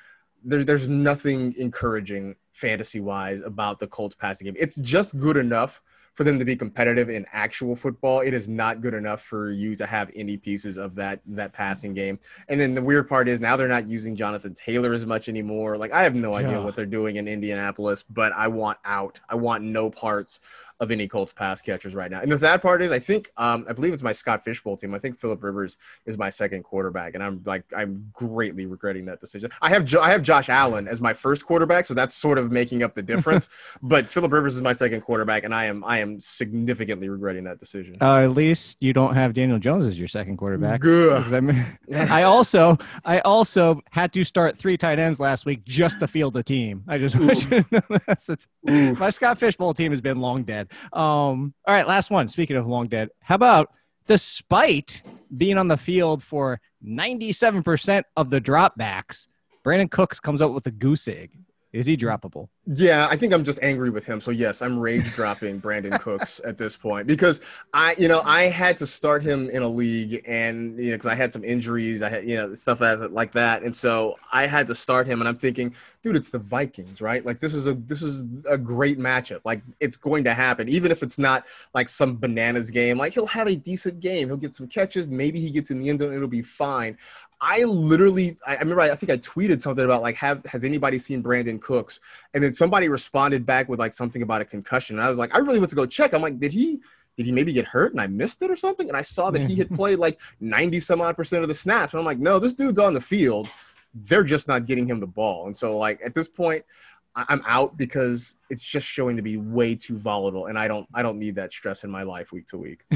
There, 0.44 0.64
there's 0.64 0.88
nothing 0.88 1.55
encouraging 1.59 2.37
fantasy 2.55 3.01
wise 3.01 3.42
about 3.42 3.79
the 3.79 3.87
Colts 3.87 4.14
passing 4.14 4.46
game. 4.46 4.57
It's 4.59 4.77
just 4.77 5.16
good 5.18 5.37
enough 5.37 5.83
for 6.14 6.25
them 6.25 6.38
to 6.38 6.44
be 6.44 6.55
competitive 6.55 7.09
in 7.09 7.25
actual 7.33 7.75
football. 7.75 8.20
It 8.20 8.35
is 8.35 8.48
not 8.48 8.81
good 8.81 8.94
enough 8.94 9.22
for 9.22 9.51
you 9.51 9.75
to 9.77 9.87
have 9.87 10.11
any 10.14 10.37
pieces 10.37 10.77
of 10.77 10.94
that 10.96 11.20
that 11.27 11.53
passing 11.53 11.94
game. 11.94 12.18
And 12.48 12.61
then 12.61 12.75
the 12.75 12.83
weird 12.83 13.09
part 13.09 13.29
is 13.29 13.40
now 13.40 13.57
they're 13.57 13.68
not 13.68 13.88
using 13.88 14.14
Jonathan 14.14 14.55
Taylor 14.55 14.92
as 14.92 15.07
much 15.07 15.29
anymore. 15.29 15.77
Like 15.77 15.92
I 15.92 16.03
have 16.03 16.14
no 16.14 16.35
idea 16.35 16.53
Yeah. 16.53 16.64
what 16.64 16.77
they're 16.77 16.87
doing 16.87 17.16
in 17.16 17.29
Indianapolis, 17.29 18.03
but 18.03 18.33
I 18.33 18.48
want 18.48 18.79
out. 18.85 19.20
I 19.29 19.35
want 19.37 19.64
no 19.64 19.90
parts 19.90 20.40
of 20.83 20.90
any 20.90 21.07
Colts 21.07 21.33
pass 21.33 21.62
catchers 21.62 21.95
right 21.95 22.11
now. 22.11 22.21
And 22.21 22.31
the 22.31 22.37
sad 22.37 22.61
part 22.61 22.83
is, 22.83 22.90
I 22.90 22.99
think, 22.99 23.31
um, 23.37 23.64
I 23.68 23.73
believe 23.73 23.92
it's 23.92 24.03
my 24.03 24.11
Scott 24.11 24.42
Fish 24.42 24.61
Bowl 24.61 24.77
team. 24.77 24.95
I 24.95 24.99
think 24.99 25.16
Philip 25.16 25.40
Rivers 25.40 25.77
is 26.07 26.18
my 26.18 26.29
second 26.29 26.64
quarterback, 26.64 27.14
and 27.14 27.23
I'm 27.23 27.40
like, 27.47 27.62
I'm 27.75 28.11
greatly 28.12 28.66
regretting 28.66 29.05
that 29.05 29.21
decision. 29.21 29.49
I 29.62 29.68
have, 29.68 29.85
jo- 29.85 30.01
I 30.01 30.11
have 30.11 30.23
Josh 30.23 30.49
Allen 30.49 30.88
as 30.88 31.01
my 31.01 31.14
first 31.14 31.47
quarterback, 31.47 31.85
so 31.85 31.95
that's 31.95 32.16
sort 32.16 32.37
of 32.37 32.51
making 32.51 32.83
up 32.83 32.97
the 32.97 33.03
difference. 33.03 33.49
but 33.83 34.09
Philip 34.09 34.33
Rivers 34.33 34.57
is 34.57 34.62
my 34.62 34.73
second 34.73 35.03
quarterback, 35.03 35.45
and 35.45 35.55
I 35.55 35.66
am, 35.66 35.85
I 35.85 35.99
am 36.01 36.18
significantly 36.18 37.09
regretting 37.09 37.45
that 37.45 37.61
decision. 37.61 37.97
Uh, 38.01 38.16
at 38.16 38.33
least 38.33 38.79
you 38.81 38.92
don't 38.92 39.14
have 39.14 39.35
Daniel 39.35 39.61
Jones 39.61 39.87
as 39.87 39.97
your 39.97 40.09
second 40.09 40.37
quarterback. 40.37 40.81
Good. 40.81 41.33
I, 41.33 41.38
mean, 41.38 41.64
I 41.95 42.25
also 42.25 42.77
I 43.05 43.21
also 43.21 43.81
had 43.90 44.12
to 44.14 44.25
start 44.25 44.59
three 44.59 44.77
tight 44.77 44.99
ends 44.99 45.21
last 45.21 45.47
week 45.47 45.64
just 45.64 46.01
to 46.01 46.09
field 46.09 46.35
the 46.35 46.42
team. 46.42 46.83
I 46.88 46.99
just 46.99 47.16
want 47.16 47.49
you 47.51 47.64
know 47.71 47.99
that's 48.07 48.29
it's, 48.29 48.49
my 48.64 49.11
Scott 49.11 49.38
Fish 49.38 49.57
Bowl 49.57 49.73
team 49.75 49.92
has 49.92 50.01
been 50.01 50.18
long 50.18 50.42
dead. 50.42 50.72
Um, 50.93 51.55
all 51.67 51.75
right, 51.75 51.87
last 51.87 52.11
one. 52.11 52.29
Speaking 52.29 52.57
of 52.57 52.67
long 52.67 52.89
dead, 52.89 53.11
how 53.21 53.35
about 53.35 53.71
despite 54.07 55.03
being 55.37 55.59
on 55.59 55.69
the 55.69 55.77
field 55.77 56.23
for 56.23 56.61
97% 56.85 58.03
of 58.17 58.31
the 58.31 58.41
dropbacks, 58.41 59.29
Brandin 59.65 59.91
Cooks 59.91 60.21
comes 60.21 60.43
out 60.43 60.55
with 60.55 60.67
a 60.67 60.71
goose 60.71 61.07
egg. 61.09 61.39
Is 61.73 61.87
he 61.87 61.97
droppable? 61.97 62.49
Yeah, 62.67 63.09
I 63.11 63.17
think 63.17 63.33
I'm 63.33 63.45
just 63.45 63.59
angry 63.63 63.89
with 63.89 64.05
him. 64.05 64.21
So 64.21 64.31
yes, 64.31 64.61
I'm 64.61 64.79
rage 64.79 65.11
dropping 65.15 65.59
Brandin 65.59 65.99
Cooks 66.01 66.39
at 66.45 66.59
this 66.59 66.77
point 66.77 67.07
because 67.07 67.41
I, 67.73 67.95
you 67.97 68.09
know, 68.09 68.21
I 68.27 68.43
had 68.45 68.77
to 68.79 68.87
start 68.87 69.23
him 69.23 69.49
in 69.49 69.63
a 69.63 69.69
league, 69.69 70.23
and 70.27 70.79
you 70.79 70.91
know, 70.91 70.97
because 70.97 71.07
I 71.07 71.15
had 71.15 71.33
some 71.33 71.45
injuries, 71.45 72.03
I 72.03 72.11
had, 72.11 72.29
you 72.29 72.37
know, 72.37 72.53
stuff 72.53 72.81
like 72.81 73.33
that, 73.33 73.63
and 73.63 73.75
so 73.75 74.19
I 74.33 74.47
had 74.47 74.67
to 74.67 74.75
start 74.75 75.07
him, 75.07 75.21
and 75.21 75.29
I'm 75.29 75.37
thinking, 75.37 75.75
dude, 76.03 76.15
it's 76.15 76.29
the 76.29 76.39
Vikings, 76.39 77.01
right? 77.01 77.25
Like 77.25 77.41
this 77.41 77.55
is 77.55 77.67
a 77.67 77.75
this 77.75 78.03
is 78.03 78.25
a 78.49 78.59
great 78.59 78.99
matchup. 78.99 79.41
Like 79.45 79.63
it's 79.81 79.97
going 79.97 80.25
to 80.25 80.35
happen, 80.35 80.69
even 80.69 80.93
if 80.93 81.03
it's 81.03 81.19
not 81.19 81.47
like 81.75 81.89
some 81.89 82.19
bananas 82.19 82.71
game. 82.71 82.99
Like 82.99 83.15
he'll 83.15 83.27
have 83.27 83.47
a 83.47 83.57
decent 83.57 84.01
game. 84.01 84.29
He'll 84.29 84.37
get 84.37 84.55
some 84.55 84.69
catches. 84.69 85.09
Maybe 85.09 85.41
he 85.41 85.51
gets 85.51 85.71
in 85.71 85.81
the 85.81 85.89
end 85.89 86.01
zone. 86.01 86.13
It'll 86.13 86.29
be 86.29 86.43
fine. 86.43 86.99
I 87.45 87.65
literally, 87.65 88.37
I 88.47 88.57
remember, 88.59 88.81
I 88.83 88.95
think 88.95 89.11
I 89.11 89.17
tweeted 89.19 89.61
something 89.61 89.85
about 89.85 90.01
like, 90.01 90.15
have 90.15 90.47
has 90.47 90.63
anybody 90.63 90.97
seen 91.01 91.25
Brandin 91.25 91.61
Cooks? 91.61 91.99
And 92.35 92.43
then 92.43 92.53
somebody 92.53 92.89
responded 92.89 93.45
back 93.45 93.69
with 93.69 93.81
like 93.81 93.93
something 93.93 94.23
about 94.23 94.41
a 94.41 94.45
concussion. 94.45 94.97
And 94.97 95.05
I 95.05 95.11
was 95.11 95.19
like, 95.19 95.35
I 95.35 95.39
really 95.39 95.59
went 95.59 95.71
to 95.71 95.77
go 95.77 95.85
check. 95.85 96.15
I'm 96.15 96.23
like, 96.23 96.39
did 96.39 96.53
he? 96.53 96.81
Did 97.19 97.27
he 97.27 97.33
maybe 97.33 97.53
get 97.53 97.67
hurt 97.67 97.93
and 97.93 98.01
I 98.01 98.07
missed 98.07 98.41
it 98.43 98.51
or 98.51 98.57
something? 98.57 98.89
And 98.89 98.97
I 98.97 99.03
saw 99.03 99.31
that 99.33 99.43
he 99.43 99.57
had 99.57 99.69
played 99.75 99.99
like 99.99 100.19
90 100.41 100.81
some 100.81 101.03
odd 101.03 101.17
percent 101.17 101.43
of 101.43 101.49
the 101.49 101.55
snaps. 101.55 101.93
And 101.93 101.99
I'm 101.99 102.07
like, 102.07 102.19
no, 102.19 102.39
this 102.39 102.55
dude's 102.55 102.79
on 102.79 102.95
the 102.95 103.03
field. 103.03 103.49
They're 103.93 104.25
just 104.25 104.49
not 104.49 104.65
getting 104.65 104.87
him 104.87 104.99
the 104.99 105.07
ball. 105.07 105.47
And 105.47 105.55
so, 105.55 105.77
like, 105.77 106.01
at 106.03 106.15
this 106.15 106.29
point, 106.29 106.65
I'm 107.14 107.42
out 107.46 107.77
because 107.77 108.37
it's 108.51 108.62
just 108.62 108.87
showing 108.87 109.16
to 109.16 109.22
be 109.22 109.37
way 109.37 109.75
too 109.75 109.98
volatile. 109.98 110.46
And 110.46 110.59
I 110.59 110.66
don't, 110.68 110.87
I 110.94 111.03
don't 111.03 111.18
need 111.18 111.35
that 111.37 111.53
stress 111.53 111.85
in 111.85 111.90
my 111.90 112.03
life 112.03 112.33
week 112.33 112.46
to 112.48 112.59
week. 112.59 112.85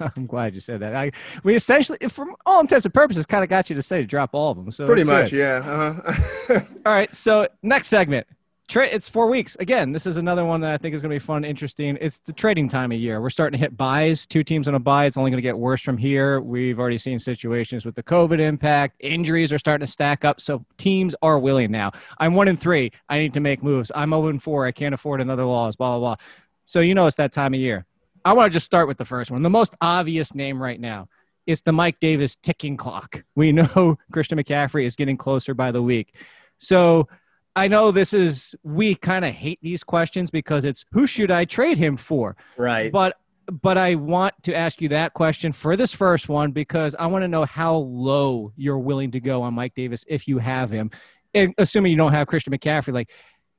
I'm 0.00 0.26
glad 0.26 0.54
you 0.54 0.60
said 0.60 0.80
that. 0.80 0.94
I 0.94 1.10
we 1.44 1.54
essentially, 1.54 1.98
from 2.08 2.34
all 2.46 2.60
intents 2.60 2.86
and 2.86 2.94
purposes, 2.94 3.26
kind 3.26 3.44
of 3.44 3.50
got 3.50 3.68
you 3.68 3.76
to 3.76 3.82
say 3.82 4.00
to 4.00 4.06
drop 4.06 4.30
all 4.32 4.50
of 4.50 4.56
them. 4.56 4.70
So 4.70 4.86
Pretty 4.86 5.04
much, 5.04 5.30
good. 5.30 5.38
yeah. 5.38 5.62
Uh-huh. 5.64 6.60
All 6.86 6.92
right. 6.92 7.12
So 7.14 7.46
next 7.62 7.88
segment. 7.88 8.26
Tra- 8.68 8.86
it's 8.86 9.08
four 9.08 9.28
weeks. 9.28 9.56
Again, 9.60 9.92
this 9.92 10.06
is 10.06 10.18
another 10.18 10.44
one 10.44 10.60
that 10.60 10.72
I 10.72 10.76
think 10.76 10.94
is 10.94 11.00
going 11.00 11.08
to 11.08 11.14
be 11.14 11.24
fun, 11.24 11.42
interesting. 11.42 11.96
It's 12.02 12.18
the 12.18 12.34
trading 12.34 12.68
time 12.68 12.92
of 12.92 12.98
year. 12.98 13.18
We're 13.18 13.30
starting 13.30 13.58
to 13.58 13.64
hit 13.64 13.78
buys. 13.78 14.26
Two 14.26 14.44
teams 14.44 14.68
on 14.68 14.74
a 14.74 14.78
buy. 14.78 15.06
It's 15.06 15.16
only 15.16 15.30
going 15.30 15.38
to 15.38 15.42
get 15.42 15.58
worse 15.58 15.80
from 15.80 15.96
here. 15.96 16.42
We've 16.42 16.78
already 16.78 16.98
seen 16.98 17.18
situations 17.18 17.86
with 17.86 17.94
the 17.94 18.02
COVID 18.02 18.40
impact. 18.40 18.96
Injuries 19.00 19.54
are 19.54 19.58
starting 19.58 19.86
to 19.86 19.90
stack 19.90 20.22
up. 20.22 20.38
So 20.38 20.66
teams 20.76 21.14
are 21.22 21.38
willing 21.38 21.70
now. 21.70 21.92
I'm 22.18 22.34
one 22.34 22.46
in 22.46 22.58
three. 22.58 22.92
I 23.08 23.18
need 23.18 23.32
to 23.34 23.40
make 23.40 23.62
moves. 23.62 23.90
I'm 23.94 24.10
0 24.10 24.28
and 24.28 24.42
four. 24.42 24.66
I 24.66 24.72
can't 24.72 24.94
afford 24.94 25.22
another 25.22 25.44
loss. 25.44 25.74
Blah 25.74 25.98
blah 25.98 26.16
blah. 26.16 26.24
So 26.66 26.80
you 26.80 26.94
know 26.94 27.06
it's 27.06 27.16
that 27.16 27.32
time 27.32 27.54
of 27.54 27.60
year. 27.60 27.86
I 28.22 28.34
want 28.34 28.52
to 28.52 28.54
just 28.54 28.66
start 28.66 28.86
with 28.86 28.98
the 28.98 29.06
first 29.06 29.30
one. 29.30 29.42
The 29.42 29.48
most 29.48 29.74
obvious 29.80 30.34
name 30.34 30.62
right 30.62 30.78
now 30.78 31.08
is 31.46 31.62
the 31.62 31.72
Mike 31.72 32.00
Davis 32.00 32.36
ticking 32.36 32.76
clock. 32.76 33.24
We 33.34 33.50
know 33.52 33.96
Christian 34.12 34.36
McCaffrey 34.36 34.84
is 34.84 34.94
getting 34.94 35.16
closer 35.16 35.54
by 35.54 35.72
the 35.72 35.82
week. 35.82 36.14
So 36.58 37.08
I 37.58 37.68
know 37.68 37.90
this 37.90 38.14
is 38.14 38.54
we 38.62 38.94
kind 38.94 39.24
of 39.24 39.34
hate 39.34 39.58
these 39.62 39.82
questions 39.84 40.30
because 40.30 40.64
it's 40.64 40.84
who 40.92 41.06
should 41.06 41.30
I 41.30 41.44
trade 41.44 41.78
him 41.78 41.96
for? 41.96 42.36
right. 42.56 42.92
But 42.92 43.16
but 43.50 43.78
I 43.78 43.94
want 43.94 44.34
to 44.42 44.54
ask 44.54 44.80
you 44.80 44.90
that 44.90 45.14
question 45.14 45.52
for 45.52 45.74
this 45.74 45.94
first 45.94 46.28
one 46.28 46.52
because 46.52 46.94
I 46.98 47.06
want 47.06 47.22
to 47.22 47.28
know 47.28 47.46
how 47.46 47.76
low 47.76 48.52
you're 48.56 48.78
willing 48.78 49.10
to 49.12 49.20
go 49.20 49.42
on 49.42 49.54
Mike 49.54 49.74
Davis 49.74 50.04
if 50.06 50.28
you 50.28 50.38
have 50.38 50.70
him. 50.70 50.90
And 51.32 51.54
assuming 51.56 51.92
you 51.92 51.96
don't 51.96 52.12
have 52.12 52.26
Christian 52.26 52.52
McCaffrey, 52.52 52.92
like 52.92 53.10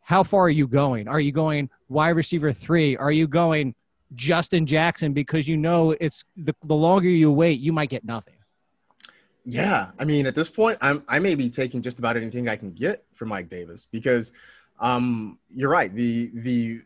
how 0.02 0.24
far 0.24 0.44
are 0.44 0.50
you 0.50 0.68
going? 0.68 1.08
Are 1.08 1.20
you 1.20 1.32
going 1.32 1.70
wide 1.88 2.10
receiver 2.10 2.54
three? 2.54 2.98
Are 2.98 3.12
you 3.12 3.28
going 3.28 3.74
Justin 4.16 4.66
Jackson 4.66 5.14
because 5.14 5.48
you 5.48 5.58
know 5.58 5.96
it's 6.00 6.24
the, 6.36 6.56
the 6.64 6.76
longer 6.76 7.10
you 7.10 7.32
wait, 7.32 7.60
you 7.60 7.72
might 7.74 7.90
get 7.90 8.04
nothing. 8.04 8.36
Yeah, 9.50 9.92
I 9.98 10.06
mean, 10.06 10.28
at 10.28 10.36
this 10.36 10.50
point, 10.50 10.78
I'm 10.82 11.04
I 11.08 11.18
may 11.20 11.34
be 11.34 11.50
taking 11.50 11.82
just 11.82 11.98
about 11.98 12.16
anything 12.16 12.48
I 12.48 12.56
can 12.56 12.72
get 12.72 13.04
for 13.14 13.26
Mike 13.26 13.50
Davis 13.50 13.88
because, 13.92 14.32
um, 14.80 15.40
you're 15.54 15.72
right. 15.72 15.94
The 15.94 16.30
the, 16.36 16.82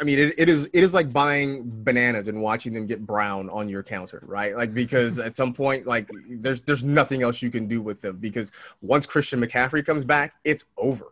I 0.00 0.04
mean, 0.04 0.20
it, 0.20 0.34
it 0.38 0.48
is 0.48 0.68
it 0.72 0.84
is 0.84 0.94
like 0.94 1.12
buying 1.12 1.62
bananas 1.82 2.28
and 2.28 2.40
watching 2.40 2.72
them 2.72 2.86
get 2.86 3.04
brown 3.04 3.50
on 3.50 3.68
your 3.68 3.82
counter, 3.82 4.22
right? 4.26 4.54
Like 4.56 4.72
because 4.72 5.18
at 5.18 5.34
some 5.34 5.52
point, 5.52 5.86
like 5.86 6.08
there's 6.28 6.60
there's 6.60 6.84
nothing 6.84 7.22
else 7.22 7.42
you 7.42 7.50
can 7.50 7.66
do 7.66 7.82
with 7.82 8.00
them 8.00 8.18
because 8.18 8.52
once 8.80 9.06
Christian 9.06 9.40
McCaffrey 9.40 9.84
comes 9.84 10.04
back, 10.04 10.34
it's 10.44 10.66
over. 10.76 11.10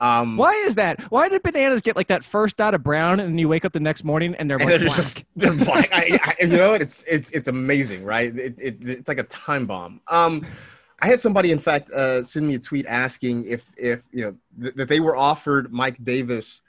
Um, 0.00 0.36
Why 0.36 0.52
is 0.66 0.74
that? 0.74 1.00
Why 1.10 1.28
did 1.28 1.42
bananas 1.42 1.82
get 1.82 1.96
like 1.96 2.08
that 2.08 2.24
first 2.24 2.56
dot 2.56 2.74
of 2.74 2.82
brown 2.82 3.20
and 3.20 3.30
then 3.30 3.38
you 3.38 3.48
wake 3.48 3.64
up 3.64 3.72
the 3.72 3.80
next 3.80 4.04
morning 4.04 4.34
and 4.34 4.50
they're 4.50 4.58
and 4.58 4.68
like 4.68 4.80
they're 4.80 4.88
black? 4.88 4.96
just 4.96 5.24
they're 5.36 5.52
black. 5.52 5.88
I, 5.92 6.18
I, 6.22 6.36
you 6.40 6.48
know? 6.48 6.74
It's 6.74 7.04
it's 7.08 7.30
it's 7.30 7.48
amazing, 7.48 8.04
right? 8.04 8.36
It, 8.36 8.54
it 8.58 8.76
it's 8.82 9.08
like 9.08 9.18
a 9.18 9.24
time 9.24 9.66
bomb. 9.66 10.00
Um, 10.08 10.44
I 11.00 11.06
had 11.08 11.20
somebody, 11.20 11.50
in 11.50 11.58
fact, 11.58 11.90
uh, 11.90 12.22
send 12.22 12.48
me 12.48 12.54
a 12.54 12.58
tweet 12.58 12.86
asking 12.86 13.46
if 13.46 13.70
if 13.76 14.00
you 14.10 14.24
know 14.24 14.36
th- 14.62 14.74
that 14.74 14.88
they 14.88 15.00
were 15.00 15.16
offered 15.16 15.72
Mike 15.72 16.02
Davis 16.02 16.62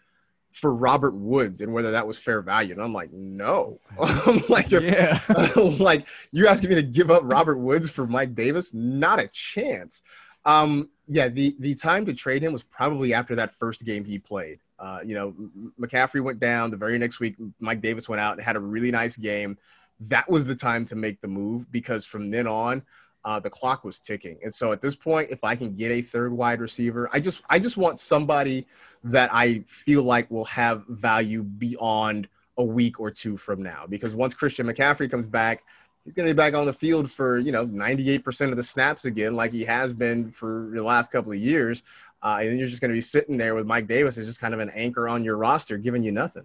for 0.51 0.73
Robert 0.73 1.13
Woods 1.13 1.61
and 1.61 1.73
whether 1.73 1.91
that 1.91 2.07
was 2.07 2.17
fair 2.17 2.41
value, 2.41 2.73
and 2.73 2.81
I'm 2.81 2.93
like, 2.93 3.11
no. 3.11 3.79
I'm 4.01 4.41
like, 4.49 4.71
if, 4.71 4.83
yeah. 4.83 5.19
like 5.79 6.07
you're 6.31 6.47
asking 6.47 6.69
me 6.69 6.75
to 6.75 6.83
give 6.83 7.11
up 7.11 7.21
Robert 7.25 7.57
Woods 7.57 7.89
for 7.89 8.07
Mike 8.07 8.35
Davis? 8.35 8.73
Not 8.73 9.19
a 9.19 9.27
chance. 9.27 10.01
Um, 10.45 10.89
yeah, 11.07 11.27
the 11.27 11.55
the 11.59 11.75
time 11.75 12.05
to 12.05 12.13
trade 12.13 12.43
him 12.43 12.53
was 12.53 12.63
probably 12.63 13.13
after 13.13 13.35
that 13.35 13.55
first 13.55 13.85
game 13.85 14.03
he 14.03 14.17
played. 14.17 14.59
Uh, 14.79 14.99
you 15.05 15.13
know, 15.15 15.33
McCaffrey 15.79 16.21
went 16.21 16.39
down. 16.39 16.71
The 16.71 16.77
very 16.77 16.97
next 16.97 17.19
week, 17.19 17.35
Mike 17.59 17.81
Davis 17.81 18.09
went 18.09 18.19
out 18.19 18.33
and 18.33 18.41
had 18.41 18.55
a 18.55 18.59
really 18.59 18.91
nice 18.91 19.15
game. 19.15 19.57
That 19.99 20.29
was 20.29 20.43
the 20.45 20.55
time 20.55 20.85
to 20.85 20.95
make 20.95 21.21
the 21.21 21.27
move 21.27 21.71
because 21.71 22.05
from 22.05 22.29
then 22.29 22.47
on, 22.47 22.83
uh, 23.23 23.39
the 23.39 23.49
clock 23.49 23.83
was 23.83 23.99
ticking. 23.99 24.37
And 24.43 24.53
so 24.53 24.71
at 24.71 24.81
this 24.81 24.95
point, 24.95 25.29
if 25.31 25.43
I 25.43 25.55
can 25.55 25.75
get 25.75 25.91
a 25.91 26.01
third 26.01 26.33
wide 26.33 26.59
receiver, 26.59 27.09
I 27.13 27.19
just 27.19 27.41
I 27.49 27.59
just 27.59 27.77
want 27.77 27.99
somebody 27.99 28.67
that 29.03 29.33
I 29.33 29.63
feel 29.67 30.03
like 30.03 30.29
will 30.31 30.45
have 30.45 30.85
value 30.87 31.43
beyond 31.43 32.27
a 32.57 32.63
week 32.63 32.99
or 32.99 33.11
two 33.11 33.37
from 33.37 33.61
now. 33.61 33.85
Because 33.87 34.15
once 34.15 34.33
Christian 34.33 34.67
McCaffrey 34.67 35.09
comes 35.09 35.25
back, 35.25 35.63
he's 36.05 36.13
going 36.13 36.27
to 36.27 36.33
be 36.33 36.37
back 36.37 36.53
on 36.53 36.65
the 36.65 36.73
field 36.73 37.11
for 37.11 37.39
you 37.39 37.51
know 37.51 37.65
98% 37.65 38.51
of 38.51 38.55
the 38.55 38.63
snaps 38.63 39.05
again, 39.05 39.35
like 39.35 39.51
he 39.51 39.65
has 39.65 39.91
been 39.91 40.31
for 40.31 40.69
the 40.73 40.81
last 40.81 41.11
couple 41.11 41.31
of 41.31 41.37
years. 41.37 41.83
Uh, 42.23 42.39
and 42.41 42.57
you're 42.57 42.67
just 42.67 42.81
going 42.81 42.89
to 42.89 42.95
be 42.95 43.01
sitting 43.01 43.37
there 43.37 43.53
with 43.53 43.67
Mike 43.67 43.87
Davis 43.87 44.17
as 44.17 44.25
just 44.25 44.41
kind 44.41 44.53
of 44.53 44.59
an 44.59 44.71
anchor 44.71 45.07
on 45.07 45.23
your 45.23 45.37
roster, 45.37 45.77
giving 45.77 46.01
you 46.03 46.11
nothing. 46.11 46.43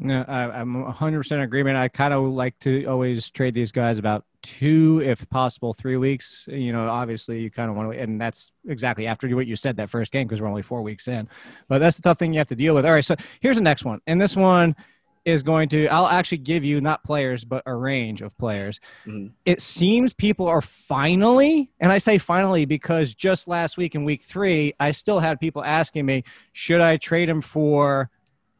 Yeah, 0.00 0.24
I, 0.28 0.60
I'm 0.60 0.74
100% 0.84 1.42
agreement. 1.42 1.76
I 1.76 1.88
kind 1.88 2.12
of 2.12 2.26
like 2.28 2.58
to 2.60 2.84
always 2.84 3.30
trade 3.30 3.54
these 3.54 3.72
guys 3.72 3.98
about 3.98 4.24
two, 4.42 5.00
if 5.04 5.28
possible, 5.28 5.72
three 5.72 5.96
weeks. 5.96 6.46
You 6.48 6.72
know, 6.72 6.88
obviously 6.88 7.40
you 7.40 7.50
kind 7.50 7.70
of 7.70 7.76
want 7.76 7.92
to, 7.92 7.98
and 7.98 8.20
that's 8.20 8.52
exactly 8.68 9.06
after 9.06 9.28
what 9.34 9.46
you 9.46 9.56
said 9.56 9.76
that 9.78 9.90
first 9.90 10.12
game 10.12 10.26
because 10.28 10.40
we're 10.40 10.48
only 10.48 10.62
four 10.62 10.82
weeks 10.82 11.08
in. 11.08 11.28
But 11.68 11.78
that's 11.78 11.96
the 11.96 12.02
tough 12.02 12.18
thing 12.18 12.32
you 12.32 12.38
have 12.38 12.48
to 12.48 12.56
deal 12.56 12.74
with. 12.74 12.84
All 12.86 12.92
right, 12.92 13.04
so 13.04 13.16
here's 13.40 13.56
the 13.56 13.62
next 13.62 13.84
one, 13.84 14.00
and 14.06 14.20
this 14.20 14.36
one 14.36 14.76
is 15.24 15.42
going 15.42 15.68
to 15.70 15.86
I'll 15.88 16.06
actually 16.06 16.38
give 16.38 16.64
you 16.64 16.80
not 16.80 17.04
players 17.04 17.44
but 17.44 17.62
a 17.66 17.74
range 17.74 18.22
of 18.22 18.36
players. 18.38 18.80
Mhm. 19.06 19.32
It 19.44 19.60
seems 19.60 20.12
people 20.12 20.46
are 20.46 20.60
finally, 20.60 21.70
and 21.80 21.92
I 21.92 21.98
say 21.98 22.18
finally 22.18 22.64
because 22.64 23.14
just 23.14 23.48
last 23.48 23.76
week 23.76 23.94
in 23.94 24.04
week 24.04 24.22
3, 24.22 24.74
I 24.80 24.90
still 24.90 25.20
had 25.20 25.40
people 25.40 25.64
asking 25.64 26.06
me, 26.06 26.24
should 26.52 26.80
I 26.80 26.96
trade 26.96 27.28
him 27.28 27.40
for 27.40 28.10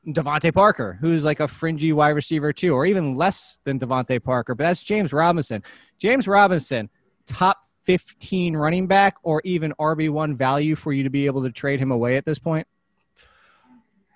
DeVante 0.06 0.54
Parker, 0.54 0.98
who's 1.00 1.24
like 1.24 1.40
a 1.40 1.48
fringy 1.48 1.92
wide 1.92 2.10
receiver 2.10 2.52
too, 2.52 2.72
or 2.72 2.86
even 2.86 3.14
less 3.14 3.58
than 3.64 3.78
DeVante 3.78 4.22
Parker, 4.22 4.54
but 4.54 4.64
that's 4.64 4.80
James 4.80 5.12
Robinson. 5.12 5.62
James 5.98 6.26
Robinson, 6.26 6.88
top 7.26 7.58
15 7.84 8.56
running 8.56 8.86
back 8.86 9.16
or 9.22 9.40
even 9.44 9.72
RB1 9.78 10.36
value 10.36 10.76
for 10.76 10.92
you 10.92 11.02
to 11.02 11.10
be 11.10 11.26
able 11.26 11.42
to 11.42 11.50
trade 11.50 11.80
him 11.80 11.90
away 11.90 12.16
at 12.16 12.24
this 12.24 12.38
point? 12.38 12.66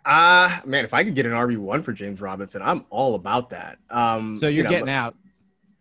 Ah, 0.05 0.63
man, 0.65 0.85
if 0.85 0.95
I 0.95 1.05
could 1.05 1.15
get 1.15 1.27
an 1.27 1.33
RB 1.33 1.59
one 1.59 1.83
for 1.83 1.93
James 1.93 2.21
Robinson, 2.21 2.61
I'm 2.63 2.85
all 2.91 3.15
about 3.15 3.51
that. 3.51 3.79
Um, 3.91 4.39
So 4.41 4.47
you're 4.47 4.59
you 4.59 4.63
know, 4.65 4.71
getting 4.71 4.89
out 4.89 5.15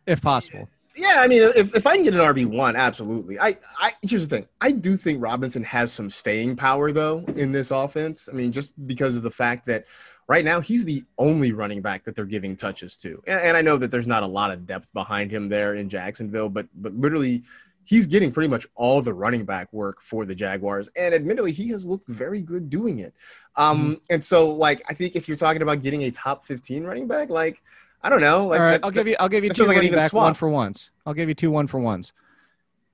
if 0.06 0.22
possible. 0.22 0.68
Yeah, 0.96 1.22
I 1.22 1.28
mean, 1.28 1.42
if, 1.56 1.74
if 1.74 1.88
I 1.88 1.96
can 1.96 2.04
get 2.04 2.14
an 2.14 2.20
RB 2.20 2.46
one, 2.46 2.76
absolutely. 2.76 3.40
I, 3.40 3.56
I 3.80 3.94
here's 4.02 4.28
the 4.28 4.36
thing. 4.36 4.48
I 4.60 4.72
do 4.72 4.98
think 4.98 5.24
Robinson 5.24 5.64
has 5.64 5.92
some 5.92 6.10
staying 6.10 6.58
power 6.58 6.92
though 6.92 7.24
in 7.36 7.52
this 7.52 7.72
offense. 7.72 8.28
I 8.30 8.36
mean, 8.36 8.52
just 8.52 8.74
because 8.88 9.16
of 9.16 9.24
the 9.24 9.32
fact 9.32 9.66
that 9.68 9.86
right 10.28 10.44
now 10.44 10.60
he's 10.60 10.84
the 10.84 11.04
only 11.18 11.54
running 11.54 11.82
back 11.82 12.04
that 12.04 12.16
they're 12.16 12.26
giving 12.26 12.56
touches 12.56 12.98
to, 12.98 13.24
and, 13.26 13.40
and 13.40 13.58
I 13.58 13.62
know 13.62 13.78
that 13.78 13.90
there's 13.90 14.08
not 14.08 14.24
a 14.24 14.28
lot 14.28 14.52
of 14.52 14.68
depth 14.68 14.92
behind 14.94 15.32
him 15.32 15.48
there 15.48 15.76
in 15.76 15.90
Jacksonville, 15.90 16.50
but 16.50 16.68
but 16.76 16.94
literally. 16.94 17.44
He's 17.84 18.06
getting 18.08 18.32
pretty 18.32 18.48
much 18.48 18.68
all 18.76 19.02
the 19.02 19.14
running 19.14 19.44
back 19.44 19.72
work 19.74 20.02
for 20.02 20.26
the 20.26 20.36
Jaguars, 20.36 20.90
and 20.96 21.14
admittedly, 21.14 21.52
he 21.52 21.68
has 21.70 21.86
looked 21.86 22.08
very 22.08 22.42
good 22.42 22.70
doing 22.70 23.00
it. 23.00 23.14
Um, 23.56 24.00
And 24.10 24.24
so, 24.24 24.52
like, 24.52 24.82
I 24.88 24.94
think 24.94 25.16
if 25.16 25.28
you're 25.28 25.36
talking 25.38 25.62
about 25.62 25.82
getting 25.82 26.04
a 26.04 26.12
top 26.12 26.46
15 26.46 26.84
running 26.84 27.08
back, 27.08 27.30
like, 27.30 27.62
I 28.04 28.10
don't 28.10 28.22
know, 28.22 28.48
like, 28.48 28.60
All 28.60 28.66
right, 28.66 28.72
that- 28.74 28.84
I'll 28.86 28.92
give 28.92 29.08
you. 29.08 29.16
I'll 29.20 29.30
give 29.30 29.44
you 29.44 29.52
two 29.52 29.66
like 29.66 29.76
running 29.76 29.94
back, 29.94 30.14
one 30.14 30.34
for 30.34 30.50
ones. 30.50 30.92
I'll 31.06 31.14
give 31.14 31.28
you 31.30 31.36
two 31.36 31.52
one 31.52 31.68
for 31.68 31.80
ones. 31.80 32.14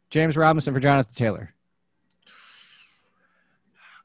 James 0.09 0.35
Robinson 0.37 0.73
for 0.73 0.79
Jonathan 0.79 1.13
Taylor. 1.15 1.53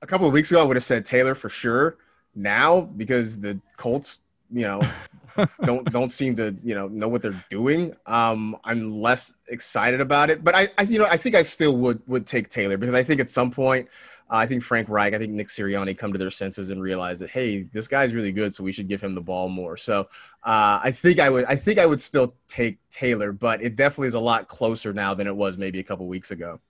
a 0.01 0.07
couple 0.07 0.27
of 0.27 0.33
weeks 0.33 0.51
ago, 0.51 0.61
I 0.61 0.65
would 0.65 0.77
have 0.77 0.85
said 0.85 1.05
Taylor 1.05 1.35
for 1.35 1.49
sure. 1.49 1.97
Now, 2.35 2.81
because 2.83 3.39
the 3.41 3.61
Colts, 3.77 4.23
you 4.51 4.63
know, 4.63 4.81
don't 5.65 5.91
don't 5.93 6.11
seem 6.11 6.37
to 6.37 6.57
you 6.63 6.75
know 6.75 6.89
know 6.89 7.09
what 7.09 7.23
they're 7.23 7.45
doing, 7.51 7.95
um, 8.07 8.57
I'm 8.65 9.01
less 9.01 9.35
excited 9.49 10.01
about 10.01 10.31
it. 10.31 10.45
But 10.45 10.55
I, 10.55 10.69
I, 10.79 10.83
you 10.83 10.99
know, 10.99 11.07
I 11.07 11.17
think 11.17 11.35
I 11.35 11.43
still 11.43 11.77
would 11.79 12.03
would 12.07 12.27
take 12.27 12.49
Taylor 12.49 12.77
because 12.77 12.95
I 12.95 13.03
think 13.03 13.21
at 13.21 13.31
some 13.31 13.51
point, 13.51 13.89
uh, 14.31 14.37
I 14.37 14.47
think 14.47 14.63
Frank 14.63 14.89
Reich, 14.89 15.15
I 15.15 15.19
think 15.19 15.33
Nick 15.33 15.49
Sirianni 15.49 15.97
come 15.97 16.13
to 16.13 16.19
their 16.19 16.31
senses 16.31 16.71
and 16.71 16.81
realize 16.81 17.19
that 17.19 17.31
hey, 17.31 17.65
this 17.73 17.89
guy's 17.89 18.15
really 18.15 18.33
good, 18.33 18.55
so 18.55 18.65
we 18.65 18.73
should 18.73 18.89
give 18.89 19.01
him 19.01 19.15
the 19.15 19.21
ball 19.21 19.49
more. 19.49 19.77
So 19.77 20.01
uh, 20.45 20.81
I 20.83 20.91
think 20.91 21.19
I 21.19 21.29
would 21.31 21.45
I 21.47 21.57
think 21.57 21.79
I 21.79 21.87
would 21.87 22.01
still 22.01 22.35
take 22.49 22.79
Taylor, 22.91 23.33
but 23.33 23.63
it 23.63 23.77
definitely 23.77 24.09
is 24.09 24.15
a 24.15 24.21
lot 24.21 24.49
closer 24.49 24.93
now 24.93 25.15
than 25.15 25.27
it 25.27 25.37
was 25.37 25.59
maybe 25.59 25.81
a 25.81 25.85
couple 25.85 26.07
weeks 26.07 26.31
ago. 26.31 26.61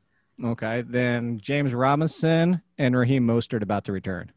Okay, 0.42 0.82
then 0.82 1.38
James 1.40 1.74
Robinson 1.74 2.62
and 2.78 2.96
Raheem 2.96 3.26
Mostert 3.26 3.62
about 3.62 3.84
to 3.84 3.92
return. 3.92 4.32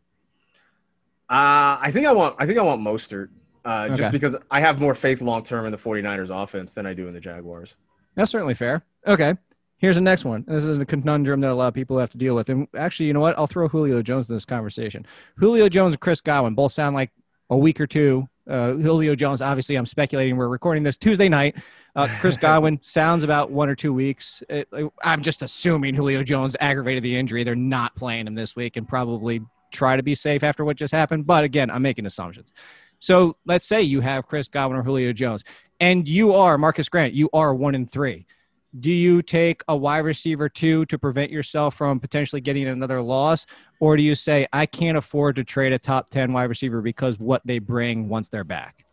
Uh, 1.28 1.80
I 1.82 1.90
think 1.92 2.06
I 2.06 2.12
want 2.12 2.36
I 2.38 2.46
think 2.46 2.60
I 2.60 2.62
want 2.62 2.82
Mostert. 2.82 3.30
Uh, 3.66 3.86
Okay. 3.88 3.96
just 3.96 4.12
because 4.12 4.36
I 4.52 4.60
have 4.60 4.80
more 4.80 4.94
faith 4.96 5.22
long 5.22 5.44
term 5.44 5.66
in 5.66 5.72
the 5.72 5.78
49ers 5.78 6.30
offense 6.30 6.74
than 6.74 6.86
I 6.86 6.94
do 6.94 7.08
in 7.08 7.14
the 7.14 7.20
Jaguars. 7.20 7.76
That's 8.16 8.32
certainly 8.32 8.54
fair. 8.54 8.84
Okay, 9.08 9.34
here's 9.78 9.96
the 9.96 10.02
next 10.02 10.24
one. 10.24 10.46
This 10.48 10.66
is 10.68 10.78
a 10.78 10.86
conundrum 10.86 11.42
that 11.42 11.50
a 11.52 11.54
lot 11.56 11.68
of 11.68 11.74
people 11.74 11.98
have 12.00 12.12
to 12.12 12.18
deal 12.18 12.36
with. 12.36 12.50
And 12.50 12.68
actually, 12.78 13.08
you 13.08 13.14
know 13.14 13.20
what? 13.20 13.38
I'll 13.38 13.48
throw 13.48 13.68
Julio 13.68 14.02
Jones 14.02 14.30
in 14.30 14.36
this 14.36 14.46
conversation. 14.46 15.06
Julio 15.38 15.68
Jones 15.68 15.94
and 15.94 16.00
Chris 16.00 16.22
Godwin 16.22 16.54
both 16.56 16.72
sound 16.74 16.96
like 16.96 17.12
a 17.50 17.58
week 17.58 17.80
or 17.82 17.88
two. 17.88 18.28
Uh, 18.48 18.74
Julio 18.74 19.16
Jones, 19.16 19.42
obviously, 19.42 19.76
I'm 19.76 19.88
speculating. 19.88 20.38
We're 20.38 20.48
recording 20.48 20.84
this 20.84 20.98
Tuesday 20.98 21.28
night. 21.30 21.56
Uh, 21.96 22.08
Chris 22.22 22.38
Godwin 22.42 22.80
sounds 22.84 23.24
about 23.24 23.50
one 23.52 23.68
or 23.70 23.76
two 23.76 23.92
weeks. 23.94 24.44
It- 24.50 24.70
I'm 25.04 25.24
just 25.24 25.42
assuming 25.42 25.96
Julio 25.96 26.22
Jones 26.24 26.56
aggravated 26.60 27.02
the 27.04 27.16
injury. 27.16 27.44
They're 27.44 27.56
not 27.56 27.96
playing 27.96 28.28
him 28.28 28.36
this 28.36 28.56
week 28.56 28.78
and 28.78 28.88
probably 28.88 29.42
try 29.72 29.98
to 29.98 30.04
be 30.04 30.14
safe 30.16 30.44
after 30.44 30.64
what 30.64 30.78
just 30.78 30.94
happened. 30.94 31.26
But 31.26 31.44
again, 31.44 31.72
I'm 31.72 31.82
making 31.82 32.06
assumptions. 32.06 32.52
So 33.00 33.38
let's 33.46 33.66
say 33.68 33.82
you 33.82 34.02
have 34.02 34.28
Chris 34.28 34.48
Godwin 34.48 34.80
or 34.80 34.84
Julio 34.84 35.14
Jones, 35.14 35.44
and 35.80 36.08
you 36.08 36.34
are 36.34 36.58
Marcas 36.58 36.90
Grant. 36.90 37.14
You 37.14 37.30
are 37.34 37.54
one 37.54 37.76
and 37.76 37.90
three. 37.90 38.26
Do 38.78 38.92
you 38.92 39.22
take 39.22 39.64
a 39.70 39.76
wide 39.76 40.00
receiver 40.00 40.50
two 40.50 40.86
to 40.88 41.00
prevent 41.00 41.32
yourself 41.32 41.76
from 41.76 42.00
potentially 42.00 42.42
getting 42.42 42.68
another 42.68 43.02
loss, 43.02 43.46
or 43.80 43.96
do 43.96 44.04
you 44.04 44.16
say 44.16 44.48
I 44.52 44.66
can't 44.66 44.98
afford 44.98 45.38
to 45.38 45.44
trade 45.44 45.72
a 45.72 45.80
top 45.80 46.10
ten 46.10 46.34
wide 46.34 46.50
receiver 46.50 46.82
because 46.82 47.18
what 47.18 47.42
they 47.46 47.60
bring 47.60 48.10
once 48.10 48.28
they're 48.28 48.44
back? 48.44 48.86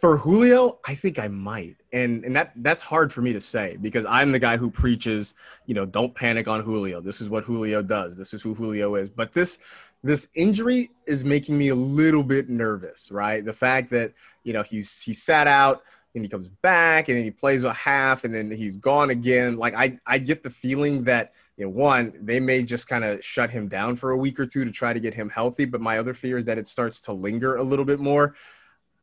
For 0.00 0.16
Julio, 0.16 0.78
I 0.86 0.94
think 0.94 1.18
I 1.18 1.26
might, 1.28 1.76
and 1.92 2.24
and 2.24 2.36
that 2.36 2.52
that's 2.56 2.82
hard 2.82 3.12
for 3.12 3.20
me 3.20 3.32
to 3.32 3.40
say 3.40 3.78
because 3.80 4.04
I'm 4.04 4.30
the 4.30 4.38
guy 4.38 4.56
who 4.56 4.70
preaches, 4.70 5.34
you 5.66 5.74
know, 5.74 5.86
don't 5.86 6.14
panic 6.14 6.46
on 6.46 6.60
Julio. 6.60 7.00
This 7.00 7.20
is 7.20 7.28
what 7.28 7.44
Julio 7.44 7.82
does. 7.82 8.16
This 8.16 8.32
is 8.32 8.42
who 8.42 8.54
Julio 8.54 8.94
is. 8.94 9.08
But 9.08 9.32
this 9.32 9.58
this 10.02 10.28
injury 10.34 10.90
is 11.06 11.24
making 11.24 11.58
me 11.58 11.68
a 11.68 11.74
little 11.74 12.22
bit 12.22 12.48
nervous, 12.48 13.10
right? 13.10 13.44
The 13.44 13.52
fact 13.52 13.90
that 13.90 14.12
you 14.44 14.52
know 14.52 14.62
he's 14.62 15.02
he 15.02 15.14
sat 15.14 15.46
out 15.46 15.82
and 16.14 16.24
he 16.24 16.28
comes 16.28 16.48
back 16.48 17.08
and 17.08 17.16
then 17.16 17.24
he 17.24 17.30
plays 17.30 17.64
a 17.64 17.72
half 17.72 18.24
and 18.24 18.34
then 18.34 18.50
he's 18.50 18.76
gone 18.76 19.10
again. 19.10 19.56
Like 19.56 19.74
I 19.74 19.98
I 20.06 20.18
get 20.18 20.42
the 20.42 20.50
feeling 20.50 21.04
that 21.04 21.32
you 21.56 21.64
know 21.64 21.70
one 21.70 22.12
they 22.20 22.40
may 22.40 22.62
just 22.62 22.88
kind 22.88 23.04
of 23.04 23.24
shut 23.24 23.50
him 23.50 23.68
down 23.68 23.96
for 23.96 24.12
a 24.12 24.16
week 24.16 24.38
or 24.38 24.46
two 24.46 24.64
to 24.64 24.70
try 24.70 24.92
to 24.92 25.00
get 25.00 25.14
him 25.14 25.28
healthy. 25.28 25.64
But 25.64 25.80
my 25.80 25.98
other 25.98 26.14
fear 26.14 26.38
is 26.38 26.44
that 26.44 26.58
it 26.58 26.68
starts 26.68 27.00
to 27.02 27.12
linger 27.12 27.56
a 27.56 27.62
little 27.62 27.84
bit 27.84 28.00
more. 28.00 28.34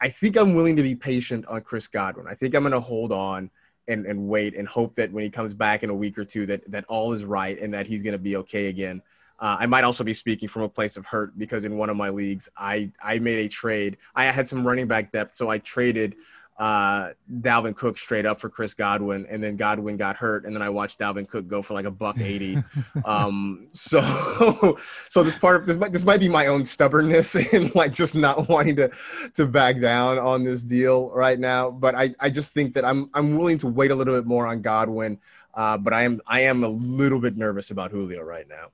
I 0.01 0.09
think 0.09 0.37
I'm 0.37 0.53
willing 0.53 0.75
to 0.75 0.83
be 0.83 0.95
patient 0.95 1.45
on 1.47 1.61
Chris 1.61 1.87
Godwin. 1.87 2.27
I 2.27 2.35
think 2.35 2.53
I'm 2.53 2.63
going 2.63 2.73
to 2.73 2.79
hold 2.79 3.11
on 3.11 3.49
and, 3.87 4.05
and 4.05 4.27
wait 4.27 4.55
and 4.55 4.67
hope 4.67 4.95
that 4.95 5.11
when 5.11 5.23
he 5.23 5.29
comes 5.29 5.53
back 5.53 5.83
in 5.83 5.89
a 5.89 5.95
week 5.95 6.17
or 6.17 6.25
two 6.25 6.45
that, 6.47 6.69
that 6.71 6.85
all 6.89 7.13
is 7.13 7.23
right 7.23 7.59
and 7.59 7.73
that 7.73 7.87
he's 7.87 8.03
going 8.03 8.13
to 8.13 8.19
be 8.19 8.35
okay 8.37 8.67
again. 8.67 9.01
Uh, 9.39 9.57
I 9.59 9.65
might 9.65 9.83
also 9.83 10.03
be 10.03 10.13
speaking 10.13 10.47
from 10.47 10.61
a 10.63 10.69
place 10.69 10.97
of 10.97 11.05
hurt 11.05 11.37
because 11.37 11.63
in 11.63 11.77
one 11.77 11.89
of 11.89 11.97
my 11.97 12.09
leagues, 12.09 12.47
I, 12.57 12.91
I 13.03 13.19
made 13.19 13.39
a 13.39 13.49
trade. 13.49 13.97
I 14.15 14.25
had 14.25 14.47
some 14.47 14.65
running 14.65 14.87
back 14.87 15.11
depth, 15.11 15.35
so 15.35 15.49
I 15.49 15.57
traded 15.59 16.15
uh, 16.57 17.09
Dalvin 17.41 17.75
Cook 17.75 17.97
straight 17.97 18.25
up 18.25 18.39
for 18.39 18.49
Chris 18.49 18.73
Godwin, 18.73 19.25
and 19.29 19.43
then 19.43 19.57
Godwin 19.57 19.97
got 19.97 20.15
hurt, 20.15 20.45
and 20.45 20.55
then 20.55 20.61
I 20.61 20.69
watched 20.69 20.99
Dalvin 20.99 21.27
Cook 21.27 21.47
go 21.47 21.61
for 21.61 21.73
like 21.73 21.85
a 21.85 21.91
buck 21.91 22.19
eighty. 22.19 22.57
um, 23.05 23.67
so, 23.73 24.77
so 25.09 25.23
this 25.23 25.37
part 25.37 25.57
of 25.57 25.65
this 25.65 25.77
might 25.77 25.91
this 25.91 26.05
might 26.05 26.21
be 26.21 26.29
my 26.29 26.47
own 26.47 26.63
stubbornness 26.63 27.35
and 27.53 27.73
like 27.75 27.93
just 27.93 28.15
not 28.15 28.47
wanting 28.47 28.77
to 28.77 28.89
to 29.33 29.45
back 29.45 29.81
down 29.81 30.17
on 30.17 30.45
this 30.45 30.63
deal 30.63 31.09
right 31.09 31.39
now. 31.39 31.69
But 31.69 31.93
I 31.95 32.15
I 32.21 32.29
just 32.29 32.53
think 32.53 32.73
that 32.75 32.85
I'm 32.85 33.09
I'm 33.13 33.35
willing 33.37 33.57
to 33.59 33.67
wait 33.67 33.91
a 33.91 33.95
little 33.95 34.15
bit 34.15 34.25
more 34.25 34.47
on 34.47 34.61
Godwin. 34.61 35.19
Uh, 35.53 35.77
but 35.77 35.93
I 35.93 36.03
am 36.03 36.21
I 36.25 36.41
am 36.41 36.63
a 36.63 36.69
little 36.69 37.19
bit 37.19 37.35
nervous 37.35 37.71
about 37.71 37.91
Julio 37.91 38.21
right 38.21 38.47
now. 38.47 38.67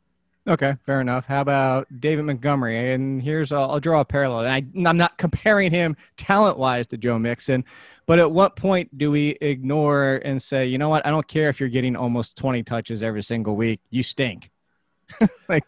Okay, 0.48 0.76
fair 0.88 1.02
enough. 1.02 1.28
How 1.28 1.42
about 1.42 1.88
David 2.00 2.26
Montgomery? 2.26 2.94
And 2.94 3.22
here's 3.22 3.52
I'll, 3.52 3.72
I'll 3.72 3.80
draw 3.80 4.00
a 4.00 4.06
parallel. 4.06 4.46
And 4.46 4.52
I, 4.52 4.90
I'm 4.90 4.98
not 4.98 5.18
comparing 5.18 5.72
him 5.72 5.96
talent 6.18 6.58
wise 6.58 6.88
to 6.88 6.98
Joe 6.98 7.20
Mixon, 7.20 7.64
but 8.08 8.18
at 8.18 8.32
what 8.32 8.56
point 8.56 8.98
do 8.98 9.12
we 9.12 9.38
ignore 9.42 10.20
and 10.26 10.42
say, 10.42 10.66
you 10.66 10.80
know 10.80 10.90
what? 10.90 11.06
I 11.06 11.12
don't 11.12 11.28
care 11.28 11.50
if 11.50 11.60
you're 11.60 11.70
getting 11.70 11.96
almost 11.96 12.38
20 12.38 12.64
touches 12.64 13.04
every 13.04 13.22
single 13.22 13.56
week. 13.56 13.82
You 13.92 14.02
stink. 14.02 14.50
like 15.50 15.64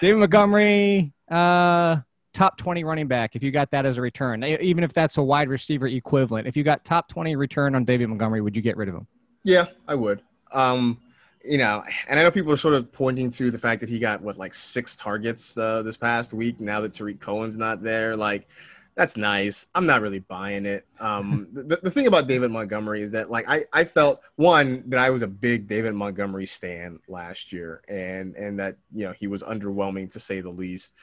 David 0.00 0.18
Montgomery, 0.18 1.14
uh, 1.30 1.98
top 2.34 2.58
20 2.58 2.84
running 2.84 3.08
back. 3.08 3.36
If 3.36 3.42
you 3.42 3.50
got 3.50 3.70
that 3.70 3.86
as 3.86 3.96
a 3.96 4.02
return, 4.02 4.44
even 4.44 4.84
if 4.84 4.92
that's 4.92 5.16
a 5.16 5.22
wide 5.22 5.48
receiver 5.48 5.86
equivalent, 5.86 6.46
if 6.46 6.56
you 6.56 6.62
got 6.62 6.84
top 6.84 7.08
20 7.08 7.36
return 7.36 7.74
on 7.74 7.84
David 7.84 8.08
Montgomery, 8.08 8.42
would 8.42 8.54
you 8.54 8.62
get 8.62 8.76
rid 8.76 8.88
of 8.90 8.96
him? 8.96 9.06
Yeah, 9.44 9.66
I 9.86 9.94
would. 9.94 10.20
Um, 10.52 11.00
you 11.48 11.58
know, 11.58 11.82
and 12.08 12.20
I 12.20 12.22
know 12.22 12.30
people 12.30 12.52
are 12.52 12.58
sort 12.58 12.74
of 12.74 12.92
pointing 12.92 13.30
to 13.30 13.50
the 13.50 13.58
fact 13.58 13.80
that 13.80 13.88
he 13.88 13.98
got 13.98 14.20
what 14.20 14.36
like 14.36 14.54
six 14.54 14.94
targets 14.94 15.56
uh, 15.56 15.82
this 15.82 15.96
past 15.96 16.34
week. 16.34 16.60
Now 16.60 16.80
that 16.82 16.92
Tarik 16.92 17.20
Cohen's 17.20 17.56
not 17.56 17.82
there, 17.82 18.16
like 18.16 18.46
that's 18.94 19.16
nice. 19.16 19.66
I'm 19.74 19.86
not 19.86 20.02
really 20.02 20.18
buying 20.18 20.66
it. 20.66 20.84
Um, 20.98 21.46
the, 21.52 21.78
the 21.82 21.90
thing 21.90 22.06
about 22.06 22.26
David 22.26 22.50
Montgomery 22.50 23.00
is 23.00 23.12
that 23.12 23.30
like 23.30 23.48
I, 23.48 23.64
I 23.72 23.84
felt 23.84 24.20
one 24.36 24.82
that 24.88 24.98
I 24.98 25.10
was 25.10 25.22
a 25.22 25.26
big 25.26 25.68
David 25.68 25.94
Montgomery 25.94 26.46
stan 26.46 26.98
last 27.08 27.52
year, 27.52 27.82
and 27.88 28.34
and 28.36 28.58
that 28.58 28.76
you 28.94 29.04
know 29.04 29.12
he 29.12 29.26
was 29.26 29.42
underwhelming 29.42 30.10
to 30.10 30.20
say 30.20 30.40
the 30.40 30.50
least. 30.50 30.94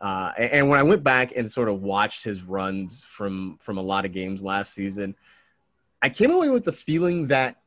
Uh, 0.00 0.32
and, 0.36 0.50
and 0.50 0.68
when 0.68 0.80
I 0.80 0.82
went 0.82 1.04
back 1.04 1.36
and 1.36 1.48
sort 1.48 1.68
of 1.68 1.82
watched 1.82 2.24
his 2.24 2.42
runs 2.42 3.04
from 3.04 3.56
from 3.60 3.78
a 3.78 3.82
lot 3.82 4.04
of 4.04 4.12
games 4.12 4.42
last 4.42 4.74
season, 4.74 5.14
I 6.00 6.08
came 6.08 6.32
away 6.32 6.48
with 6.48 6.64
the 6.64 6.72
feeling 6.72 7.28
that 7.28 7.58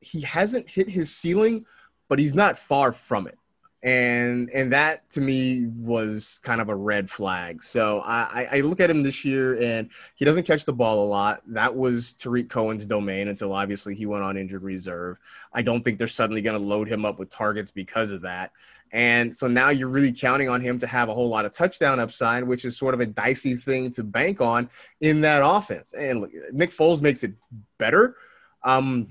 he 0.00 0.20
hasn't 0.20 0.68
hit 0.68 0.88
his 0.88 1.14
ceiling, 1.14 1.66
but 2.12 2.18
he's 2.18 2.34
not 2.34 2.58
far 2.58 2.92
from 2.92 3.26
it. 3.26 3.38
and 3.82 4.50
and 4.50 4.70
that 4.70 5.08
to 5.08 5.18
me 5.22 5.68
was 5.78 6.38
kind 6.44 6.60
of 6.60 6.68
a 6.68 6.74
red 6.74 7.08
flag. 7.08 7.62
So 7.62 8.00
I, 8.00 8.48
I 8.52 8.60
look 8.60 8.80
at 8.80 8.90
him 8.90 9.02
this 9.02 9.24
year, 9.24 9.58
and 9.58 9.88
he 10.14 10.26
doesn't 10.26 10.46
catch 10.46 10.66
the 10.66 10.74
ball 10.74 11.06
a 11.06 11.08
lot. 11.08 11.40
That 11.46 11.74
was 11.74 12.12
Tarik 12.12 12.50
Cohen's 12.50 12.84
domain 12.84 13.28
until 13.28 13.54
obviously 13.54 13.94
he 13.94 14.04
went 14.04 14.24
on 14.24 14.36
injured 14.36 14.62
reserve. 14.62 15.16
I 15.54 15.62
don't 15.62 15.82
think 15.82 15.98
they're 15.98 16.06
suddenly 16.06 16.42
going 16.42 16.60
to 16.60 16.62
load 16.62 16.86
him 16.86 17.06
up 17.06 17.18
with 17.18 17.30
targets 17.30 17.70
because 17.70 18.10
of 18.10 18.20
that. 18.20 18.52
And 18.92 19.34
so 19.34 19.48
now 19.48 19.70
you're 19.70 19.88
really 19.88 20.12
counting 20.12 20.50
on 20.50 20.60
him 20.60 20.78
to 20.80 20.86
have 20.86 21.08
a 21.08 21.14
whole 21.14 21.30
lot 21.30 21.46
of 21.46 21.52
touchdown 21.52 21.98
upside, 21.98 22.44
which 22.44 22.66
is 22.66 22.76
sort 22.76 22.92
of 22.92 23.00
a 23.00 23.06
dicey 23.06 23.54
thing 23.54 23.90
to 23.92 24.04
bank 24.04 24.42
on 24.42 24.68
in 25.00 25.22
that 25.22 25.40
offense. 25.42 25.94
And 25.94 26.26
Nick 26.52 26.72
Foles 26.72 27.00
makes 27.00 27.24
it 27.24 27.32
better. 27.78 28.16
Um, 28.64 29.08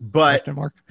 but. 0.00 0.44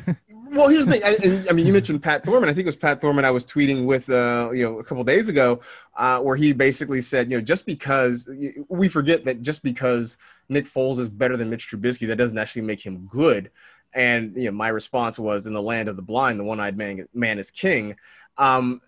well, 0.51 0.67
here's 0.67 0.85
the 0.85 0.93
thing. 0.93 1.01
I, 1.03 1.49
I, 1.49 1.53
mean, 1.53 1.65
you 1.65 1.73
mentioned 1.73 2.01
Pat 2.03 2.23
Thorman. 2.23 2.49
I 2.49 2.53
think 2.53 2.63
it 2.63 2.67
was 2.67 2.75
Pat 2.75 3.01
Thorman 3.01 3.25
I 3.25 3.31
was 3.31 3.45
tweeting 3.45 3.85
with, 3.85 4.09
uh, 4.09 4.49
you 4.53 4.63
know, 4.63 4.79
a 4.79 4.83
couple 4.83 5.03
days 5.03 5.29
ago, 5.29 5.61
uh, 5.95 6.19
where 6.19 6.35
he 6.35 6.53
basically 6.53 7.01
said, 7.01 7.29
you 7.29 7.37
know, 7.37 7.43
just 7.43 7.65
because 7.65 8.29
we 8.69 8.87
forget 8.87 9.25
that 9.25 9.41
just 9.41 9.63
because 9.63 10.17
Nick 10.49 10.65
Foles 10.65 10.99
is 10.99 11.09
better 11.09 11.37
than 11.37 11.49
Mitch 11.49 11.69
Trubisky, 11.69 12.07
that 12.07 12.17
doesn't 12.17 12.37
actually 12.37 12.63
make 12.63 12.85
him 12.85 13.07
good. 13.07 13.51
And 13.93 14.33
you 14.35 14.45
know, 14.45 14.51
my 14.51 14.67
response 14.67 15.17
was, 15.17 15.47
in 15.47 15.53
the 15.53 15.61
land 15.61 15.89
of 15.89 15.95
the 15.95 16.01
blind, 16.01 16.39
the 16.39 16.43
one-eyed 16.43 16.77
man, 16.77 17.07
man 17.13 17.39
is 17.39 17.51
king. 17.51 17.95
Um, 18.37 18.81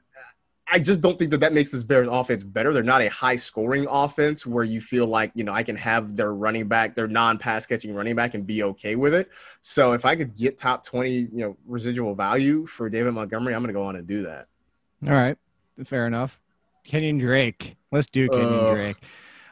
I 0.71 0.79
just 0.79 1.01
don't 1.01 1.17
think 1.17 1.31
that 1.31 1.39
that 1.39 1.53
makes 1.53 1.71
this 1.71 1.83
Bears 1.83 2.07
offense 2.09 2.43
better. 2.43 2.71
They're 2.73 2.83
not 2.83 3.01
a 3.01 3.09
high 3.09 3.35
scoring 3.35 3.87
offense 3.89 4.45
where 4.45 4.63
you 4.63 4.81
feel 4.81 5.07
like, 5.07 5.31
you 5.33 5.43
know, 5.43 5.53
I 5.53 5.63
can 5.63 5.75
have 5.75 6.15
their 6.15 6.33
running 6.33 6.67
back, 6.67 6.95
their 6.95 7.07
non 7.07 7.37
pass 7.39 7.65
catching 7.65 7.93
running 7.95 8.15
back 8.15 8.35
and 8.35 8.45
be 8.45 8.63
okay 8.63 8.95
with 8.95 9.13
it. 9.13 9.29
So 9.61 9.93
if 9.93 10.05
I 10.05 10.15
could 10.15 10.35
get 10.35 10.57
top 10.57 10.85
20, 10.85 11.09
you 11.11 11.29
know, 11.33 11.57
residual 11.65 12.13
value 12.13 12.65
for 12.67 12.89
David 12.89 13.13
Montgomery, 13.13 13.55
I'm 13.55 13.61
going 13.61 13.73
to 13.73 13.79
go 13.79 13.83
on 13.83 13.95
and 13.95 14.07
do 14.07 14.23
that. 14.23 14.47
All 15.07 15.13
right. 15.13 15.37
Fair 15.83 16.05
enough. 16.05 16.39
Kenyon 16.83 17.17
Drake. 17.17 17.75
Let's 17.91 18.09
do 18.09 18.29
Kenyon. 18.29 18.75
Drake. 18.75 18.97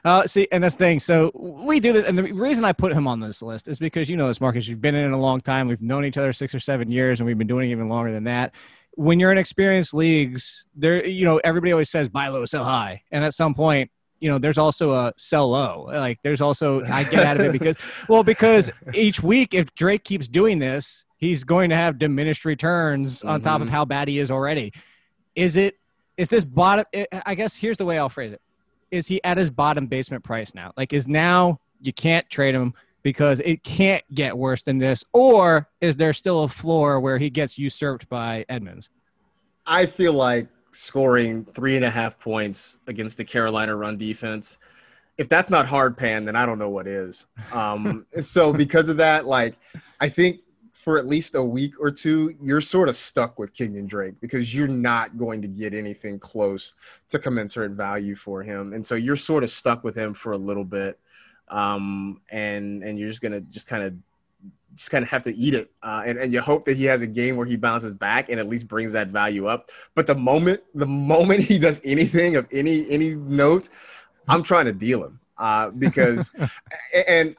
Uh, 0.06 0.26
see, 0.26 0.48
and 0.52 0.64
that's 0.64 0.76
the 0.76 0.80
thing. 0.80 1.00
So 1.00 1.32
we 1.34 1.80
do 1.80 1.92
this, 1.92 2.08
and 2.08 2.18
the 2.18 2.32
reason 2.32 2.64
I 2.64 2.72
put 2.72 2.94
him 2.94 3.08
on 3.08 3.20
this 3.20 3.42
list 3.42 3.68
is 3.68 3.80
because 3.80 4.10
you 4.10 4.16
know 4.16 4.28
this, 4.28 4.40
Marcas. 4.40 4.68
You've 4.68 4.80
been 4.80 4.96
in 4.96 5.12
it 5.12 5.14
a 5.14 5.18
long 5.18 5.42
time. 5.42 5.68
We've 5.68 5.82
known 5.82 6.06
each 6.06 6.18
other 6.18 6.32
six 6.32 6.56
or 6.56 6.60
seven 6.60 6.90
years, 6.90 7.20
and 7.20 7.28
we've 7.28 7.38
been 7.38 7.48
doing 7.48 7.70
it 7.70 7.72
even 7.72 7.90
longer 7.90 8.12
than 8.12 8.24
that. 8.26 8.54
When 8.98 9.20
you're 9.20 9.32
in 9.32 9.38
experienced 9.38 9.94
leagues, 9.94 10.66
there, 10.76 11.06
you 11.06 11.24
know, 11.24 11.38
everybody 11.44 11.72
always 11.72 11.90
says 11.90 12.10
buy 12.10 12.28
low, 12.30 12.46
sell 12.46 12.64
high, 12.64 13.04
and 13.12 13.24
at 13.24 13.34
some 13.36 13.54
point, 13.54 13.92
you 14.20 14.30
know, 14.30 14.40
there's 14.40 14.58
also 14.58 14.92
a 14.94 15.14
sell 15.18 15.52
low. 15.52 15.88
Like 15.94 16.20
there's 16.24 16.42
also 16.42 16.84
I 16.84 17.04
get 17.04 17.24
out 17.24 17.38
of 17.38 17.44
it 17.44 17.52
because, 17.52 17.76
well, 18.10 18.24
because 18.24 18.72
each 18.96 19.22
week 19.22 19.54
if 19.54 19.74
Drake 19.76 20.04
keeps 20.04 20.28
doing 20.28 20.58
this, 20.58 21.06
he's 21.18 21.44
going 21.44 21.70
to 21.70 21.76
have 21.76 22.00
diminished 22.00 22.44
returns 22.44 23.24
on 23.24 23.42
top 23.42 23.62
of 23.62 23.68
Mhm. 23.68 23.72
how 23.72 23.86
bad 23.86 24.08
he 24.08 24.18
is 24.18 24.32
already. 24.32 24.74
Is 25.36 25.56
it? 25.56 25.78
Is 26.18 26.30
this 26.30 26.44
bottom? 26.44 26.86
I 27.26 27.36
guess 27.36 27.56
here's 27.56 27.78
the 27.78 27.86
way 27.86 28.00
I'll 28.00 28.10
phrase 28.10 28.34
it 28.34 28.42
is 28.90 29.06
he 29.08 29.24
at 29.24 29.38
his 29.38 29.52
bottom 29.52 29.86
basement 29.86 30.24
price 30.24 30.56
now? 30.56 30.72
Like, 30.76 30.94
is 30.94 31.08
now 31.08 31.60
you 31.82 31.94
can't 31.94 32.28
trade 32.30 32.56
him 32.56 32.74
because 33.08 33.40
it 33.46 33.64
can't 33.64 34.04
get 34.14 34.38
worse 34.38 34.64
than 34.64 34.80
this, 34.80 35.02
or 35.14 35.70
is 35.80 35.96
there 35.96 36.12
still 36.12 36.44
a 36.44 36.50
floor 36.50 37.00
where 37.00 37.18
he 37.18 37.30
gets 37.30 37.58
usurped 37.58 38.10
by 38.10 38.44
Edmonds? 38.50 38.90
I 39.66 39.86
feel 39.86 40.12
like 40.12 40.50
scoring 40.74 41.46
three 41.46 41.78
and 41.78 41.86
a 41.86 41.90
half 41.90 42.20
points 42.20 42.80
against 42.86 43.16
the 43.16 43.24
Carolina 43.24 43.78
run 43.78 43.96
defense. 43.96 44.58
If 45.18 45.30
that's 45.30 45.50
not 45.50 45.66
hard 45.66 45.96
pan, 45.96 46.26
then 46.26 46.36
I 46.36 46.46
don't 46.46 46.60
know 46.60 46.68
what 46.68 46.86
is. 46.86 47.26
Um, 47.54 48.06
so 48.20 48.52
because 48.52 48.90
of 48.90 48.98
that, 48.98 49.26
like 49.26 49.56
I 50.02 50.10
think 50.10 50.42
for 50.74 50.98
at 50.98 51.08
least 51.08 51.36
a 51.36 51.42
week 51.42 51.76
or 51.80 51.92
two, 51.92 52.36
you're 52.44 52.60
sort 52.60 52.90
of 52.90 52.98
stuck 52.98 53.40
with 53.40 53.54
Kenyon 53.54 53.88
Drake 53.88 54.16
because 54.20 54.54
you're 54.54 54.68
not 54.68 55.18
going 55.18 55.42
to 55.44 55.48
get 55.48 55.74
anything 55.74 56.20
close 56.20 56.74
to 57.08 57.20
commensurate 57.20 57.72
value 57.72 58.16
for 58.16 58.44
him, 58.44 58.74
and 58.74 58.86
so 58.86 58.96
you're 58.96 59.16
sort 59.16 59.46
of 59.46 59.50
stuck 59.50 59.86
with 59.86 59.96
him 59.96 60.14
for 60.14 60.34
a 60.34 60.38
little 60.38 60.66
bit, 60.66 61.00
um, 61.50 62.22
and 62.30 62.84
and 62.84 62.98
you're 63.00 63.10
just 63.10 63.22
gonna 63.22 63.42
just 63.42 63.68
kind 63.68 63.84
of 63.84 63.94
just 64.78 64.92
kind 64.92 65.04
of 65.04 65.10
have 65.10 65.24
to 65.24 65.36
eat 65.36 65.56
it. 65.56 65.72
Uh, 65.82 66.04
and, 66.06 66.20
and 66.20 66.32
you 66.32 66.40
hope 66.40 66.64
that 66.66 66.78
he 66.78 66.86
has 66.86 67.02
a 67.02 67.08
game 67.08 67.36
where 67.36 67.48
he 67.48 67.58
bounces 67.58 67.94
back 67.94 68.30
and 68.30 68.40
at 68.40 68.48
least 68.48 68.68
brings 68.68 68.92
that 68.92 69.08
value 69.08 69.48
up. 69.48 69.72
But 69.96 70.08
the 70.08 70.16
moment 70.16 70.62
the 70.76 70.86
moment 70.86 71.40
he 71.44 71.60
does 71.60 71.82
anything 71.84 72.36
of 72.36 72.48
any 72.52 72.90
any 72.90 73.16
note, 73.16 73.70
I'm 74.28 74.44
trying 74.44 74.66
to 74.66 74.74
deal 74.74 75.04
him 75.04 75.20
uh, 75.38 75.72
because 75.72 76.32
and 77.08 77.36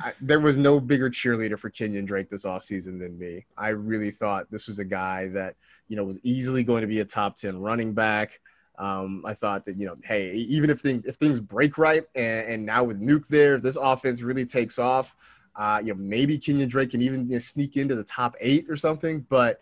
I, 0.00 0.12
there 0.20 0.40
was 0.40 0.58
no 0.58 0.78
bigger 0.78 1.10
cheerleader 1.10 1.58
for 1.58 1.70
Kenyon 1.70 2.04
Drake 2.04 2.28
this 2.28 2.44
offseason 2.44 2.98
than 2.98 3.18
me. 3.18 3.46
I 3.56 3.68
really 3.68 4.10
thought 4.10 4.50
this 4.50 4.68
was 4.68 4.78
a 4.78 4.84
guy 4.84 5.28
that 5.28 5.56
you 5.88 5.96
know 5.96 6.04
was 6.04 6.18
easily 6.22 6.62
going 6.62 6.82
to 6.82 6.86
be 6.86 7.00
a 7.00 7.04
top 7.04 7.36
ten 7.36 7.58
running 7.58 7.92
back. 7.92 8.40
Um, 8.78 9.24
I 9.26 9.34
thought 9.34 9.64
that 9.66 9.76
you 9.76 9.86
know, 9.86 9.96
hey, 10.04 10.32
even 10.32 10.70
if 10.70 10.80
things 10.80 11.04
if 11.04 11.16
things 11.16 11.40
break 11.40 11.78
right, 11.78 12.04
and, 12.14 12.48
and 12.48 12.66
now 12.66 12.84
with 12.84 13.00
Nuke 13.00 13.26
there, 13.28 13.58
this 13.58 13.76
offense 13.76 14.22
really 14.22 14.44
takes 14.44 14.78
off, 14.78 15.16
uh, 15.56 15.80
you 15.82 15.94
know, 15.94 16.00
maybe 16.00 16.38
Kenyon 16.38 16.68
Drake 16.68 16.90
can 16.90 17.02
even 17.02 17.26
you 17.26 17.34
know, 17.34 17.38
sneak 17.38 17.76
into 17.76 17.94
the 17.94 18.04
top 18.04 18.36
eight 18.40 18.66
or 18.68 18.76
something. 18.76 19.20
But 19.28 19.60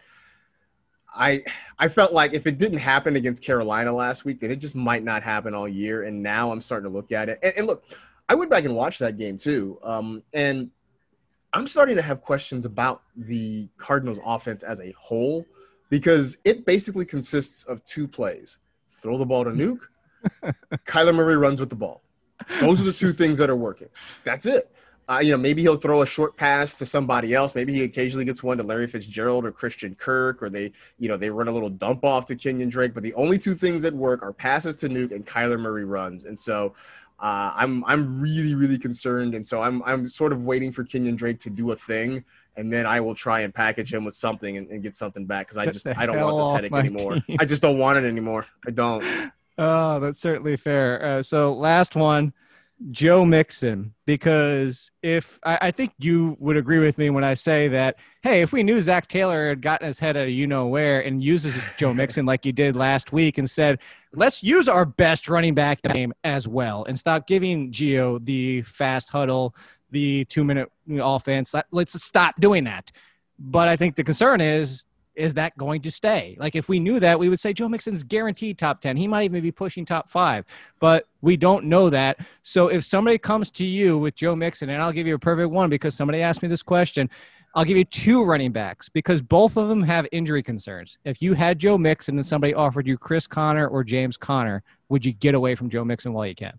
I 1.14 1.44
I 1.78 1.88
felt 1.88 2.12
like 2.12 2.32
if 2.34 2.46
it 2.46 2.58
didn't 2.58 2.78
happen 2.78 3.16
against 3.16 3.42
Carolina 3.42 3.92
last 3.92 4.24
week, 4.24 4.40
then 4.40 4.50
it 4.50 4.56
just 4.56 4.74
might 4.74 5.04
not 5.04 5.22
happen 5.22 5.54
all 5.54 5.68
year. 5.68 6.04
And 6.04 6.22
now 6.22 6.50
I'm 6.50 6.60
starting 6.60 6.90
to 6.90 6.94
look 6.94 7.12
at 7.12 7.28
it. 7.28 7.38
And, 7.42 7.54
and 7.56 7.66
look, 7.66 7.84
I 8.28 8.34
went 8.34 8.50
back 8.50 8.64
and 8.64 8.74
watched 8.74 8.98
that 9.00 9.16
game 9.16 9.38
too. 9.38 9.78
Um, 9.82 10.22
and 10.32 10.70
I'm 11.52 11.68
starting 11.68 11.94
to 11.96 12.02
have 12.02 12.20
questions 12.20 12.64
about 12.64 13.02
the 13.16 13.68
Cardinals 13.76 14.18
offense 14.24 14.64
as 14.64 14.80
a 14.80 14.92
whole 14.98 15.46
because 15.88 16.38
it 16.44 16.66
basically 16.66 17.04
consists 17.04 17.62
of 17.64 17.84
two 17.84 18.08
plays. 18.08 18.58
Throw 19.04 19.18
the 19.18 19.26
ball 19.26 19.44
to 19.44 19.50
Nuke. 19.50 19.82
Kyler 20.86 21.14
Murray 21.14 21.36
runs 21.36 21.60
with 21.60 21.68
the 21.68 21.76
ball. 21.76 22.00
Those 22.58 22.80
are 22.80 22.84
the 22.84 22.92
two 22.92 23.10
things 23.10 23.36
that 23.36 23.50
are 23.50 23.56
working. 23.56 23.88
That's 24.24 24.46
it. 24.46 24.74
Uh, 25.06 25.20
you 25.22 25.30
know, 25.30 25.36
maybe 25.36 25.60
he'll 25.60 25.76
throw 25.76 26.00
a 26.00 26.06
short 26.06 26.38
pass 26.38 26.74
to 26.76 26.86
somebody 26.86 27.34
else. 27.34 27.54
Maybe 27.54 27.74
he 27.74 27.82
occasionally 27.82 28.24
gets 28.24 28.42
one 28.42 28.56
to 28.56 28.62
Larry 28.62 28.86
Fitzgerald 28.86 29.44
or 29.44 29.52
Christian 29.52 29.94
Kirk, 29.94 30.42
or 30.42 30.48
they, 30.48 30.72
you 30.98 31.08
know, 31.08 31.18
they 31.18 31.28
run 31.28 31.48
a 31.48 31.52
little 31.52 31.68
dump 31.68 32.02
off 32.02 32.24
to 32.24 32.34
Kenyon 32.34 32.70
Drake. 32.70 32.94
But 32.94 33.02
the 33.02 33.12
only 33.12 33.36
two 33.36 33.54
things 33.54 33.82
that 33.82 33.92
work 33.92 34.22
are 34.22 34.32
passes 34.32 34.74
to 34.76 34.88
Nuke 34.88 35.12
and 35.12 35.26
Kyler 35.26 35.60
Murray 35.60 35.84
runs. 35.84 36.24
And 36.24 36.38
so 36.38 36.74
uh, 37.24 37.54
I'm 37.56 37.82
I'm 37.86 38.20
really 38.20 38.54
really 38.54 38.78
concerned. 38.78 39.34
And 39.34 39.46
so 39.46 39.62
I'm 39.62 39.82
I'm 39.84 40.06
sort 40.06 40.30
of 40.30 40.42
waiting 40.42 40.70
for 40.70 40.84
Kenyon 40.84 41.16
Drake 41.16 41.40
to 41.40 41.50
do 41.50 41.70
a 41.72 41.76
thing, 41.76 42.22
and 42.56 42.70
then 42.70 42.84
I 42.84 43.00
will 43.00 43.14
try 43.14 43.40
and 43.40 43.54
package 43.54 43.94
him 43.94 44.04
with 44.04 44.14
something 44.14 44.58
and, 44.58 44.68
and 44.68 44.82
get 44.82 44.94
something 44.94 45.24
back 45.24 45.46
because 45.46 45.56
I 45.56 45.64
just 45.72 45.86
I 45.86 46.04
don't 46.04 46.20
want 46.20 46.36
this 46.36 46.50
headache 46.50 46.72
anymore. 46.74 47.20
team. 47.20 47.38
I 47.40 47.46
just 47.46 47.62
don't 47.62 47.78
want 47.78 47.96
it 47.96 48.04
anymore. 48.04 48.46
I 48.66 48.70
don't. 48.70 49.04
Oh, 49.56 50.00
that's 50.00 50.18
certainly 50.18 50.56
fair. 50.56 51.00
Uh, 51.00 51.22
so 51.22 51.54
last 51.54 51.94
one, 51.94 52.32
Joe 52.90 53.24
Mixon, 53.24 53.94
because 54.04 54.90
if 55.02 55.38
I, 55.44 55.58
I 55.62 55.70
think 55.70 55.92
you 55.98 56.36
would 56.40 56.56
agree 56.56 56.80
with 56.80 56.98
me 56.98 57.08
when 57.08 57.22
I 57.24 57.34
say 57.34 57.68
that, 57.68 57.96
hey, 58.22 58.42
if 58.42 58.52
we 58.52 58.62
knew 58.62 58.80
Zac 58.80 59.06
Taylor 59.08 59.48
had 59.48 59.62
gotten 59.62 59.86
his 59.86 59.98
head 59.98 60.16
out 60.16 60.24
of 60.24 60.30
you 60.30 60.46
know 60.46 60.66
where 60.66 61.00
and 61.00 61.22
uses 61.22 61.62
Joe 61.78 61.94
Mixon 61.94 62.26
like 62.26 62.44
you 62.44 62.52
did 62.52 62.76
last 62.76 63.12
week 63.12 63.38
and 63.38 63.48
said, 63.48 63.80
let's 64.12 64.42
use 64.42 64.68
our 64.68 64.84
best 64.84 65.28
running 65.28 65.54
back 65.54 65.82
game 65.82 66.12
as 66.24 66.48
well 66.48 66.84
and 66.84 66.98
stop 66.98 67.26
giving 67.26 67.70
Gio 67.70 68.22
the 68.24 68.62
fast 68.62 69.08
huddle, 69.08 69.54
the 69.90 70.24
two 70.26 70.44
minute 70.44 70.68
offense. 70.90 71.54
Let- 71.54 71.66
Let's 71.70 72.00
stop 72.02 72.40
doing 72.40 72.64
that. 72.64 72.90
But 73.38 73.68
I 73.68 73.76
think 73.76 73.96
the 73.96 74.04
concern 74.04 74.40
is 74.40 74.84
is 75.14 75.34
that 75.34 75.56
going 75.56 75.82
to 75.82 75.90
stay? 75.90 76.36
Like 76.38 76.56
if 76.56 76.68
we 76.68 76.80
knew 76.80 77.00
that, 77.00 77.18
we 77.18 77.28
would 77.28 77.40
say 77.40 77.52
Joe 77.52 77.68
Mixon's 77.68 78.02
guaranteed 78.02 78.58
top 78.58 78.80
10. 78.80 78.96
He 78.96 79.06
might 79.06 79.24
even 79.24 79.42
be 79.42 79.52
pushing 79.52 79.84
top 79.84 80.10
5. 80.10 80.44
But 80.80 81.06
we 81.20 81.36
don't 81.36 81.66
know 81.66 81.90
that. 81.90 82.18
So 82.42 82.68
if 82.68 82.84
somebody 82.84 83.18
comes 83.18 83.50
to 83.52 83.66
you 83.66 83.98
with 83.98 84.14
Joe 84.14 84.34
Mixon 84.34 84.70
and 84.70 84.82
I'll 84.82 84.92
give 84.92 85.06
you 85.06 85.14
a 85.14 85.18
perfect 85.18 85.50
one 85.50 85.70
because 85.70 85.94
somebody 85.94 86.22
asked 86.22 86.42
me 86.42 86.48
this 86.48 86.62
question, 86.62 87.08
I'll 87.54 87.64
give 87.64 87.76
you 87.76 87.84
two 87.84 88.24
running 88.24 88.50
backs 88.50 88.88
because 88.88 89.22
both 89.22 89.56
of 89.56 89.68
them 89.68 89.82
have 89.82 90.08
injury 90.10 90.42
concerns. 90.42 90.98
If 91.04 91.22
you 91.22 91.34
had 91.34 91.58
Joe 91.58 91.78
Mixon 91.78 92.16
and 92.16 92.26
somebody 92.26 92.52
offered 92.52 92.86
you 92.86 92.98
Chris 92.98 93.28
Connor 93.28 93.68
or 93.68 93.84
James 93.84 94.16
Conner, 94.16 94.62
would 94.88 95.04
you 95.04 95.12
get 95.12 95.34
away 95.34 95.54
from 95.54 95.70
Joe 95.70 95.84
Mixon 95.84 96.12
while 96.12 96.26
you 96.26 96.34
can? 96.34 96.58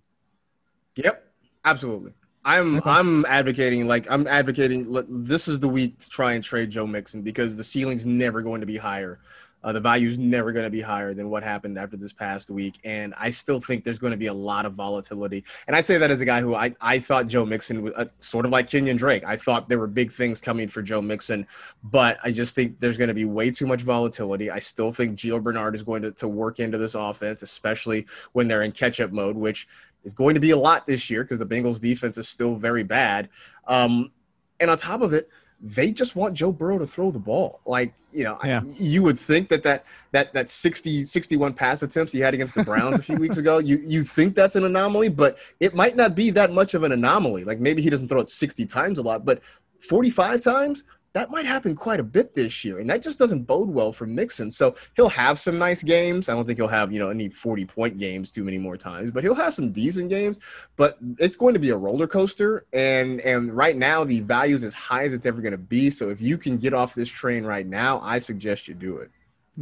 Yep, 0.95 1.25
absolutely. 1.65 2.13
I'm 2.45 2.77
Okay. 2.77 2.89
I'm 2.89 3.25
advocating 3.25 3.87
like 3.87 4.07
I'm 4.09 4.27
advocating. 4.27 4.89
look, 4.89 5.07
This 5.09 5.47
is 5.47 5.59
the 5.59 5.67
week 5.67 5.97
to 5.99 6.09
try 6.09 6.33
and 6.33 6.43
trade 6.43 6.69
Joe 6.69 6.87
Mixon 6.87 7.21
because 7.21 7.57
the 7.57 7.63
ceiling's 7.63 8.05
never 8.05 8.41
going 8.41 8.61
to 8.61 8.67
be 8.67 8.77
higher. 8.77 9.19
Uh, 9.63 9.73
the 9.73 9.79
value's 9.79 10.19
never 10.19 10.51
going 10.51 10.63
to 10.63 10.69
be 10.69 10.79
higher 10.79 11.15
than 11.15 11.27
what 11.27 11.41
happened 11.41 11.75
after 11.75 11.97
this 11.97 12.13
past 12.13 12.51
week, 12.51 12.79
and 12.83 13.15
I 13.17 13.31
still 13.31 13.59
think 13.59 13.83
there's 13.83 13.97
going 13.97 14.11
to 14.11 14.17
be 14.17 14.27
a 14.27 14.33
lot 14.33 14.63
of 14.67 14.73
volatility. 14.75 15.43
And 15.65 15.75
I 15.75 15.81
say 15.81 15.97
that 15.97 16.11
as 16.11 16.21
a 16.21 16.25
guy 16.25 16.39
who 16.39 16.53
I, 16.53 16.75
I 16.81 16.99
thought 16.99 17.25
Joe 17.25 17.47
Mixon 17.47 17.81
was 17.81 17.93
uh, 17.95 18.05
sort 18.19 18.45
of 18.45 18.51
like 18.51 18.69
Kenyon 18.69 18.95
Drake. 18.95 19.23
I 19.25 19.35
thought 19.35 19.67
there 19.67 19.79
were 19.79 19.87
big 19.87 20.11
things 20.11 20.39
coming 20.39 20.67
for 20.67 20.83
Joe 20.83 21.01
Mixon, 21.01 21.47
but 21.83 22.19
I 22.23 22.29
just 22.31 22.53
think 22.53 22.79
there's 22.79 22.99
going 22.99 23.07
to 23.07 23.15
be 23.15 23.25
way 23.25 23.49
too 23.49 23.65
much 23.65 23.81
volatility. 23.81 24.51
I 24.51 24.59
still 24.59 24.91
think 24.91 25.17
Gio 25.17 25.41
Bernard 25.41 25.73
is 25.73 25.81
going 25.81 26.03
to, 26.03 26.11
to 26.11 26.27
work 26.27 26.59
into 26.59 26.77
this 26.77 26.93
offense, 26.93 27.41
especially 27.41 28.05
when 28.33 28.47
they're 28.47 28.61
in 28.61 28.71
catch-up 28.71 29.11
mode, 29.13 29.35
which 29.35 29.67
is 30.05 30.13
going 30.13 30.35
to 30.35 30.39
be 30.39 30.51
a 30.51 30.57
lot 30.57 30.87
this 30.87 31.09
year 31.09 31.23
because 31.23 31.39
the 31.39 31.45
Bengals 31.45 31.81
defense 31.81 32.17
is 32.17 32.27
still 32.29 32.55
very 32.55 32.83
bad. 32.83 33.27
Um, 33.67 34.11
and 34.59 34.71
on 34.71 34.77
top 34.77 35.01
of 35.01 35.11
it, 35.13 35.27
they 35.61 35.91
just 35.91 36.15
want 36.15 36.33
Joe 36.35 36.51
Burrow 36.51 36.77
to 36.77 36.85
throw 36.87 37.11
the 37.11 37.19
ball. 37.19 37.59
Like, 37.65 37.93
you 38.11 38.23
know, 38.23 38.37
Yeah. 38.43 38.61
you 38.77 39.01
would 39.03 39.17
think 39.17 39.49
that 39.49 39.63
that 39.63 39.83
that 40.11 40.31
that 40.33 40.49
60 40.49 41.03
61 41.05 41.53
pass 41.53 41.81
attempts 41.81 42.11
he 42.13 42.19
had 42.19 42.33
against 42.33 42.55
the 42.55 42.63
Browns 42.63 42.99
a 42.99 43.03
few 43.03 43.15
weeks 43.17 43.37
ago, 43.37 43.57
you 43.57 43.77
you 43.77 44.03
think 44.03 44.35
that's 44.35 44.55
an 44.55 44.63
anomaly, 44.63 45.09
but 45.09 45.37
it 45.59 45.73
might 45.73 45.95
not 45.95 46.13
be 46.15 46.29
that 46.31 46.51
much 46.53 46.73
of 46.75 46.83
an 46.83 46.91
anomaly. 46.91 47.43
Like 47.43 47.59
maybe 47.59 47.81
he 47.81 47.89
doesn't 47.89 48.07
throw 48.07 48.21
it 48.21 48.29
60 48.29 48.65
times 48.65 48.99
a 48.99 49.01
lot, 49.01 49.25
but 49.25 49.41
45 49.79 50.41
times 50.41 50.83
that 51.15 51.31
might 51.31 51.45
happen 51.45 51.75
quite 51.75 52.01
a 52.01 52.03
bit 52.03 52.33
this 52.33 52.65
year, 52.65 52.79
and 52.79 52.89
that 52.89 53.01
just 53.01 53.17
doesn't 53.17 53.43
bode 53.43 53.69
well 53.69 53.93
for 53.93 54.05
Mixon. 54.05 54.51
So 54.51 54.75
he'll 54.97 55.07
have 55.07 55.39
some 55.39 55.57
nice 55.57 55.81
games. 55.81 56.27
I 56.27 56.33
don't 56.33 56.45
think 56.45 56.59
he'll 56.59 56.67
have 56.67 56.91
you 56.91 56.99
know 56.99 57.09
any 57.09 57.29
forty 57.29 57.63
point 57.63 57.97
games 57.97 58.31
too 58.31 58.43
many 58.43 58.57
more 58.57 58.75
times, 58.75 59.11
but 59.11 59.23
he'll 59.23 59.33
have 59.33 59.53
some 59.53 59.71
decent 59.71 60.09
games. 60.09 60.41
But 60.75 60.97
it's 61.17 61.37
going 61.37 61.53
to 61.53 61.59
be 61.59 61.69
a 61.69 61.77
roller 61.77 62.05
coaster, 62.05 62.65
and 62.73 63.21
and 63.21 63.55
right 63.55 63.77
now 63.77 64.03
the 64.03 64.19
value 64.19 64.55
is 64.55 64.65
as 64.65 64.73
high 64.73 65.05
as 65.05 65.13
it's 65.13 65.25
ever 65.25 65.41
going 65.41 65.53
to 65.53 65.57
be. 65.57 65.89
So 65.89 66.09
if 66.09 66.19
you 66.19 66.37
can 66.37 66.57
get 66.57 66.73
off 66.73 66.93
this 66.93 67.07
train 67.07 67.45
right 67.45 67.65
now, 67.65 68.01
I 68.01 68.17
suggest 68.17 68.67
you 68.67 68.73
do 68.73 68.97
it. 68.97 69.09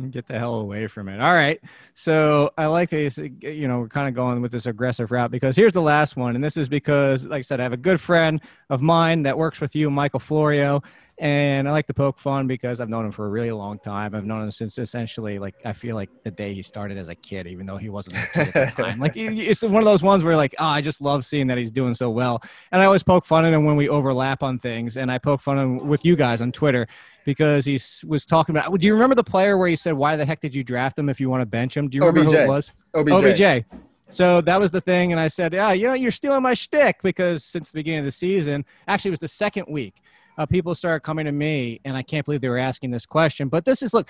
Get 0.09 0.27
the 0.27 0.39
hell 0.39 0.55
away 0.55 0.87
from 0.87 1.07
it. 1.07 1.21
All 1.21 1.35
right. 1.35 1.61
So 1.93 2.51
I 2.57 2.65
like 2.65 2.89
this. 2.89 3.19
You 3.19 3.67
know, 3.67 3.77
we're 3.77 3.89
kind 3.89 4.07
of 4.07 4.15
going 4.15 4.41
with 4.41 4.51
this 4.51 4.65
aggressive 4.65 5.11
route 5.11 5.29
because 5.29 5.55
here's 5.55 5.73
the 5.73 5.83
last 5.83 6.17
one. 6.17 6.33
And 6.33 6.43
this 6.43 6.57
is 6.57 6.67
because, 6.67 7.27
like 7.27 7.39
I 7.39 7.41
said, 7.41 7.59
I 7.59 7.63
have 7.63 7.73
a 7.73 7.77
good 7.77 8.01
friend 8.01 8.41
of 8.71 8.81
mine 8.81 9.21
that 9.23 9.37
works 9.37 9.61
with 9.61 9.75
you, 9.75 9.91
Michael 9.91 10.19
Florio. 10.19 10.81
And 11.19 11.67
I 11.67 11.71
like 11.71 11.85
to 11.87 11.93
poke 11.93 12.19
fun 12.19 12.47
because 12.47 12.81
I've 12.81 12.89
known 12.89 13.05
him 13.05 13.11
for 13.11 13.25
a 13.25 13.29
really 13.29 13.51
long 13.51 13.77
time. 13.77 14.15
I've 14.15 14.25
known 14.25 14.43
him 14.43 14.51
since 14.51 14.79
essentially, 14.79 15.37
like, 15.37 15.53
I 15.63 15.73
feel 15.73 15.95
like 15.95 16.09
the 16.23 16.31
day 16.31 16.53
he 16.55 16.63
started 16.63 16.97
as 16.97 17.07
a 17.07 17.15
kid, 17.15 17.45
even 17.45 17.67
though 17.67 17.77
he 17.77 17.89
wasn't 17.89 18.17
a 18.17 18.27
kid 18.27 18.55
at 18.55 18.75
the 18.75 18.83
time. 18.83 18.99
Like, 18.99 19.13
it's 19.15 19.61
one 19.61 19.75
of 19.75 19.85
those 19.85 20.01
ones 20.01 20.23
where, 20.23 20.35
like, 20.35 20.55
oh, 20.57 20.65
I 20.65 20.81
just 20.81 21.01
love 21.01 21.23
seeing 21.23 21.47
that 21.47 21.57
he's 21.59 21.71
doing 21.71 21.93
so 21.93 22.09
well. 22.09 22.41
And 22.71 22.81
I 22.81 22.85
always 22.85 23.03
poke 23.03 23.25
fun 23.25 23.45
at 23.45 23.53
him 23.53 23.63
when 23.63 23.75
we 23.75 23.89
overlap 23.89 24.41
on 24.41 24.57
things. 24.57 24.97
And 24.97 25.11
I 25.11 25.19
poke 25.19 25.41
fun 25.41 25.59
at 25.59 25.63
him 25.63 25.87
with 25.87 26.03
you 26.03 26.15
guys 26.15 26.41
on 26.41 26.51
Twitter 26.51 26.87
because 27.25 27.65
he 27.65 27.79
was 28.05 28.25
talking 28.25 28.55
about. 28.55 28.77
Do 28.77 28.87
you 28.87 28.93
remember 28.93 29.15
the 29.15 29.23
player 29.23 29.57
where 29.57 29.67
he 29.67 29.75
said, 29.75 29.93
"Why 29.93 30.15
the 30.15 30.25
heck 30.25 30.41
did 30.41 30.55
you 30.55 30.63
draft 30.63 30.97
him 30.97 31.09
if 31.09 31.19
you 31.19 31.29
want 31.29 31.41
to 31.41 31.45
bench 31.45 31.77
him?" 31.77 31.89
Do 31.89 31.95
you 31.97 32.03
remember 32.03 32.29
who 32.31 32.35
it 32.35 32.47
was? 32.47 32.73
OBJ. 32.95 33.11
OBJ. 33.11 33.65
So 34.09 34.41
that 34.41 34.59
was 34.59 34.71
the 34.71 34.81
thing, 34.81 35.11
and 35.11 35.19
I 35.19 35.27
said, 35.27 35.53
"Yeah, 35.53 35.71
you 35.71 35.87
know, 35.87 35.93
you're 35.93 36.11
stealing 36.11 36.43
my 36.43 36.53
shtick 36.53 37.01
because 37.01 37.43
since 37.43 37.69
the 37.71 37.79
beginning 37.79 37.99
of 37.99 38.05
the 38.05 38.11
season, 38.11 38.65
actually, 38.87 39.09
it 39.09 39.13
was 39.13 39.19
the 39.19 39.27
second 39.27 39.65
week, 39.67 39.95
uh, 40.37 40.45
people 40.45 40.75
started 40.75 41.01
coming 41.01 41.25
to 41.25 41.31
me, 41.31 41.79
and 41.85 41.95
I 41.95 42.03
can't 42.03 42.25
believe 42.25 42.41
they 42.41 42.49
were 42.49 42.57
asking 42.57 42.91
this 42.91 43.05
question. 43.05 43.49
But 43.49 43.65
this 43.65 43.81
is 43.81 43.93
look." 43.93 44.09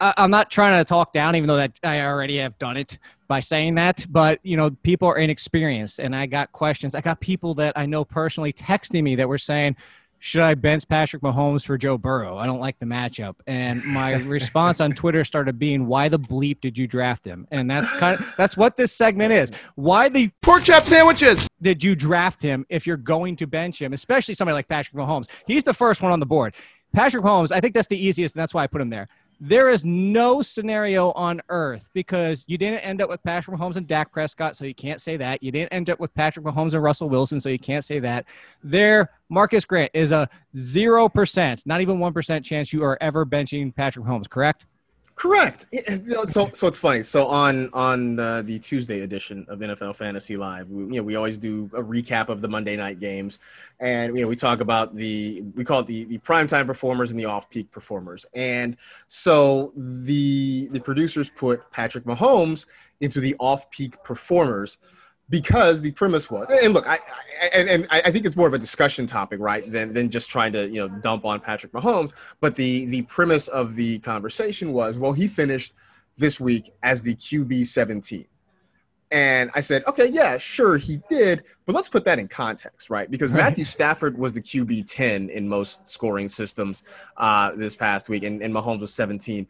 I- 0.00 0.14
I'm 0.16 0.30
not 0.30 0.48
trying 0.48 0.78
to 0.80 0.88
talk 0.88 1.12
down, 1.12 1.34
even 1.34 1.48
though 1.48 1.56
that 1.56 1.72
I 1.82 2.02
already 2.02 2.38
have 2.38 2.56
done 2.58 2.76
it 2.76 2.98
by 3.26 3.40
saying 3.40 3.74
that. 3.76 4.06
But 4.08 4.38
you 4.44 4.56
know, 4.56 4.70
people 4.82 5.08
are 5.08 5.18
inexperienced, 5.18 5.98
and 5.98 6.14
I 6.14 6.26
got 6.26 6.52
questions. 6.52 6.94
I 6.94 7.00
got 7.00 7.20
people 7.20 7.54
that 7.54 7.72
I 7.76 7.86
know 7.86 8.04
personally 8.04 8.52
texting 8.52 9.02
me 9.02 9.16
that 9.16 9.28
were 9.28 9.38
saying, 9.38 9.76
"Should 10.18 10.42
I 10.42 10.54
bench 10.54 10.88
Patrick 10.88 11.22
Mahomes 11.22 11.64
for 11.64 11.78
Joe 11.78 11.98
Burrow? 11.98 12.36
I 12.36 12.46
don't 12.46 12.60
like 12.60 12.78
the 12.78 12.86
matchup." 12.86 13.36
And 13.46 13.84
my 13.84 14.14
response 14.24 14.80
on 14.80 14.92
Twitter 14.92 15.24
started 15.24 15.58
being, 15.58 15.86
"Why 15.86 16.08
the 16.08 16.18
bleep 16.18 16.60
did 16.60 16.76
you 16.76 16.86
draft 16.86 17.24
him?" 17.24 17.46
And 17.50 17.70
that's 17.70 17.90
kind 17.92 18.18
of 18.18 18.34
that's 18.36 18.56
what 18.56 18.76
this 18.76 18.92
segment 18.92 19.32
is. 19.32 19.50
Why 19.74 20.08
the 20.08 20.30
Pork 20.42 20.64
chop 20.64 20.84
sandwiches. 20.84 21.48
did 21.60 21.82
you 21.82 21.94
draft 21.94 22.42
him 22.42 22.66
if 22.68 22.86
you're 22.86 22.96
going 22.96 23.36
to 23.36 23.46
bench 23.46 23.80
him, 23.80 23.92
especially 23.92 24.34
somebody 24.34 24.54
like 24.54 24.68
Patrick 24.68 24.96
Mahomes? 24.96 25.26
He's 25.46 25.64
the 25.64 25.74
first 25.74 26.02
one 26.02 26.12
on 26.12 26.20
the 26.20 26.26
board. 26.26 26.54
Patrick 26.92 27.22
Mahomes, 27.22 27.52
I 27.52 27.60
think 27.60 27.74
that's 27.74 27.88
the 27.88 27.98
easiest, 27.98 28.34
and 28.34 28.40
that's 28.40 28.54
why 28.54 28.62
I 28.62 28.66
put 28.66 28.80
him 28.80 28.90
there. 28.90 29.08
There 29.40 29.68
is 29.70 29.84
no 29.84 30.42
scenario 30.42 31.12
on 31.12 31.40
earth 31.48 31.88
because 31.92 32.44
you 32.48 32.58
didn't 32.58 32.80
end 32.80 33.00
up 33.00 33.08
with 33.08 33.22
Patrick 33.22 33.56
Mahomes 33.56 33.76
and 33.76 33.86
Dak 33.86 34.10
Prescott, 34.10 34.56
so 34.56 34.64
you 34.64 34.74
can't 34.74 35.00
say 35.00 35.16
that. 35.16 35.42
You 35.44 35.52
didn't 35.52 35.72
end 35.72 35.90
up 35.90 36.00
with 36.00 36.12
Patrick 36.12 36.44
Mahomes 36.44 36.74
and 36.74 36.82
Russell 36.82 37.08
Wilson, 37.08 37.40
so 37.40 37.48
you 37.48 37.58
can't 37.58 37.84
say 37.84 38.00
that. 38.00 38.24
There, 38.64 39.10
Marcas 39.30 39.64
Grant 39.64 39.92
is 39.94 40.10
a 40.10 40.28
0%, 40.56 41.66
not 41.66 41.80
even 41.80 41.98
1% 41.98 42.44
chance 42.44 42.72
you 42.72 42.82
are 42.82 42.98
ever 43.00 43.24
benching 43.24 43.72
Patrick 43.72 44.04
Mahomes, 44.04 44.28
correct? 44.28 44.66
Correct. 45.18 45.66
So, 46.28 46.48
so 46.52 46.68
it's 46.68 46.78
funny. 46.78 47.02
So 47.02 47.26
on 47.26 47.70
on 47.72 48.16
the 48.16 48.60
Tuesday 48.62 49.00
edition 49.00 49.44
of 49.48 49.58
NFL 49.58 49.96
Fantasy 49.96 50.36
Live, 50.36 50.70
we, 50.70 50.84
you 50.84 51.00
know, 51.00 51.02
we 51.02 51.16
always 51.16 51.38
do 51.38 51.68
a 51.74 51.82
recap 51.82 52.28
of 52.28 52.40
the 52.40 52.48
Monday 52.48 52.76
night 52.76 53.00
games, 53.00 53.40
and 53.80 54.16
you 54.16 54.22
know, 54.22 54.28
we 54.28 54.36
talk 54.36 54.60
about 54.60 54.94
the 54.94 55.42
we 55.56 55.64
call 55.64 55.80
it 55.80 55.86
the 55.86 56.04
the 56.04 56.18
primetime 56.18 56.66
performers 56.66 57.10
and 57.10 57.18
the 57.18 57.24
off 57.24 57.50
peak 57.50 57.68
performers. 57.72 58.26
And 58.34 58.76
so 59.08 59.72
the 59.74 60.68
the 60.70 60.80
producers 60.80 61.30
put 61.30 61.68
Patrick 61.72 62.04
Mahomes 62.04 62.66
into 63.00 63.18
the 63.18 63.34
off 63.40 63.68
peak 63.70 64.00
performers 64.04 64.78
because 65.30 65.82
the 65.82 65.90
premise 65.92 66.30
was 66.30 66.48
and 66.62 66.72
look 66.72 66.86
I, 66.86 66.94
I 66.94 67.46
and, 67.52 67.68
and 67.68 67.86
I 67.90 68.10
think 68.10 68.24
it's 68.24 68.36
more 68.36 68.48
of 68.48 68.54
a 68.54 68.58
discussion 68.58 69.06
topic 69.06 69.40
right 69.40 69.70
than 69.70 69.92
than 69.92 70.10
just 70.10 70.30
trying 70.30 70.52
to 70.52 70.68
you 70.68 70.80
know 70.80 70.88
dump 70.88 71.24
on 71.24 71.40
Patrick 71.40 71.72
Mahomes. 71.72 72.12
But 72.40 72.54
the 72.54 72.86
the 72.86 73.02
premise 73.02 73.48
of 73.48 73.74
the 73.74 73.98
conversation 74.00 74.72
was 74.72 74.96
well 74.96 75.12
he 75.12 75.28
finished 75.28 75.74
this 76.16 76.40
week 76.40 76.72
as 76.82 77.02
the 77.02 77.14
QB 77.14 77.66
17 77.66 78.26
and 79.10 79.50
I 79.54 79.60
said 79.60 79.84
okay 79.86 80.06
yeah 80.06 80.38
sure 80.38 80.78
he 80.78 81.00
did. 81.08 81.44
But 81.66 81.74
let's 81.74 81.88
put 81.88 82.04
that 82.06 82.18
in 82.18 82.28
context 82.28 82.90
right? 82.90 83.10
Because. 83.10 83.30
Matthew 83.30 83.64
Stafford 83.64 84.16
was 84.16 84.32
the 84.32 84.40
QB 84.40 84.90
10 84.90 85.28
in 85.28 85.48
most 85.48 85.86
scoring 85.86 86.28
systems 86.28 86.82
uh, 87.18 87.52
this 87.54 87.76
past 87.76 88.08
week 88.08 88.22
and, 88.22 88.42
and 88.42 88.54
Mahomes 88.54 88.80
was 88.80 88.94
17 88.94 89.46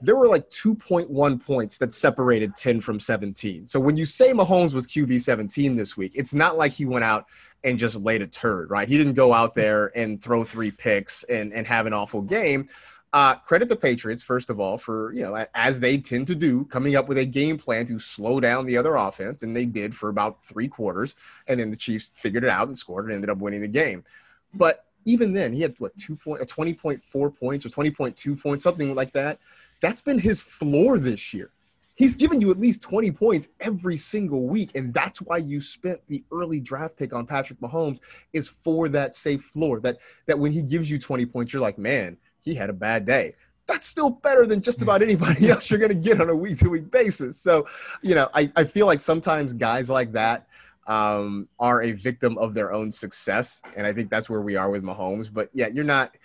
there 0.00 0.16
were 0.16 0.28
like 0.28 0.48
2.1 0.50 1.44
points 1.44 1.78
that 1.78 1.94
separated 1.94 2.56
10 2.56 2.80
from 2.80 3.00
17. 3.00 3.66
So 3.66 3.80
when 3.80 3.96
you 3.96 4.04
say 4.04 4.32
Mahomes 4.32 4.74
was 4.74 4.86
QB 4.86 5.20
17 5.20 5.76
this 5.76 5.96
week, 5.96 6.12
it's 6.14 6.34
not 6.34 6.56
like 6.56 6.72
he 6.72 6.84
went 6.84 7.04
out 7.04 7.26
and 7.64 7.78
just 7.78 7.96
laid 7.96 8.22
a 8.22 8.26
turd, 8.26 8.70
right? 8.70 8.88
He 8.88 8.98
didn't 8.98 9.14
go 9.14 9.32
out 9.32 9.54
there 9.54 9.96
and 9.96 10.22
throw 10.22 10.44
three 10.44 10.70
picks 10.70 11.24
and, 11.24 11.52
and 11.52 11.66
have 11.66 11.86
an 11.86 11.92
awful 11.92 12.22
game. 12.22 12.68
Uh, 13.12 13.34
credit 13.36 13.68
the 13.68 13.76
Patriots, 13.76 14.22
first 14.22 14.50
of 14.50 14.60
all, 14.60 14.76
for, 14.76 15.12
you 15.14 15.22
know, 15.22 15.46
as 15.54 15.80
they 15.80 15.96
tend 15.96 16.26
to 16.26 16.34
do, 16.34 16.64
coming 16.66 16.96
up 16.96 17.08
with 17.08 17.16
a 17.16 17.24
game 17.24 17.56
plan 17.56 17.86
to 17.86 17.98
slow 17.98 18.40
down 18.40 18.66
the 18.66 18.76
other 18.76 18.96
offense. 18.96 19.42
And 19.42 19.56
they 19.56 19.64
did 19.64 19.94
for 19.94 20.10
about 20.10 20.44
three 20.44 20.68
quarters. 20.68 21.14
And 21.48 21.58
then 21.58 21.70
the 21.70 21.76
Chiefs 21.76 22.10
figured 22.12 22.44
it 22.44 22.50
out 22.50 22.66
and 22.66 22.76
scored 22.76 23.06
and 23.06 23.14
ended 23.14 23.30
up 23.30 23.38
winning 23.38 23.62
the 23.62 23.68
game. 23.68 24.04
But 24.52 24.84
even 25.06 25.32
then, 25.32 25.52
he 25.52 25.62
had 25.62 25.74
what, 25.78 25.96
two 25.96 26.16
point, 26.16 26.42
uh, 26.42 26.44
20.4 26.44 27.38
points 27.38 27.64
or 27.64 27.70
20.2 27.70 28.40
points, 28.40 28.62
something 28.62 28.94
like 28.94 29.12
that 29.12 29.38
that's 29.80 30.02
been 30.02 30.18
his 30.18 30.40
floor 30.40 30.98
this 30.98 31.32
year. 31.34 31.50
He's 31.94 32.14
given 32.14 32.40
you 32.42 32.50
at 32.50 32.60
least 32.60 32.82
20 32.82 33.10
points 33.12 33.48
every 33.60 33.96
single 33.96 34.46
week. 34.46 34.72
And 34.74 34.92
that's 34.92 35.22
why 35.22 35.38
you 35.38 35.62
spent 35.62 36.00
the 36.08 36.22
early 36.30 36.60
draft 36.60 36.96
pick 36.96 37.14
on 37.14 37.26
Patrick 37.26 37.58
Mahomes 37.60 38.00
is 38.34 38.48
for 38.48 38.88
that 38.90 39.14
safe 39.14 39.42
floor. 39.44 39.80
That 39.80 39.98
that 40.26 40.38
when 40.38 40.52
he 40.52 40.62
gives 40.62 40.90
you 40.90 40.98
20 40.98 41.24
points, 41.26 41.52
you're 41.52 41.62
like, 41.62 41.78
man, 41.78 42.18
he 42.42 42.54
had 42.54 42.68
a 42.68 42.74
bad 42.74 43.06
day. 43.06 43.34
That's 43.66 43.86
still 43.86 44.10
better 44.10 44.46
than 44.46 44.60
just 44.60 44.82
about 44.82 45.02
anybody 45.02 45.48
else 45.50 45.70
you're 45.70 45.80
gonna 45.80 45.94
get 45.94 46.20
on 46.20 46.28
a 46.28 46.36
week 46.36 46.58
to 46.58 46.68
week 46.68 46.90
basis. 46.90 47.40
So, 47.40 47.66
you 48.02 48.14
know, 48.14 48.28
I, 48.34 48.52
I 48.56 48.64
feel 48.64 48.86
like 48.86 49.00
sometimes 49.00 49.54
guys 49.54 49.88
like 49.88 50.12
that 50.12 50.46
um, 50.86 51.48
are 51.58 51.82
a 51.82 51.92
victim 51.92 52.38
of 52.38 52.54
their 52.54 52.72
own 52.72 52.92
success. 52.92 53.60
And 53.76 53.86
I 53.86 53.92
think 53.92 54.10
that's 54.10 54.30
where 54.30 54.42
we 54.42 54.56
are 54.56 54.70
with 54.70 54.82
Mahomes. 54.82 55.32
But 55.32 55.50
yeah, 55.52 55.68
you're 55.68 55.84
not 55.84 56.16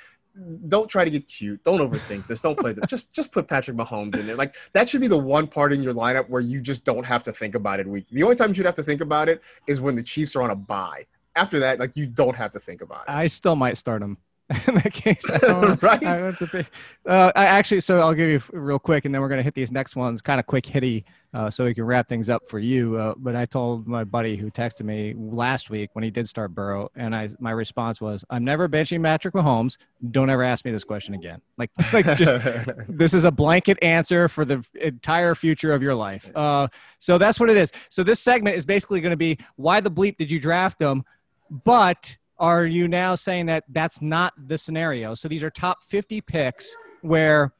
don't 0.67 0.89
try 0.89 1.03
to 1.03 1.11
get 1.11 1.27
cute. 1.27 1.63
Don't 1.63 1.79
overthink 1.79 2.27
this. 2.27 2.41
Don't 2.41 2.57
play 2.57 2.73
this. 2.73 2.85
Just 2.87 3.11
just 3.11 3.31
put 3.31 3.47
Patrick 3.47 3.77
Mahomes 3.77 4.15
in 4.15 4.27
there. 4.27 4.35
Like 4.35 4.55
that 4.73 4.89
should 4.89 5.01
be 5.01 5.07
the 5.07 5.17
one 5.17 5.47
part 5.47 5.73
in 5.73 5.83
your 5.83 5.93
lineup 5.93 6.29
where 6.29 6.41
you 6.41 6.61
just 6.61 6.85
don't 6.85 7.05
have 7.05 7.23
to 7.23 7.33
think 7.33 7.55
about 7.55 7.79
it 7.79 7.87
week. 7.87 8.05
The 8.11 8.23
only 8.23 8.35
time 8.35 8.53
you'd 8.55 8.65
have 8.65 8.75
to 8.75 8.83
think 8.83 9.01
about 9.01 9.29
it 9.29 9.41
is 9.67 9.81
when 9.81 9.95
the 9.95 10.03
Chiefs 10.03 10.35
are 10.35 10.41
on 10.41 10.51
a 10.51 10.55
bye. 10.55 11.05
After 11.35 11.59
that, 11.59 11.79
like 11.79 11.95
you 11.95 12.07
don't 12.07 12.35
have 12.35 12.51
to 12.51 12.59
think 12.59 12.81
about 12.81 13.01
it. 13.07 13.11
I 13.11 13.27
still 13.27 13.55
might 13.55 13.77
start 13.77 14.01
him 14.01 14.17
in 14.67 14.75
that 14.75 14.91
case. 14.91 15.29
I 15.29 15.37
don't. 15.37 15.81
Right? 15.81 16.03
I 16.03 16.17
have 16.17 16.37
to 16.39 16.47
pick. 16.47 16.67
Uh, 17.05 17.31
I 17.35 17.45
actually, 17.45 17.81
so 17.81 17.99
I'll 17.99 18.13
give 18.13 18.29
you 18.29 18.41
real 18.51 18.79
quick, 18.79 19.05
and 19.05 19.13
then 19.13 19.21
we're 19.21 19.29
gonna 19.29 19.41
hit 19.41 19.53
these 19.53 19.71
next 19.71 19.95
ones, 19.95 20.21
kind 20.21 20.39
of 20.39 20.45
quick 20.45 20.65
hitty, 20.65 21.05
uh, 21.33 21.49
so 21.49 21.63
we 21.65 21.73
can 21.73 21.85
wrap 21.85 22.09
things 22.09 22.27
up 22.27 22.47
for 22.49 22.59
you. 22.59 22.97
Uh, 22.97 23.13
but 23.17 23.35
I 23.35 23.45
told 23.45 23.87
my 23.87 24.03
buddy 24.03 24.35
who 24.35 24.51
texted 24.51 24.81
me 24.81 25.13
last 25.15 25.69
week 25.69 25.91
when 25.93 26.03
he 26.03 26.11
did 26.11 26.27
start 26.27 26.53
Burrow, 26.53 26.89
and 26.95 27.15
I 27.15 27.29
my 27.39 27.51
response 27.51 28.01
was, 28.01 28.25
"I'm 28.29 28.43
never 28.43 28.67
benching 28.67 29.01
Patrick 29.03 29.33
Mahomes. 29.33 29.77
Don't 30.11 30.29
ever 30.29 30.43
ask 30.43 30.65
me 30.65 30.71
this 30.71 30.83
question 30.83 31.13
again. 31.13 31.41
Like, 31.57 31.71
like 31.93 32.05
just 32.17 32.45
this 32.89 33.13
is 33.13 33.23
a 33.23 33.31
blanket 33.31 33.77
answer 33.81 34.27
for 34.27 34.43
the 34.43 34.65
entire 34.81 35.35
future 35.35 35.71
of 35.71 35.81
your 35.81 35.95
life. 35.95 36.29
Uh, 36.35 36.67
so 36.99 37.17
that's 37.17 37.39
what 37.39 37.49
it 37.49 37.57
is. 37.57 37.71
So 37.89 38.03
this 38.03 38.19
segment 38.19 38.57
is 38.57 38.65
basically 38.65 38.99
going 38.99 39.11
to 39.11 39.17
be 39.17 39.37
why 39.55 39.79
the 39.79 39.91
bleep 39.91 40.17
did 40.17 40.29
you 40.29 40.39
draft 40.39 40.79
them? 40.79 41.05
But 41.49 42.17
are 42.41 42.65
you 42.65 42.87
now 42.87 43.15
saying 43.15 43.45
that 43.45 43.63
that's 43.69 44.01
not 44.01 44.33
the 44.37 44.57
scenario? 44.57 45.13
So 45.13 45.27
these 45.27 45.43
are 45.43 45.49
top 45.51 45.83
50 45.83 46.19
picks 46.21 46.75
where 47.01 47.53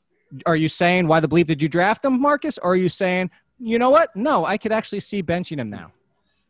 are 0.46 0.56
you 0.56 0.68
saying 0.68 1.08
why 1.08 1.20
the 1.20 1.28
bleep 1.28 1.46
did 1.46 1.62
you 1.62 1.70
draft 1.70 2.02
them, 2.02 2.20
Marcas? 2.20 2.58
Or 2.62 2.72
are 2.72 2.76
you 2.76 2.90
saying, 2.90 3.30
you 3.60 3.78
know 3.78 3.92
what? 3.92 4.14
No, 4.16 4.44
I 4.44 4.58
could 4.58 4.72
actually 4.72 5.02
see 5.02 5.22
benching 5.22 5.60
him 5.60 5.70
now. 5.70 5.92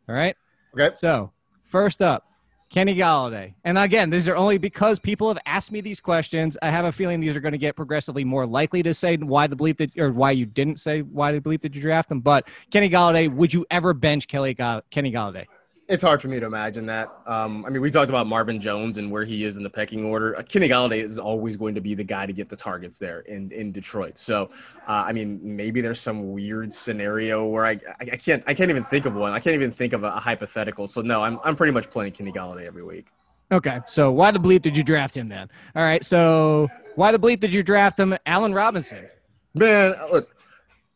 All 0.08 0.14
right. 0.14 0.34
Okay. 0.74 0.94
So 0.94 1.30
first 1.64 2.00
up, 2.00 2.26
Kenny 2.70 2.96
Golladay. 2.96 3.52
And 3.64 3.76
again, 3.76 4.08
these 4.08 4.26
are 4.28 4.36
only 4.36 4.56
because 4.56 4.98
people 4.98 5.28
have 5.28 5.38
asked 5.44 5.70
me 5.70 5.82
these 5.82 6.00
questions. 6.00 6.56
I 6.62 6.70
have 6.70 6.86
a 6.86 6.92
feeling 6.92 7.20
these 7.20 7.36
are 7.36 7.40
going 7.40 7.52
to 7.52 7.58
get 7.58 7.76
progressively 7.76 8.24
more 8.24 8.46
likely 8.46 8.82
to 8.82 8.94
say 8.94 9.18
why 9.18 9.46
the 9.46 9.56
bleep 9.56 9.76
did 9.76 9.98
or 9.98 10.10
why 10.10 10.30
you 10.30 10.46
didn't 10.46 10.80
say 10.80 11.02
why 11.02 11.32
the 11.32 11.40
bleep 11.40 11.60
did 11.60 11.76
you 11.76 11.82
draft 11.82 12.08
them. 12.08 12.20
But 12.20 12.48
Kenny 12.70 12.88
Golladay, 12.88 13.30
would 13.30 13.52
you 13.52 13.66
ever 13.70 13.92
bench 13.92 14.26
Kelly 14.26 14.54
Gall- 14.54 14.82
Kenny 14.90 15.12
Golladay? 15.12 15.44
It's 15.88 16.02
hard 16.02 16.22
for 16.22 16.28
me 16.28 16.38
to 16.38 16.46
imagine 16.46 16.86
that. 16.86 17.10
Um, 17.26 17.66
I 17.66 17.68
mean, 17.68 17.82
we 17.82 17.90
talked 17.90 18.08
about 18.08 18.26
Marvin 18.26 18.60
Jones 18.60 18.98
and 18.98 19.10
where 19.10 19.24
he 19.24 19.44
is 19.44 19.56
in 19.56 19.62
the 19.62 19.70
pecking 19.70 20.04
order. 20.04 20.38
Uh, 20.38 20.42
Kenny 20.42 20.68
Golladay 20.68 21.02
is 21.02 21.18
always 21.18 21.56
going 21.56 21.74
to 21.74 21.80
be 21.80 21.94
the 21.94 22.04
guy 22.04 22.24
to 22.24 22.32
get 22.32 22.48
the 22.48 22.56
targets 22.56 22.98
there 22.98 23.20
in, 23.20 23.50
in 23.50 23.72
Detroit. 23.72 24.16
So, 24.16 24.50
uh, 24.88 25.04
I 25.06 25.12
mean, 25.12 25.40
maybe 25.42 25.80
there's 25.80 26.00
some 26.00 26.32
weird 26.32 26.72
scenario 26.72 27.46
where 27.46 27.66
I, 27.66 27.72
I, 27.72 28.12
I 28.12 28.16
can't 28.16 28.44
I 28.46 28.54
can't 28.54 28.70
even 28.70 28.84
think 28.84 29.06
of 29.06 29.14
one. 29.14 29.32
I 29.32 29.40
can't 29.40 29.54
even 29.54 29.72
think 29.72 29.92
of 29.92 30.04
a, 30.04 30.08
a 30.08 30.20
hypothetical. 30.20 30.86
So 30.86 31.02
no, 31.02 31.22
I'm 31.22 31.40
I'm 31.44 31.56
pretty 31.56 31.72
much 31.72 31.90
playing 31.90 32.12
Kenny 32.12 32.32
Golladay 32.32 32.64
every 32.64 32.84
week. 32.84 33.08
Okay, 33.50 33.80
so 33.86 34.10
why 34.10 34.30
the 34.30 34.38
bleep 34.38 34.62
did 34.62 34.76
you 34.76 34.82
draft 34.82 35.14
him 35.14 35.28
then? 35.28 35.50
All 35.76 35.82
right, 35.82 36.02
so 36.02 36.70
why 36.94 37.12
the 37.12 37.18
bleep 37.18 37.40
did 37.40 37.52
you 37.52 37.62
draft 37.62 38.00
him, 38.00 38.16
Allen 38.24 38.54
Robinson? 38.54 39.06
Man, 39.54 39.94
look, 40.10 40.31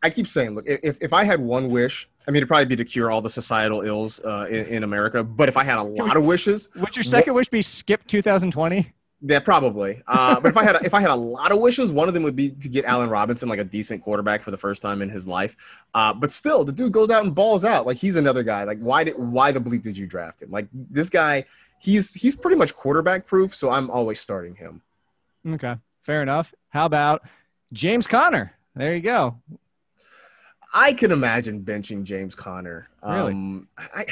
I 0.07 0.11
keep 0.11 0.28
saying, 0.28 0.54
look, 0.54 0.64
if, 0.68 0.98
if 1.00 1.12
I 1.12 1.24
had 1.24 1.40
one 1.40 1.68
wish, 1.68 2.09
I 2.28 2.30
mean, 2.30 2.36
it'd 2.36 2.48
probably 2.48 2.66
be 2.66 2.76
to 2.76 2.84
cure 2.84 3.11
all 3.11 3.20
the 3.20 3.28
societal 3.28 3.82
ills 3.82 4.20
uh, 4.20 4.46
in, 4.48 4.66
in 4.66 4.82
America. 4.84 5.24
But 5.24 5.48
if 5.48 5.57
I 5.57 5.64
had 5.64 5.78
a 5.78 5.82
lot 5.82 6.16
of 6.16 6.24
wishes, 6.24 6.68
Would 6.76 6.94
your 6.94 7.02
second 7.02 7.34
wish 7.34 7.48
be 7.48 7.61
skip 7.61 8.07
2020? 8.07 8.92
yeah, 9.22 9.40
probably. 9.40 10.00
Uh, 10.07 10.38
but 10.38 10.48
if 10.48 10.57
I 10.57 10.62
had 10.62 10.76
a, 10.76 10.84
if 10.84 10.94
I 10.94 11.00
had 11.00 11.11
a 11.11 11.14
lot 11.16 11.50
of 11.50 11.59
wishes, 11.59 11.90
one 11.90 12.07
of 12.07 12.14
them 12.14 12.22
would 12.22 12.36
be 12.36 12.50
to 12.50 12.68
get 12.68 12.84
Allen 12.84 13.11
Robinson 13.11 13.48
like 13.48 13.59
a 13.59 13.64
decent 13.64 14.00
quarterback 14.00 14.44
for 14.44 14.52
the 14.52 14.59
first 14.59 14.80
time 14.80 15.02
in 15.02 15.09
his 15.09 15.26
life. 15.26 15.57
Uh, 15.92 16.12
but 16.12 16.30
still, 16.30 16.62
the 16.62 16.70
dude 16.72 16.92
goes 16.92 17.11
out 17.11 17.24
and 17.24 17.34
balls 17.34 17.64
out. 17.64 17.84
Like 17.84 17.96
he's 17.96 18.14
another 18.14 18.44
guy. 18.44 18.62
Like 18.62 18.78
why 18.78 19.02
did 19.02 19.18
why 19.18 19.50
the 19.50 19.61
bleep 19.61 19.82
did 19.82 19.98
you 19.98 20.07
draft 20.07 20.40
him? 20.40 20.52
Like 20.52 20.68
this 20.72 21.11
guy, 21.11 21.44
he's 21.80 22.14
he's 22.14 22.36
pretty 22.36 22.57
much 22.57 22.76
quarterback 22.76 23.26
proof. 23.26 23.57
So 23.57 23.72
I'm 23.72 23.90
always 23.90 24.20
starting 24.20 24.54
him. 24.54 24.82
Okay, 25.48 25.74
fair 26.00 26.22
enough. 26.22 26.54
How 26.68 26.86
about 26.86 27.22
James 27.72 28.07
Conner? 28.07 28.52
There 28.76 28.94
you 28.94 29.00
go. 29.00 29.40
I 30.76 30.92
can 30.92 31.10
imagine 31.10 31.62
benching 31.62 32.04
James 32.04 32.34
Conner. 32.34 32.86
Really? 33.02 33.32
Um, 33.32 33.66
I, 33.78 34.04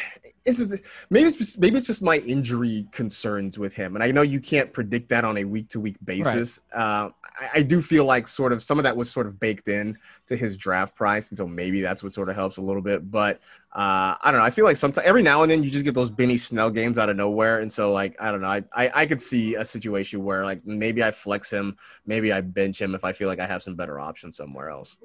maybe 1.11 1.27
it's 1.27 1.37
just, 1.37 1.61
maybe 1.61 1.77
it's 1.77 1.87
just 1.87 2.03
my 2.03 2.17
injury 2.19 2.87
concerns 2.91 3.59
with 3.59 3.75
him, 3.75 3.97
and 3.97 4.03
I 4.03 4.11
know 4.11 4.23
you 4.23 4.41
can't 4.41 4.73
predict 4.73 5.11
that 5.11 5.27
on 5.27 5.37
a 5.37 5.45
week 5.45 5.69
to 5.71 5.81
week 5.81 5.97
basis. 6.03 6.61
Uh, 6.73 7.11
I, 7.39 7.51
I 7.57 7.63
do 7.63 7.83
feel 7.83 8.07
like 8.07 8.27
sort 8.27 8.51
of 8.51 8.63
some 8.63 8.79
of 8.79 8.85
that 8.85 8.97
was 8.97 9.11
sort 9.11 9.27
of 9.27 9.39
baked 9.39 9.69
in 9.69 9.99
to 10.27 10.37
his 10.37 10.57
draft 10.57 10.95
price, 10.95 11.29
and 11.29 11.37
so 11.37 11.47
maybe 11.47 11.83
that's 11.83 12.03
what 12.03 12.15
sort 12.15 12.31
of 12.31 12.35
helps 12.35 12.57
a 12.57 12.63
little 12.63 12.81
bit. 12.81 13.11
But 13.11 13.41
uh, 13.77 14.17
I 14.23 14.31
don't 14.31 14.37
know. 14.37 14.47
I 14.47 14.51
feel 14.51 14.65
like 14.65 14.79
sometimes 14.79 15.07
every 15.07 15.23
now 15.23 15.43
and 15.43 15.51
then 15.51 15.63
you 15.63 15.71
just 15.71 15.85
get 15.85 15.95
those 15.95 16.11
Benny 16.11 16.39
Snell 16.39 16.71
games 16.71 16.97
out 16.97 17.11
of 17.11 17.17
nowhere, 17.17 17.61
and 17.61 17.71
so 17.71 17.93
like 17.93 18.17
I 18.23 18.31
don't 18.31 18.41
know. 18.41 18.49
I, 18.49 18.65
I 18.75 19.03
I 19.03 19.07
could 19.07 19.21
see 19.21 19.57
a 19.57 19.67
situation 19.67 20.25
where 20.25 20.45
like 20.47 20.65
maybe 20.65 21.05
I 21.05 21.11
flex 21.11 21.53
him, 21.53 21.77
maybe 22.07 22.33
I 22.33 22.41
bench 22.41 22.81
him 22.81 22.95
if 22.95 23.05
I 23.05 23.13
feel 23.13 23.29
like 23.29 23.39
I 23.39 23.47
have 23.47 23.63
some 23.63 23.77
better 23.77 24.01
options 24.01 24.39
somewhere 24.39 24.71
else. 24.71 24.97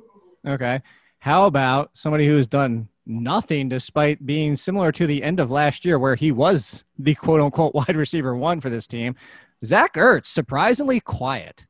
Okay. 0.47 0.81
How 1.19 1.45
about 1.47 1.91
somebody 1.93 2.25
who 2.25 2.37
has 2.37 2.47
done 2.47 2.87
nothing 3.05 3.67
despite 3.67 4.25
being 4.25 4.55
similar 4.55 4.91
to 4.93 5.05
the 5.05 5.21
end 5.21 5.39
of 5.39 5.51
last 5.51 5.83
year 5.83 5.99
where 5.99 6.15
he 6.15 6.31
was 6.31 6.85
the 6.97 7.15
quote 7.15 7.41
unquote 7.41 7.73
wide 7.75 7.95
receiver 7.95 8.35
one 8.35 8.61
for 8.61 8.69
this 8.69 8.87
team? 8.87 9.15
Zach 9.63 9.95
Ertz, 9.95 10.25
surprisingly 10.25 11.01
quiet. 11.01 11.65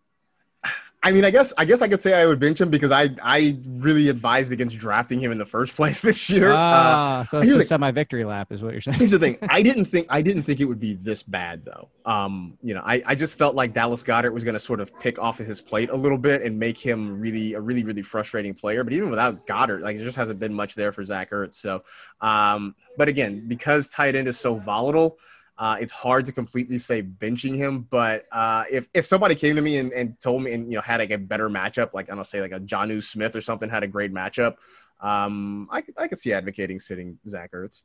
I 1.02 1.14
mean, 1.14 1.24
I 1.24 1.32
guess 1.32 1.54
I 1.58 1.64
guess 1.64 1.82
I 1.82 1.88
could 1.88 2.02
say 2.02 2.14
I 2.14 2.26
would 2.26 2.40
bench 2.42 2.60
him 2.60 2.70
because 2.70 2.92
I 2.92 3.10
I 3.24 3.58
really 3.66 4.10
advised 4.10 4.52
against 4.52 4.78
drafting 4.78 5.18
him 5.20 5.32
in 5.32 5.38
the 5.38 5.46
first 5.46 5.74
place 5.78 6.02
this 6.02 6.30
year. 6.30 6.52
Uh, 6.52 6.58
Ah, 6.58 7.24
so 7.24 7.40
it's 7.40 7.52
a 7.52 7.64
semi 7.64 7.92
victory 7.92 8.26
lap, 8.26 8.52
is 8.52 8.62
what 8.62 8.74
you're 8.74 8.82
saying. 8.82 9.00
here's 9.00 9.12
the 9.12 9.20
thing: 9.20 9.38
I 9.50 9.62
didn't 9.62 9.86
think 9.86 10.08
I 10.10 10.22
didn't 10.22 10.44
think 10.44 10.60
it 10.60 10.66
would 10.66 10.80
be 10.80 10.96
this 10.96 11.24
bad 11.24 11.64
though. 11.64 11.88
Um, 12.06 12.58
you 12.62 12.74
know, 12.74 12.82
I, 12.86 13.02
I 13.06 13.16
just 13.16 13.38
felt 13.38 13.56
like 13.56 13.74
Dallas 13.74 14.04
Goedert 14.04 14.34
was 14.34 14.44
going 14.44 14.56
to 14.56 14.60
sort 14.60 14.82
of 14.82 14.98
pick 15.00 15.20
off 15.20 15.40
of 15.40 15.46
his 15.48 15.62
plate 15.62 15.90
a 15.90 15.96
little 15.96 16.18
bit 16.18 16.42
and 16.42 16.60
make 16.60 16.78
him 16.78 17.18
really 17.20 17.54
a 17.54 17.62
really 17.62 17.86
really 17.86 18.02
frustrating 18.02 18.54
player. 18.54 18.84
But 18.84 18.92
even 18.92 19.10
without 19.10 19.48
Goedert, 19.48 19.82
like 19.82 19.96
there 19.96 20.06
just 20.06 20.18
hasn't 20.18 20.40
been 20.40 20.54
much 20.54 20.76
there 20.76 20.92
for 20.92 21.06
Zach 21.06 21.32
Ertz. 21.32 21.56
So, 21.56 21.84
um, 22.20 22.76
but 22.98 23.08
again, 23.08 23.48
because 23.48 23.88
tight 23.88 24.16
end 24.16 24.28
is 24.28 24.38
so 24.38 24.56
volatile. 24.56 25.18
Uh, 25.60 25.76
it's 25.78 25.92
hard 25.92 26.26
to 26.26 26.32
completely 26.32 26.78
say 26.78 27.04
benching 27.04 27.54
him, 27.54 27.82
but 27.90 28.26
uh, 28.32 28.64
if 28.72 28.88
if 28.94 29.06
somebody 29.06 29.36
came 29.36 29.58
to 29.58 29.62
me 29.62 29.78
and, 29.78 29.92
and 29.92 30.18
told 30.22 30.42
me 30.42 30.54
and 30.54 30.72
you 30.72 30.78
know 30.78 30.82
had 30.82 31.02
like 31.02 31.12
a 31.12 31.18
better 31.18 31.50
matchup, 31.50 31.94
like 31.94 32.10
I 32.10 32.16
don't 32.16 32.26
say 32.26 32.40
like 32.40 32.54
a 32.54 32.62
Jonnu 32.62 33.04
Smith 33.04 33.36
or 33.36 33.42
something 33.42 33.70
had 33.70 33.84
a 33.84 33.88
great 33.88 34.14
matchup, 34.14 34.56
um, 35.02 35.68
I 35.70 35.82
could 35.82 35.96
I 35.98 36.08
could 36.08 36.18
see 36.18 36.32
advocating 36.32 36.80
sitting 36.80 37.20
Zach 37.28 37.52
Ertz. 37.52 37.84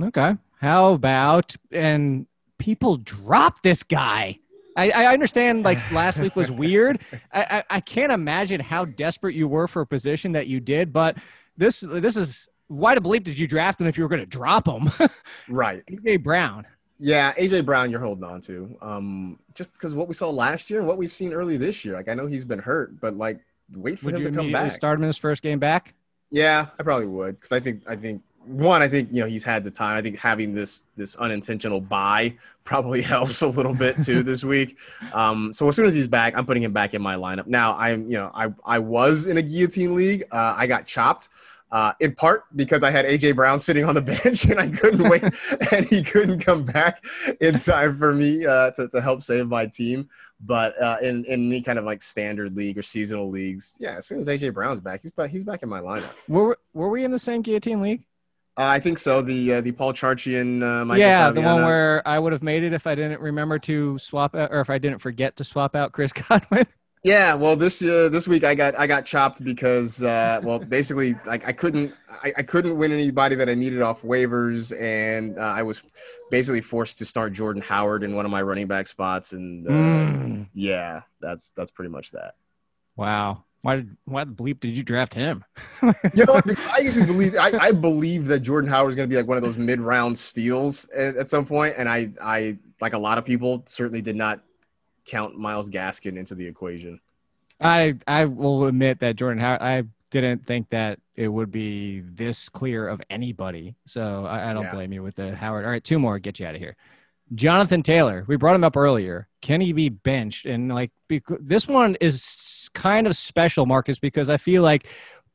Okay. 0.00 0.36
How 0.60 0.92
about 0.92 1.56
and 1.72 2.26
people 2.58 2.98
drop 2.98 3.62
this 3.62 3.82
guy? 3.82 4.38
I, 4.76 4.90
I 4.90 5.06
understand 5.14 5.64
like 5.64 5.78
last 5.92 6.18
week 6.18 6.36
was 6.36 6.50
weird. 6.50 7.00
I, 7.32 7.42
I, 7.42 7.64
I 7.70 7.80
can't 7.80 8.12
imagine 8.12 8.60
how 8.60 8.84
desperate 8.84 9.34
you 9.34 9.48
were 9.48 9.66
for 9.66 9.80
a 9.80 9.86
position 9.86 10.32
that 10.32 10.46
you 10.46 10.60
did, 10.60 10.92
but 10.92 11.16
this 11.56 11.80
this 11.80 12.16
is 12.16 12.48
why 12.68 12.94
to 12.94 13.00
believe 13.00 13.24
did 13.24 13.38
you 13.38 13.46
draft 13.46 13.80
him 13.80 13.86
if 13.86 13.96
you 13.96 14.04
were 14.04 14.08
going 14.08 14.20
to 14.20 14.26
drop 14.26 14.68
him? 14.68 14.90
Right. 15.48 15.82
AJ 15.86 16.22
Brown. 16.22 16.66
Yeah, 16.98 17.32
AJ 17.34 17.64
Brown, 17.64 17.90
you're 17.90 18.00
holding 18.00 18.24
on 18.24 18.40
to. 18.42 18.76
Um, 18.80 19.38
just 19.54 19.72
because 19.72 19.94
what 19.94 20.08
we 20.08 20.14
saw 20.14 20.30
last 20.30 20.70
year 20.70 20.78
and 20.78 20.88
what 20.88 20.96
we've 20.96 21.12
seen 21.12 21.32
early 21.32 21.56
this 21.56 21.84
year. 21.84 21.94
Like 21.94 22.08
I 22.08 22.14
know 22.14 22.26
he's 22.26 22.44
been 22.44 22.60
hurt, 22.60 23.00
but 23.00 23.16
like 23.16 23.40
wait 23.74 23.98
for 23.98 24.06
Would 24.06 24.18
him 24.18 24.24
to 24.24 24.30
come 24.32 24.52
back. 24.52 24.72
start 24.72 24.98
him 24.98 25.04
in 25.04 25.08
his 25.08 25.18
first 25.18 25.42
game 25.42 25.58
back? 25.58 25.94
Yeah, 26.30 26.66
I 26.78 26.82
probably 26.82 27.06
would 27.06 27.36
because 27.36 27.52
I 27.52 27.60
think 27.60 27.82
I 27.88 27.96
think 27.96 28.22
one, 28.46 28.82
I 28.82 28.88
think 28.88 29.08
you 29.12 29.20
know 29.20 29.26
he's 29.26 29.42
had 29.42 29.64
the 29.64 29.70
time. 29.70 29.96
I 29.96 30.02
think 30.02 30.16
having 30.18 30.54
this 30.54 30.84
this 30.96 31.16
unintentional 31.16 31.80
bye 31.80 32.34
probably 32.64 33.02
helps 33.14 33.42
a 33.42 33.46
little 33.48 33.74
bit 33.74 34.00
too 34.00 34.22
this 34.22 34.44
week. 34.54 34.78
Um, 35.12 35.52
so 35.52 35.68
as 35.68 35.76
soon 35.76 35.86
as 35.86 35.94
he's 35.94 36.08
back, 36.08 36.36
I'm 36.36 36.46
putting 36.46 36.62
him 36.62 36.72
back 36.72 36.94
in 36.94 37.02
my 37.02 37.16
lineup. 37.16 37.46
Now 37.46 37.76
I'm 37.76 38.08
you 38.10 38.16
know 38.18 38.30
I 38.34 38.52
I 38.64 38.78
was 38.78 39.26
in 39.26 39.36
a 39.38 39.42
guillotine 39.42 39.94
league. 39.94 40.24
Uh, 40.30 40.54
I 40.56 40.66
got 40.66 40.86
chopped. 40.86 41.28
Uh, 41.74 41.92
in 41.98 42.14
part 42.14 42.44
because 42.54 42.84
I 42.84 42.92
had 42.92 43.04
AJ 43.04 43.34
Brown 43.34 43.58
sitting 43.58 43.84
on 43.84 43.96
the 43.96 44.00
bench 44.22 44.44
and 44.44 44.60
I 44.60 44.70
couldn't 44.70 45.08
wait, 45.08 45.24
and 45.72 45.84
he 45.84 46.04
couldn't 46.04 46.38
come 46.38 46.62
back 46.62 47.04
in 47.40 47.58
time 47.58 47.98
for 47.98 48.14
me 48.14 48.46
uh, 48.46 48.70
to, 48.70 48.86
to 48.90 49.00
help 49.00 49.24
save 49.24 49.48
my 49.48 49.66
team. 49.66 50.08
But 50.38 50.80
uh, 50.80 50.98
in 51.02 51.24
in 51.24 51.48
any 51.48 51.60
kind 51.62 51.76
of 51.80 51.84
like 51.84 52.00
standard 52.00 52.56
league 52.56 52.78
or 52.78 52.82
seasonal 52.82 53.28
leagues, 53.28 53.76
yeah, 53.80 53.96
as 53.96 54.06
soon 54.06 54.20
as 54.20 54.28
AJ 54.28 54.54
Brown's 54.54 54.78
back, 54.78 55.02
he's 55.02 55.10
back. 55.10 55.30
He's 55.30 55.42
back 55.42 55.64
in 55.64 55.68
my 55.68 55.80
lineup. 55.80 56.12
Were 56.28 56.56
were 56.74 56.90
we 56.90 57.02
in 57.02 57.10
the 57.10 57.18
same 57.18 57.42
guillotine 57.42 57.82
league? 57.82 58.04
Uh, 58.56 58.66
I 58.66 58.78
think 58.78 59.00
so. 59.00 59.20
The 59.20 59.54
uh, 59.54 59.60
the 59.60 59.72
Paul 59.72 59.92
Charchian, 59.92 60.62
uh, 60.62 60.84
Michael 60.84 61.00
yeah, 61.00 61.32
the 61.32 61.40
one 61.40 61.64
where 61.64 62.06
I 62.06 62.20
would 62.20 62.32
have 62.32 62.44
made 62.44 62.62
it 62.62 62.72
if 62.72 62.86
I 62.86 62.94
didn't 62.94 63.20
remember 63.20 63.58
to 63.58 63.98
swap 63.98 64.36
out, 64.36 64.52
or 64.52 64.60
if 64.60 64.70
I 64.70 64.78
didn't 64.78 65.00
forget 65.00 65.36
to 65.38 65.44
swap 65.44 65.74
out 65.74 65.90
Chris 65.90 66.12
Godwin. 66.28 66.68
Yeah, 67.04 67.34
well, 67.34 67.54
this 67.54 67.82
uh, 67.82 68.08
this 68.10 68.26
week 68.26 68.44
I 68.44 68.54
got 68.54 68.74
I 68.78 68.86
got 68.86 69.04
chopped 69.04 69.44
because 69.44 70.02
uh, 70.02 70.40
well, 70.42 70.58
basically 70.58 71.14
like 71.26 71.46
I 71.46 71.52
couldn't 71.52 71.92
I, 72.10 72.32
I 72.38 72.42
couldn't 72.42 72.78
win 72.78 72.92
anybody 72.92 73.36
that 73.36 73.48
I 73.50 73.54
needed 73.54 73.82
off 73.82 74.00
waivers, 74.00 74.72
and 74.80 75.38
uh, 75.38 75.42
I 75.42 75.62
was 75.62 75.82
basically 76.30 76.62
forced 76.62 76.96
to 76.98 77.04
start 77.04 77.34
Jordan 77.34 77.60
Howard 77.60 78.04
in 78.04 78.16
one 78.16 78.24
of 78.24 78.30
my 78.30 78.40
running 78.40 78.66
back 78.66 78.86
spots, 78.86 79.32
and 79.34 79.66
Mm. 79.66 80.46
yeah, 80.54 81.02
that's 81.20 81.52
that's 81.54 81.70
pretty 81.70 81.90
much 81.90 82.10
that. 82.12 82.36
Wow. 82.96 83.44
Why 83.60 83.76
did 83.76 83.96
why 84.06 84.24
the 84.24 84.32
bleep 84.32 84.60
did 84.60 84.74
you 84.76 84.82
draft 84.82 85.12
him? 85.12 85.44
You 85.82 85.92
know. 86.26 86.40
I 86.72 86.80
usually 86.80 87.06
believe 87.06 87.34
I, 87.38 87.52
I 87.60 87.72
believed 87.72 88.26
that 88.28 88.40
Jordan 88.40 88.70
Howard 88.70 88.90
is 88.90 88.96
going 88.96 89.08
to 89.08 89.12
be 89.12 89.16
like 89.18 89.26
one 89.28 89.36
of 89.36 89.42
those 89.42 89.56
mid 89.58 89.80
round 89.80 90.16
steals 90.16 90.88
at, 90.90 91.16
at 91.16 91.28
some 91.28 91.44
point, 91.44 91.74
and 91.76 91.86
I 91.88 92.10
I 92.22 92.56
like 92.80 92.94
a 92.94 92.98
lot 92.98 93.18
of 93.18 93.24
people 93.26 93.62
certainly 93.66 94.00
did 94.02 94.16
not 94.16 94.40
count 95.06 95.36
Myles 95.36 95.70
Gaskin 95.70 96.16
into 96.16 96.34
the 96.34 96.46
equation. 96.46 97.00
I 97.60 97.94
I 98.06 98.24
will 98.24 98.66
admit 98.66 99.00
that 99.00 99.16
Jordan 99.16 99.40
Howard. 99.40 99.62
I 99.62 99.84
didn't 100.10 100.46
think 100.46 100.70
that 100.70 101.00
it 101.16 101.28
would 101.28 101.50
be 101.50 102.00
this 102.00 102.48
clear 102.48 102.86
of 102.88 103.00
anybody. 103.10 103.74
So 103.86 104.24
I, 104.26 104.50
I 104.50 104.52
don't 104.52 104.64
Yeah. 104.64 104.72
blame 104.74 104.92
you 104.92 105.02
with 105.02 105.16
the 105.16 105.34
Howard. 105.34 105.64
All 105.64 105.70
right, 105.70 105.82
two 105.82 105.98
more. 105.98 106.18
Get 106.18 106.40
you 106.40 106.46
out 106.46 106.54
of 106.54 106.60
here. 106.60 106.76
Jonathan 107.34 107.82
Taylor. 107.82 108.24
We 108.26 108.36
brought 108.36 108.54
him 108.54 108.64
up 108.64 108.76
earlier. 108.76 109.28
Can 109.40 109.60
he 109.60 109.72
be 109.72 109.88
benched? 109.88 110.46
And 110.46 110.72
like 110.72 110.90
this 111.40 111.66
one 111.66 111.96
is 112.00 112.68
kind 112.74 113.06
of 113.06 113.16
special, 113.16 113.66
Marcas, 113.66 113.98
because 113.98 114.28
I 114.28 114.36
feel 114.36 114.62
like 114.62 114.86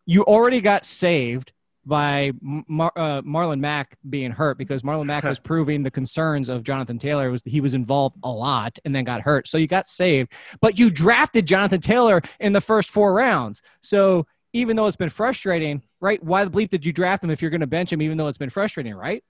you 0.05 0.23
already 0.23 0.61
got 0.61 0.85
saved 0.85 1.53
by 1.89 2.31
Mar- 2.41 2.93
uh, 2.95 3.21
Marlon 3.23 3.59
Mack 3.59 3.97
being 4.09 4.31
hurt 4.31 4.57
because 4.57 4.83
Marlon 4.83 5.07
Mack 5.07 5.23
was 5.29 5.39
proving 5.39 5.83
the 5.83 5.91
concerns 5.91 6.47
of 6.47 6.63
Jonathan 6.63 6.97
Taylor 6.99 7.29
was 7.31 7.41
he 7.45 7.59
was 7.59 7.73
involved 7.73 8.15
a 8.23 8.31
lot 8.31 8.79
and 8.85 8.95
then 8.95 9.03
got 9.03 9.21
hurt. 9.21 9.47
So 9.49 9.57
you 9.57 9.67
got 9.67 9.89
saved, 9.89 10.31
but 10.61 10.79
you 10.79 10.89
drafted 10.89 11.45
Jonathan 11.45 11.81
Taylor 11.81 12.21
in 12.39 12.53
the 12.53 12.61
first 12.61 12.89
four 12.89 13.13
rounds. 13.13 13.61
So 13.81 14.25
even 14.53 14.77
though 14.77 14.87
it's 14.87 14.95
been 14.97 15.09
frustrating, 15.09 15.83
right? 15.99 16.23
Why 16.23 16.45
the 16.45 16.49
bleep 16.51 16.69
did 16.69 16.85
you 16.85 16.93
draft 16.93 17.23
him 17.23 17.29
if 17.29 17.41
you're 17.41 17.51
going 17.51 17.61
to 17.61 17.67
bench 17.67 17.91
him, 17.91 18.01
even 18.01 18.17
though 18.17 18.27
it's 18.27 18.37
been 18.37 18.49
frustrating, 18.49 18.95
right? 18.95 19.23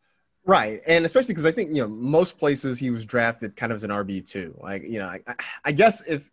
Right, 0.46 0.82
and 0.88 1.06
especially 1.06 1.34
because 1.34 1.46
I 1.46 1.52
think 1.52 1.70
you 1.76 1.82
know 1.82 1.88
most 1.88 2.40
places 2.40 2.80
he 2.80 2.90
was 2.90 3.04
drafted 3.06 3.56
kind 3.56 3.72
of 3.72 3.76
as 3.76 3.84
an 3.84 3.92
RB 3.92 4.28
two. 4.28 4.56
Like 4.60 4.84
you 4.84 5.00
know, 5.00 5.08
I, 5.08 5.20
I- 5.28 5.36
I 5.66 5.72
guess 5.72 6.02
if 6.08 6.30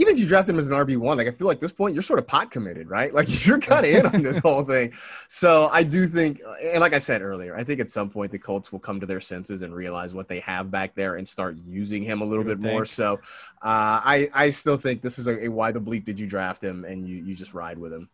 even 0.00 0.14
if 0.14 0.18
you 0.18 0.26
draft 0.26 0.48
him 0.48 0.58
as 0.58 0.66
an 0.66 0.72
RB 0.72 0.96
one, 0.96 1.18
like 1.18 1.28
I 1.28 1.30
feel 1.30 1.46
like 1.46 1.58
at 1.58 1.60
this 1.60 1.72
point 1.72 1.94
you're 1.94 2.02
sort 2.02 2.18
of 2.18 2.26
pot 2.26 2.50
committed, 2.50 2.88
right? 2.88 3.12
Like 3.20 3.44
you're 3.44 3.58
kind 3.58 3.84
of 3.84 3.92
in 3.92 4.06
on 4.06 4.22
this 4.22 4.38
whole 4.38 4.62
thing. 4.64 4.92
So 5.28 5.68
I 5.70 5.82
do 5.82 6.06
think, 6.06 6.40
and 6.62 6.80
like 6.80 6.94
I 6.94 6.98
said 6.98 7.20
earlier, 7.20 7.54
I 7.54 7.64
think 7.64 7.78
at 7.78 7.90
some 7.90 8.08
point 8.08 8.32
the 8.32 8.38
Colts 8.38 8.72
will 8.72 8.78
come 8.78 8.98
to 8.98 9.04
their 9.04 9.20
senses 9.20 9.60
and 9.60 9.74
realize 9.74 10.14
what 10.14 10.26
they 10.26 10.40
have 10.40 10.70
back 10.70 10.94
there 10.94 11.16
and 11.16 11.28
start 11.28 11.58
using 11.66 12.02
him 12.02 12.22
a 12.22 12.24
little 12.24 12.44
bit 12.44 12.58
would 12.58 12.62
more. 12.62 12.86
So 12.86 13.16
uh, 13.60 14.00
I 14.02 14.30
I 14.32 14.50
still 14.50 14.78
think 14.78 15.02
this 15.02 15.18
is 15.18 15.26
a, 15.26 15.44
a 15.44 15.48
why 15.48 15.70
the 15.70 15.80
bleep 15.80 16.06
did 16.06 16.18
you 16.18 16.26
draft 16.26 16.64
him 16.64 16.86
and 16.86 17.06
you 17.06 17.16
you 17.16 17.34
just 17.34 17.52
ride 17.52 17.76
with 17.76 17.92
him. 17.92 18.08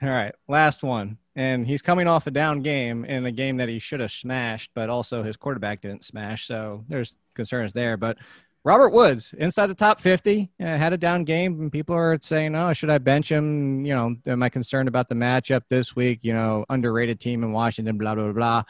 All 0.00 0.08
right, 0.08 0.34
last 0.46 0.82
one. 0.82 1.18
And 1.34 1.66
he's 1.66 1.82
coming 1.82 2.08
off 2.08 2.26
a 2.26 2.30
down 2.30 2.62
game 2.62 3.04
in 3.04 3.26
a 3.26 3.32
game 3.32 3.58
that 3.58 3.68
he 3.68 3.80
should 3.80 4.00
have 4.00 4.12
smashed, 4.12 4.70
but 4.74 4.88
also 4.88 5.22
his 5.22 5.36
quarterback 5.36 5.82
didn't 5.82 6.04
smash. 6.04 6.46
So 6.46 6.84
there's 6.88 7.16
concerns 7.34 7.72
there. 7.72 7.96
But 7.96 8.16
Robert 8.64 8.90
Woods, 8.90 9.34
inside 9.38 9.68
the 9.68 9.74
top 9.74 10.00
50, 10.00 10.50
uh, 10.60 10.64
had 10.64 10.92
a 10.92 10.98
down 10.98 11.24
game, 11.24 11.60
and 11.60 11.72
people 11.72 11.94
are 11.94 12.18
saying, 12.20 12.54
oh, 12.54 12.72
should 12.72 12.90
I 12.90 12.98
bench 12.98 13.30
him? 13.30 13.84
You 13.84 13.94
know, 13.94 14.16
am 14.26 14.42
I 14.42 14.48
concerned 14.48 14.88
about 14.88 15.08
the 15.08 15.14
matchup 15.14 15.62
this 15.68 15.94
week? 15.94 16.20
You 16.22 16.34
know, 16.34 16.66
underrated 16.68 17.20
team 17.20 17.44
in 17.44 17.52
Washington, 17.52 17.96
blah, 17.96 18.14
blah, 18.14 18.32
blah. 18.32 18.64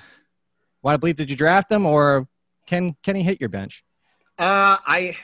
Why 0.82 0.96
do 0.96 1.00
bleep 1.00 1.16
did 1.16 1.30
you 1.30 1.36
draft 1.36 1.72
him, 1.72 1.86
or 1.86 2.28
can 2.66 2.96
can 3.02 3.16
he 3.16 3.22
hit 3.22 3.40
your 3.40 3.48
bench? 3.48 3.82
Uh, 4.38 4.76
I 4.86 5.16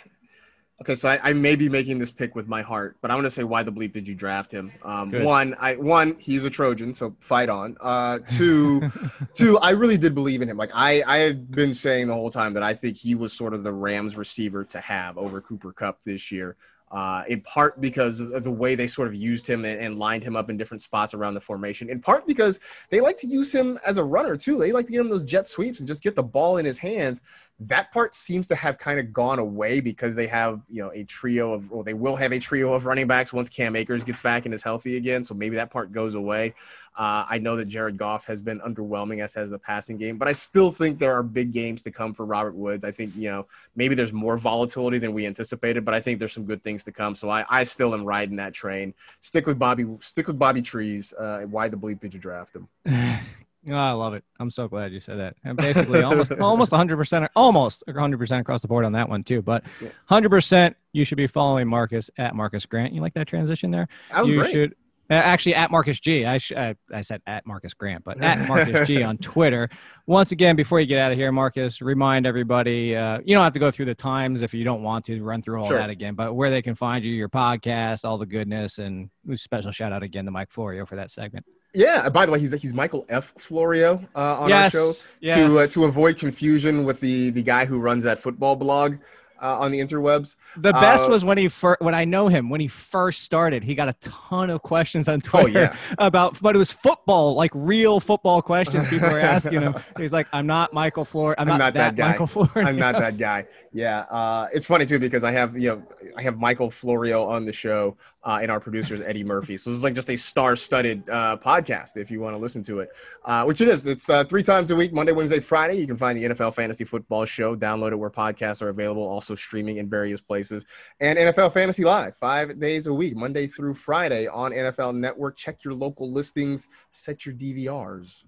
okay, 0.80 0.94
so 0.94 1.08
I, 1.08 1.20
I 1.22 1.32
may 1.32 1.56
be 1.56 1.68
making 1.68 1.98
this 1.98 2.10
pick 2.10 2.34
with 2.34 2.48
my 2.48 2.62
heart, 2.62 2.96
but 3.00 3.10
I 3.10 3.14
want 3.14 3.24
to 3.26 3.30
say 3.30 3.44
why 3.44 3.62
the 3.62 3.72
bleep 3.72 3.92
did 3.92 4.08
you 4.08 4.14
draft 4.14 4.52
him? 4.52 4.72
Um, 4.82 5.12
one, 5.24 5.54
I 5.58 5.76
one 5.76 6.16
he's 6.18 6.44
a 6.44 6.50
Trojan, 6.50 6.92
so 6.92 7.14
fight 7.20 7.48
on. 7.48 7.76
Uh, 7.80 8.18
two, 8.26 8.90
two, 9.34 9.58
I 9.58 9.70
really 9.70 9.96
did 9.96 10.14
believe 10.14 10.42
in 10.42 10.48
him. 10.48 10.56
Like 10.56 10.70
I 10.74 11.02
I 11.06 11.18
had 11.18 11.50
been 11.50 11.74
saying 11.74 12.08
the 12.08 12.14
whole 12.14 12.30
time 12.30 12.54
that 12.54 12.62
I 12.62 12.74
think 12.74 12.96
he 12.96 13.14
was 13.14 13.32
sort 13.32 13.54
of 13.54 13.62
the 13.62 13.72
Rams 13.72 14.16
receiver 14.16 14.64
to 14.64 14.80
have 14.80 15.18
over 15.18 15.40
Cooper 15.40 15.72
Kupp 15.72 16.02
this 16.02 16.30
year. 16.32 16.56
Uh, 16.94 17.24
in 17.26 17.40
part 17.40 17.80
because 17.80 18.20
of 18.20 18.44
the 18.44 18.50
way 18.50 18.76
they 18.76 18.86
sort 18.86 19.08
of 19.08 19.16
used 19.16 19.48
him 19.48 19.64
and, 19.64 19.80
and 19.80 19.98
lined 19.98 20.22
him 20.22 20.36
up 20.36 20.48
in 20.48 20.56
different 20.56 20.80
spots 20.80 21.12
around 21.12 21.34
the 21.34 21.40
formation. 21.40 21.90
In 21.90 22.00
part 22.00 22.24
because 22.24 22.60
they 22.88 23.00
like 23.00 23.16
to 23.16 23.26
use 23.26 23.52
him 23.52 23.80
as 23.84 23.96
a 23.96 24.04
runner 24.04 24.36
too. 24.36 24.58
They 24.58 24.70
like 24.70 24.86
to 24.86 24.92
get 24.92 25.00
him 25.00 25.08
those 25.08 25.24
jet 25.24 25.48
sweeps 25.48 25.80
and 25.80 25.88
just 25.88 26.04
get 26.04 26.14
the 26.14 26.22
ball 26.22 26.58
in 26.58 26.64
his 26.64 26.78
hands. 26.78 27.20
That 27.60 27.92
part 27.92 28.14
seems 28.14 28.48
to 28.48 28.56
have 28.56 28.78
kind 28.78 28.98
of 28.98 29.12
gone 29.12 29.38
away 29.38 29.80
because 29.80 30.16
they 30.16 30.26
have, 30.26 30.60
you 30.68 30.82
know, 30.82 30.90
a 30.92 31.04
trio 31.04 31.52
of, 31.52 31.70
or 31.72 31.84
they 31.84 31.94
will 31.94 32.16
have 32.16 32.32
a 32.32 32.38
trio 32.38 32.74
of 32.74 32.84
running 32.84 33.06
backs 33.06 33.32
once 33.32 33.48
Cam 33.48 33.76
Akers 33.76 34.02
gets 34.02 34.20
back 34.20 34.44
and 34.44 34.52
is 34.52 34.62
healthy 34.62 34.96
again. 34.96 35.22
So 35.22 35.34
maybe 35.34 35.54
that 35.56 35.70
part 35.70 35.92
goes 35.92 36.14
away. 36.14 36.54
Uh, 36.96 37.24
I 37.28 37.38
know 37.38 37.56
that 37.56 37.66
Jared 37.66 37.96
Goff 37.96 38.24
has 38.26 38.40
been 38.40 38.60
underwhelming 38.60 39.22
as 39.22 39.34
has 39.34 39.50
the 39.50 39.58
passing 39.58 39.96
game, 39.96 40.18
but 40.18 40.28
I 40.28 40.32
still 40.32 40.70
think 40.70 40.98
there 40.98 41.12
are 41.12 41.22
big 41.22 41.52
games 41.52 41.82
to 41.84 41.90
come 41.90 42.12
for 42.12 42.24
Robert 42.24 42.54
Woods. 42.54 42.84
I 42.84 42.90
think, 42.90 43.14
you 43.16 43.30
know, 43.30 43.46
maybe 43.76 43.94
there's 43.94 44.12
more 44.12 44.36
volatility 44.36 44.98
than 44.98 45.12
we 45.12 45.26
anticipated, 45.26 45.84
but 45.84 45.94
I 45.94 46.00
think 46.00 46.18
there's 46.18 46.32
some 46.32 46.44
good 46.44 46.62
things 46.62 46.84
to 46.84 46.92
come. 46.92 47.14
So 47.14 47.30
I, 47.30 47.44
I 47.48 47.64
still 47.64 47.94
am 47.94 48.04
riding 48.04 48.36
that 48.36 48.52
train. 48.52 48.94
Stick 49.20 49.46
with 49.46 49.58
Bobby, 49.58 49.86
stick 50.00 50.26
with 50.26 50.38
Bobby 50.38 50.62
Trees. 50.62 51.12
Uh, 51.12 51.42
why 51.42 51.68
the 51.68 51.76
bleep 51.76 52.00
did 52.00 52.14
you 52.14 52.20
draft 52.20 52.56
him? 52.56 52.68
Oh, 53.70 53.74
I 53.74 53.92
love 53.92 54.12
it. 54.14 54.24
I'm 54.38 54.50
so 54.50 54.68
glad 54.68 54.92
you 54.92 55.00
said 55.00 55.18
that. 55.18 55.36
And 55.44 55.56
basically, 55.56 56.02
almost 56.02 56.32
almost 56.32 56.70
100 56.72 56.96
percent, 56.96 57.30
almost 57.34 57.82
100 57.86 58.18
percent 58.18 58.40
across 58.40 58.60
the 58.62 58.68
board 58.68 58.84
on 58.84 58.92
that 58.92 59.08
one 59.08 59.24
too. 59.24 59.40
But 59.40 59.64
100 59.80 60.28
percent, 60.28 60.76
you 60.92 61.04
should 61.04 61.16
be 61.16 61.26
following 61.26 61.66
Marcas 61.66 62.10
at 62.18 62.34
Marcas 62.34 62.66
Grant. 62.68 62.92
You 62.92 63.00
like 63.00 63.14
that 63.14 63.26
transition 63.26 63.70
there? 63.70 63.88
That 64.12 64.22
was 64.22 64.30
you 64.30 64.38
great. 64.40 64.52
should. 64.52 64.74
Uh, 65.10 65.14
actually, 65.14 65.54
at 65.54 65.70
Marcas 65.70 66.00
G. 66.00 66.24
I, 66.24 66.38
sh- 66.38 66.52
I 66.56 66.74
I 66.92 67.02
said 67.02 67.20
at 67.26 67.46
Marcas 67.46 67.74
Grant, 67.76 68.04
but 68.04 68.20
at 68.22 68.38
Marcas 68.48 68.86
G 68.86 69.02
on 69.02 69.18
Twitter. 69.18 69.68
Once 70.06 70.32
again, 70.32 70.56
before 70.56 70.80
you 70.80 70.86
get 70.86 70.98
out 70.98 71.12
of 71.12 71.18
here, 71.18 71.30
Marcas, 71.30 71.82
remind 71.82 72.26
everybody. 72.26 72.96
Uh, 72.96 73.20
you 73.24 73.34
don't 73.34 73.44
have 73.44 73.52
to 73.52 73.58
go 73.58 73.70
through 73.70 73.84
the 73.84 73.94
times 73.94 74.40
if 74.40 74.54
you 74.54 74.64
don't 74.64 74.82
want 74.82 75.04
to 75.06 75.22
run 75.22 75.42
through 75.42 75.60
all 75.60 75.68
Sure. 75.68 75.76
that 75.76 75.90
again, 75.90 76.14
but 76.14 76.34
where 76.34 76.50
they 76.50 76.62
can 76.62 76.74
find 76.74 77.04
you, 77.04 77.12
your 77.12 77.28
podcast, 77.28 78.06
all 78.06 78.16
the 78.16 78.24
goodness, 78.26 78.78
and 78.78 79.10
special 79.34 79.72
shout 79.72 79.92
out 79.92 80.02
again 80.02 80.24
to 80.24 80.30
Mike 80.30 80.50
Florio 80.50 80.86
for 80.86 80.96
that 80.96 81.10
segment. 81.10 81.44
Yeah. 81.74 82.08
By 82.08 82.26
the 82.26 82.32
way, 82.32 82.40
he's 82.40 82.52
he's 82.60 82.72
Michael 82.74 83.04
F. 83.08 83.32
Florio 83.38 84.04
uh, 84.14 84.40
on 84.40 84.48
Yes, 84.48 84.74
our 84.74 84.80
show 84.80 84.92
yes. 85.20 85.34
to 85.36 85.58
uh, 85.58 85.66
to 85.68 85.84
avoid 85.84 86.18
confusion 86.18 86.84
with 86.84 87.00
the 87.00 87.30
the 87.30 87.42
guy 87.42 87.64
who 87.64 87.78
runs 87.80 88.04
that 88.04 88.18
football 88.18 88.56
blog 88.56 88.96
uh, 89.42 89.58
on 89.58 89.70
the 89.72 89.80
interwebs. 89.80 90.36
The 90.56 90.72
best 90.72 91.06
Uh, 91.06 91.10
was 91.10 91.24
when 91.24 91.36
he 91.36 91.48
first, 91.48 91.80
when 91.82 91.94
I 91.94 92.04
know 92.06 92.28
him, 92.28 92.48
when 92.48 92.60
he 92.60 92.68
first 92.68 93.22
started, 93.22 93.62
he 93.64 93.74
got 93.74 93.88
a 93.88 93.92
ton 94.00 94.48
of 94.48 94.62
questions 94.62 95.06
on 95.08 95.20
Twitter 95.30 95.48
Oh, 95.48 95.60
yeah. 95.74 95.76
about, 95.98 96.40
but 96.40 96.54
it 96.54 96.58
was 96.58 96.70
football, 96.70 97.34
like 97.34 97.50
real 97.52 98.00
football 98.00 98.40
questions 98.40 98.88
people 98.88 99.10
were 99.10 99.20
asking 99.34 99.60
him. 99.60 99.74
He's 99.98 100.12
like, 100.14 100.28
I'm 100.32 100.46
not 100.46 100.72
Michael 100.72 101.04
Floor. 101.04 101.34
I'm, 101.36 101.50
I'm 101.50 101.58
not, 101.58 101.64
not 101.64 101.74
that 101.74 101.96
guy. 101.96 102.08
Michael 102.12 102.26
Floor. 102.28 102.50
I'm 102.54 102.76
not 102.76 102.94
that 102.98 103.18
guy. 103.18 103.44
Yeah, 103.72 104.00
uh, 104.02 104.46
it's 104.54 104.66
funny 104.66 104.86
too 104.86 105.00
because 105.00 105.24
I 105.24 105.32
have 105.32 105.58
you 105.58 105.68
know 105.70 105.82
I 106.16 106.22
have 106.22 106.38
Michael 106.38 106.70
Florio 106.70 107.24
on 107.24 107.44
the 107.44 107.52
show 107.52 107.96
uh, 108.24 108.38
and 108.40 108.50
our 108.50 108.60
producers 108.60 109.02
Eddie 109.02 109.24
Murphy. 109.24 109.56
So 109.56 109.70
it's 109.70 109.82
like 109.82 109.94
just 109.94 110.10
a 110.10 110.16
star-studded 110.16 111.08
uh, 111.08 111.36
podcast 111.36 111.96
if 111.96 112.10
you 112.10 112.20
want 112.20 112.34
to 112.34 112.38
listen 112.38 112.62
to 112.64 112.80
it, 112.80 112.90
uh, 113.24 113.44
which 113.44 113.60
it 113.60 113.68
is. 113.68 113.86
It's 113.86 114.08
uh, 114.08 114.24
three 114.24 114.42
times 114.42 114.70
a 114.70 114.76
week, 114.76 114.92
Monday, 114.92 115.12
Wednesday, 115.12 115.40
Friday. 115.40 115.74
You 115.74 115.86
can 115.86 115.96
find 115.96 116.18
the 116.18 116.34
NFL 116.34 116.54
Fantasy 116.54 116.84
Football 116.84 117.24
Show. 117.24 117.54
Download 117.54 117.92
it 117.92 117.96
where 117.96 118.10
podcasts 118.10 118.62
are 118.62 118.70
available. 118.70 119.02
Also 119.02 119.34
streaming 119.34 119.76
in 119.76 119.88
various 119.88 120.20
places 120.20 120.64
and 121.00 121.18
NFL 121.18 121.52
Fantasy 121.52 121.84
Live 121.84 122.16
five 122.16 122.58
days 122.58 122.86
a 122.86 122.94
week, 122.94 123.16
Monday 123.16 123.46
through 123.46 123.74
Friday 123.74 124.26
on 124.26 124.52
NFL 124.52 124.96
Network. 124.96 125.36
Check 125.36 125.64
your 125.64 125.74
local 125.74 126.10
listings. 126.10 126.68
Set 126.92 127.26
your 127.26 127.34
DVRs. 127.34 128.24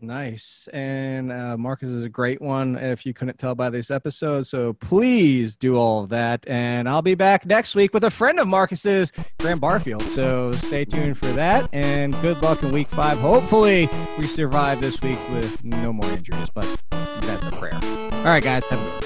Nice. 0.00 0.68
And 0.74 1.32
uh, 1.32 1.56
Marcas 1.56 1.88
is 1.88 2.04
a 2.04 2.08
great 2.08 2.42
one 2.42 2.76
if 2.76 3.06
you 3.06 3.14
couldn't 3.14 3.38
tell 3.38 3.54
by 3.54 3.70
this 3.70 3.90
episode. 3.90 4.46
So 4.46 4.74
please 4.74 5.56
do 5.56 5.76
all 5.76 6.04
of 6.04 6.10
that. 6.10 6.44
And 6.46 6.88
I'll 6.88 7.02
be 7.02 7.14
back 7.14 7.46
next 7.46 7.74
week 7.74 7.94
with 7.94 8.04
a 8.04 8.10
friend 8.10 8.38
of 8.38 8.46
Marcas's, 8.46 9.10
Graham 9.38 9.58
Barfield. 9.58 10.02
So 10.12 10.52
stay 10.52 10.84
tuned 10.84 11.16
for 11.16 11.32
that. 11.32 11.70
And 11.72 12.12
good 12.20 12.42
luck 12.42 12.62
in 12.62 12.72
week 12.72 12.88
five. 12.88 13.18
Hopefully, 13.18 13.88
we 14.18 14.26
survive 14.26 14.80
this 14.80 15.00
week 15.00 15.18
with 15.30 15.64
no 15.64 15.92
more 15.92 16.10
injuries, 16.10 16.50
but 16.54 16.68
that's 16.90 17.46
a 17.46 17.52
prayer. 17.52 17.78
All 17.82 18.24
right, 18.24 18.42
guys. 18.42 18.64
Have 18.66 18.78
a 18.78 18.84
good 18.84 18.92
one. 19.02 19.05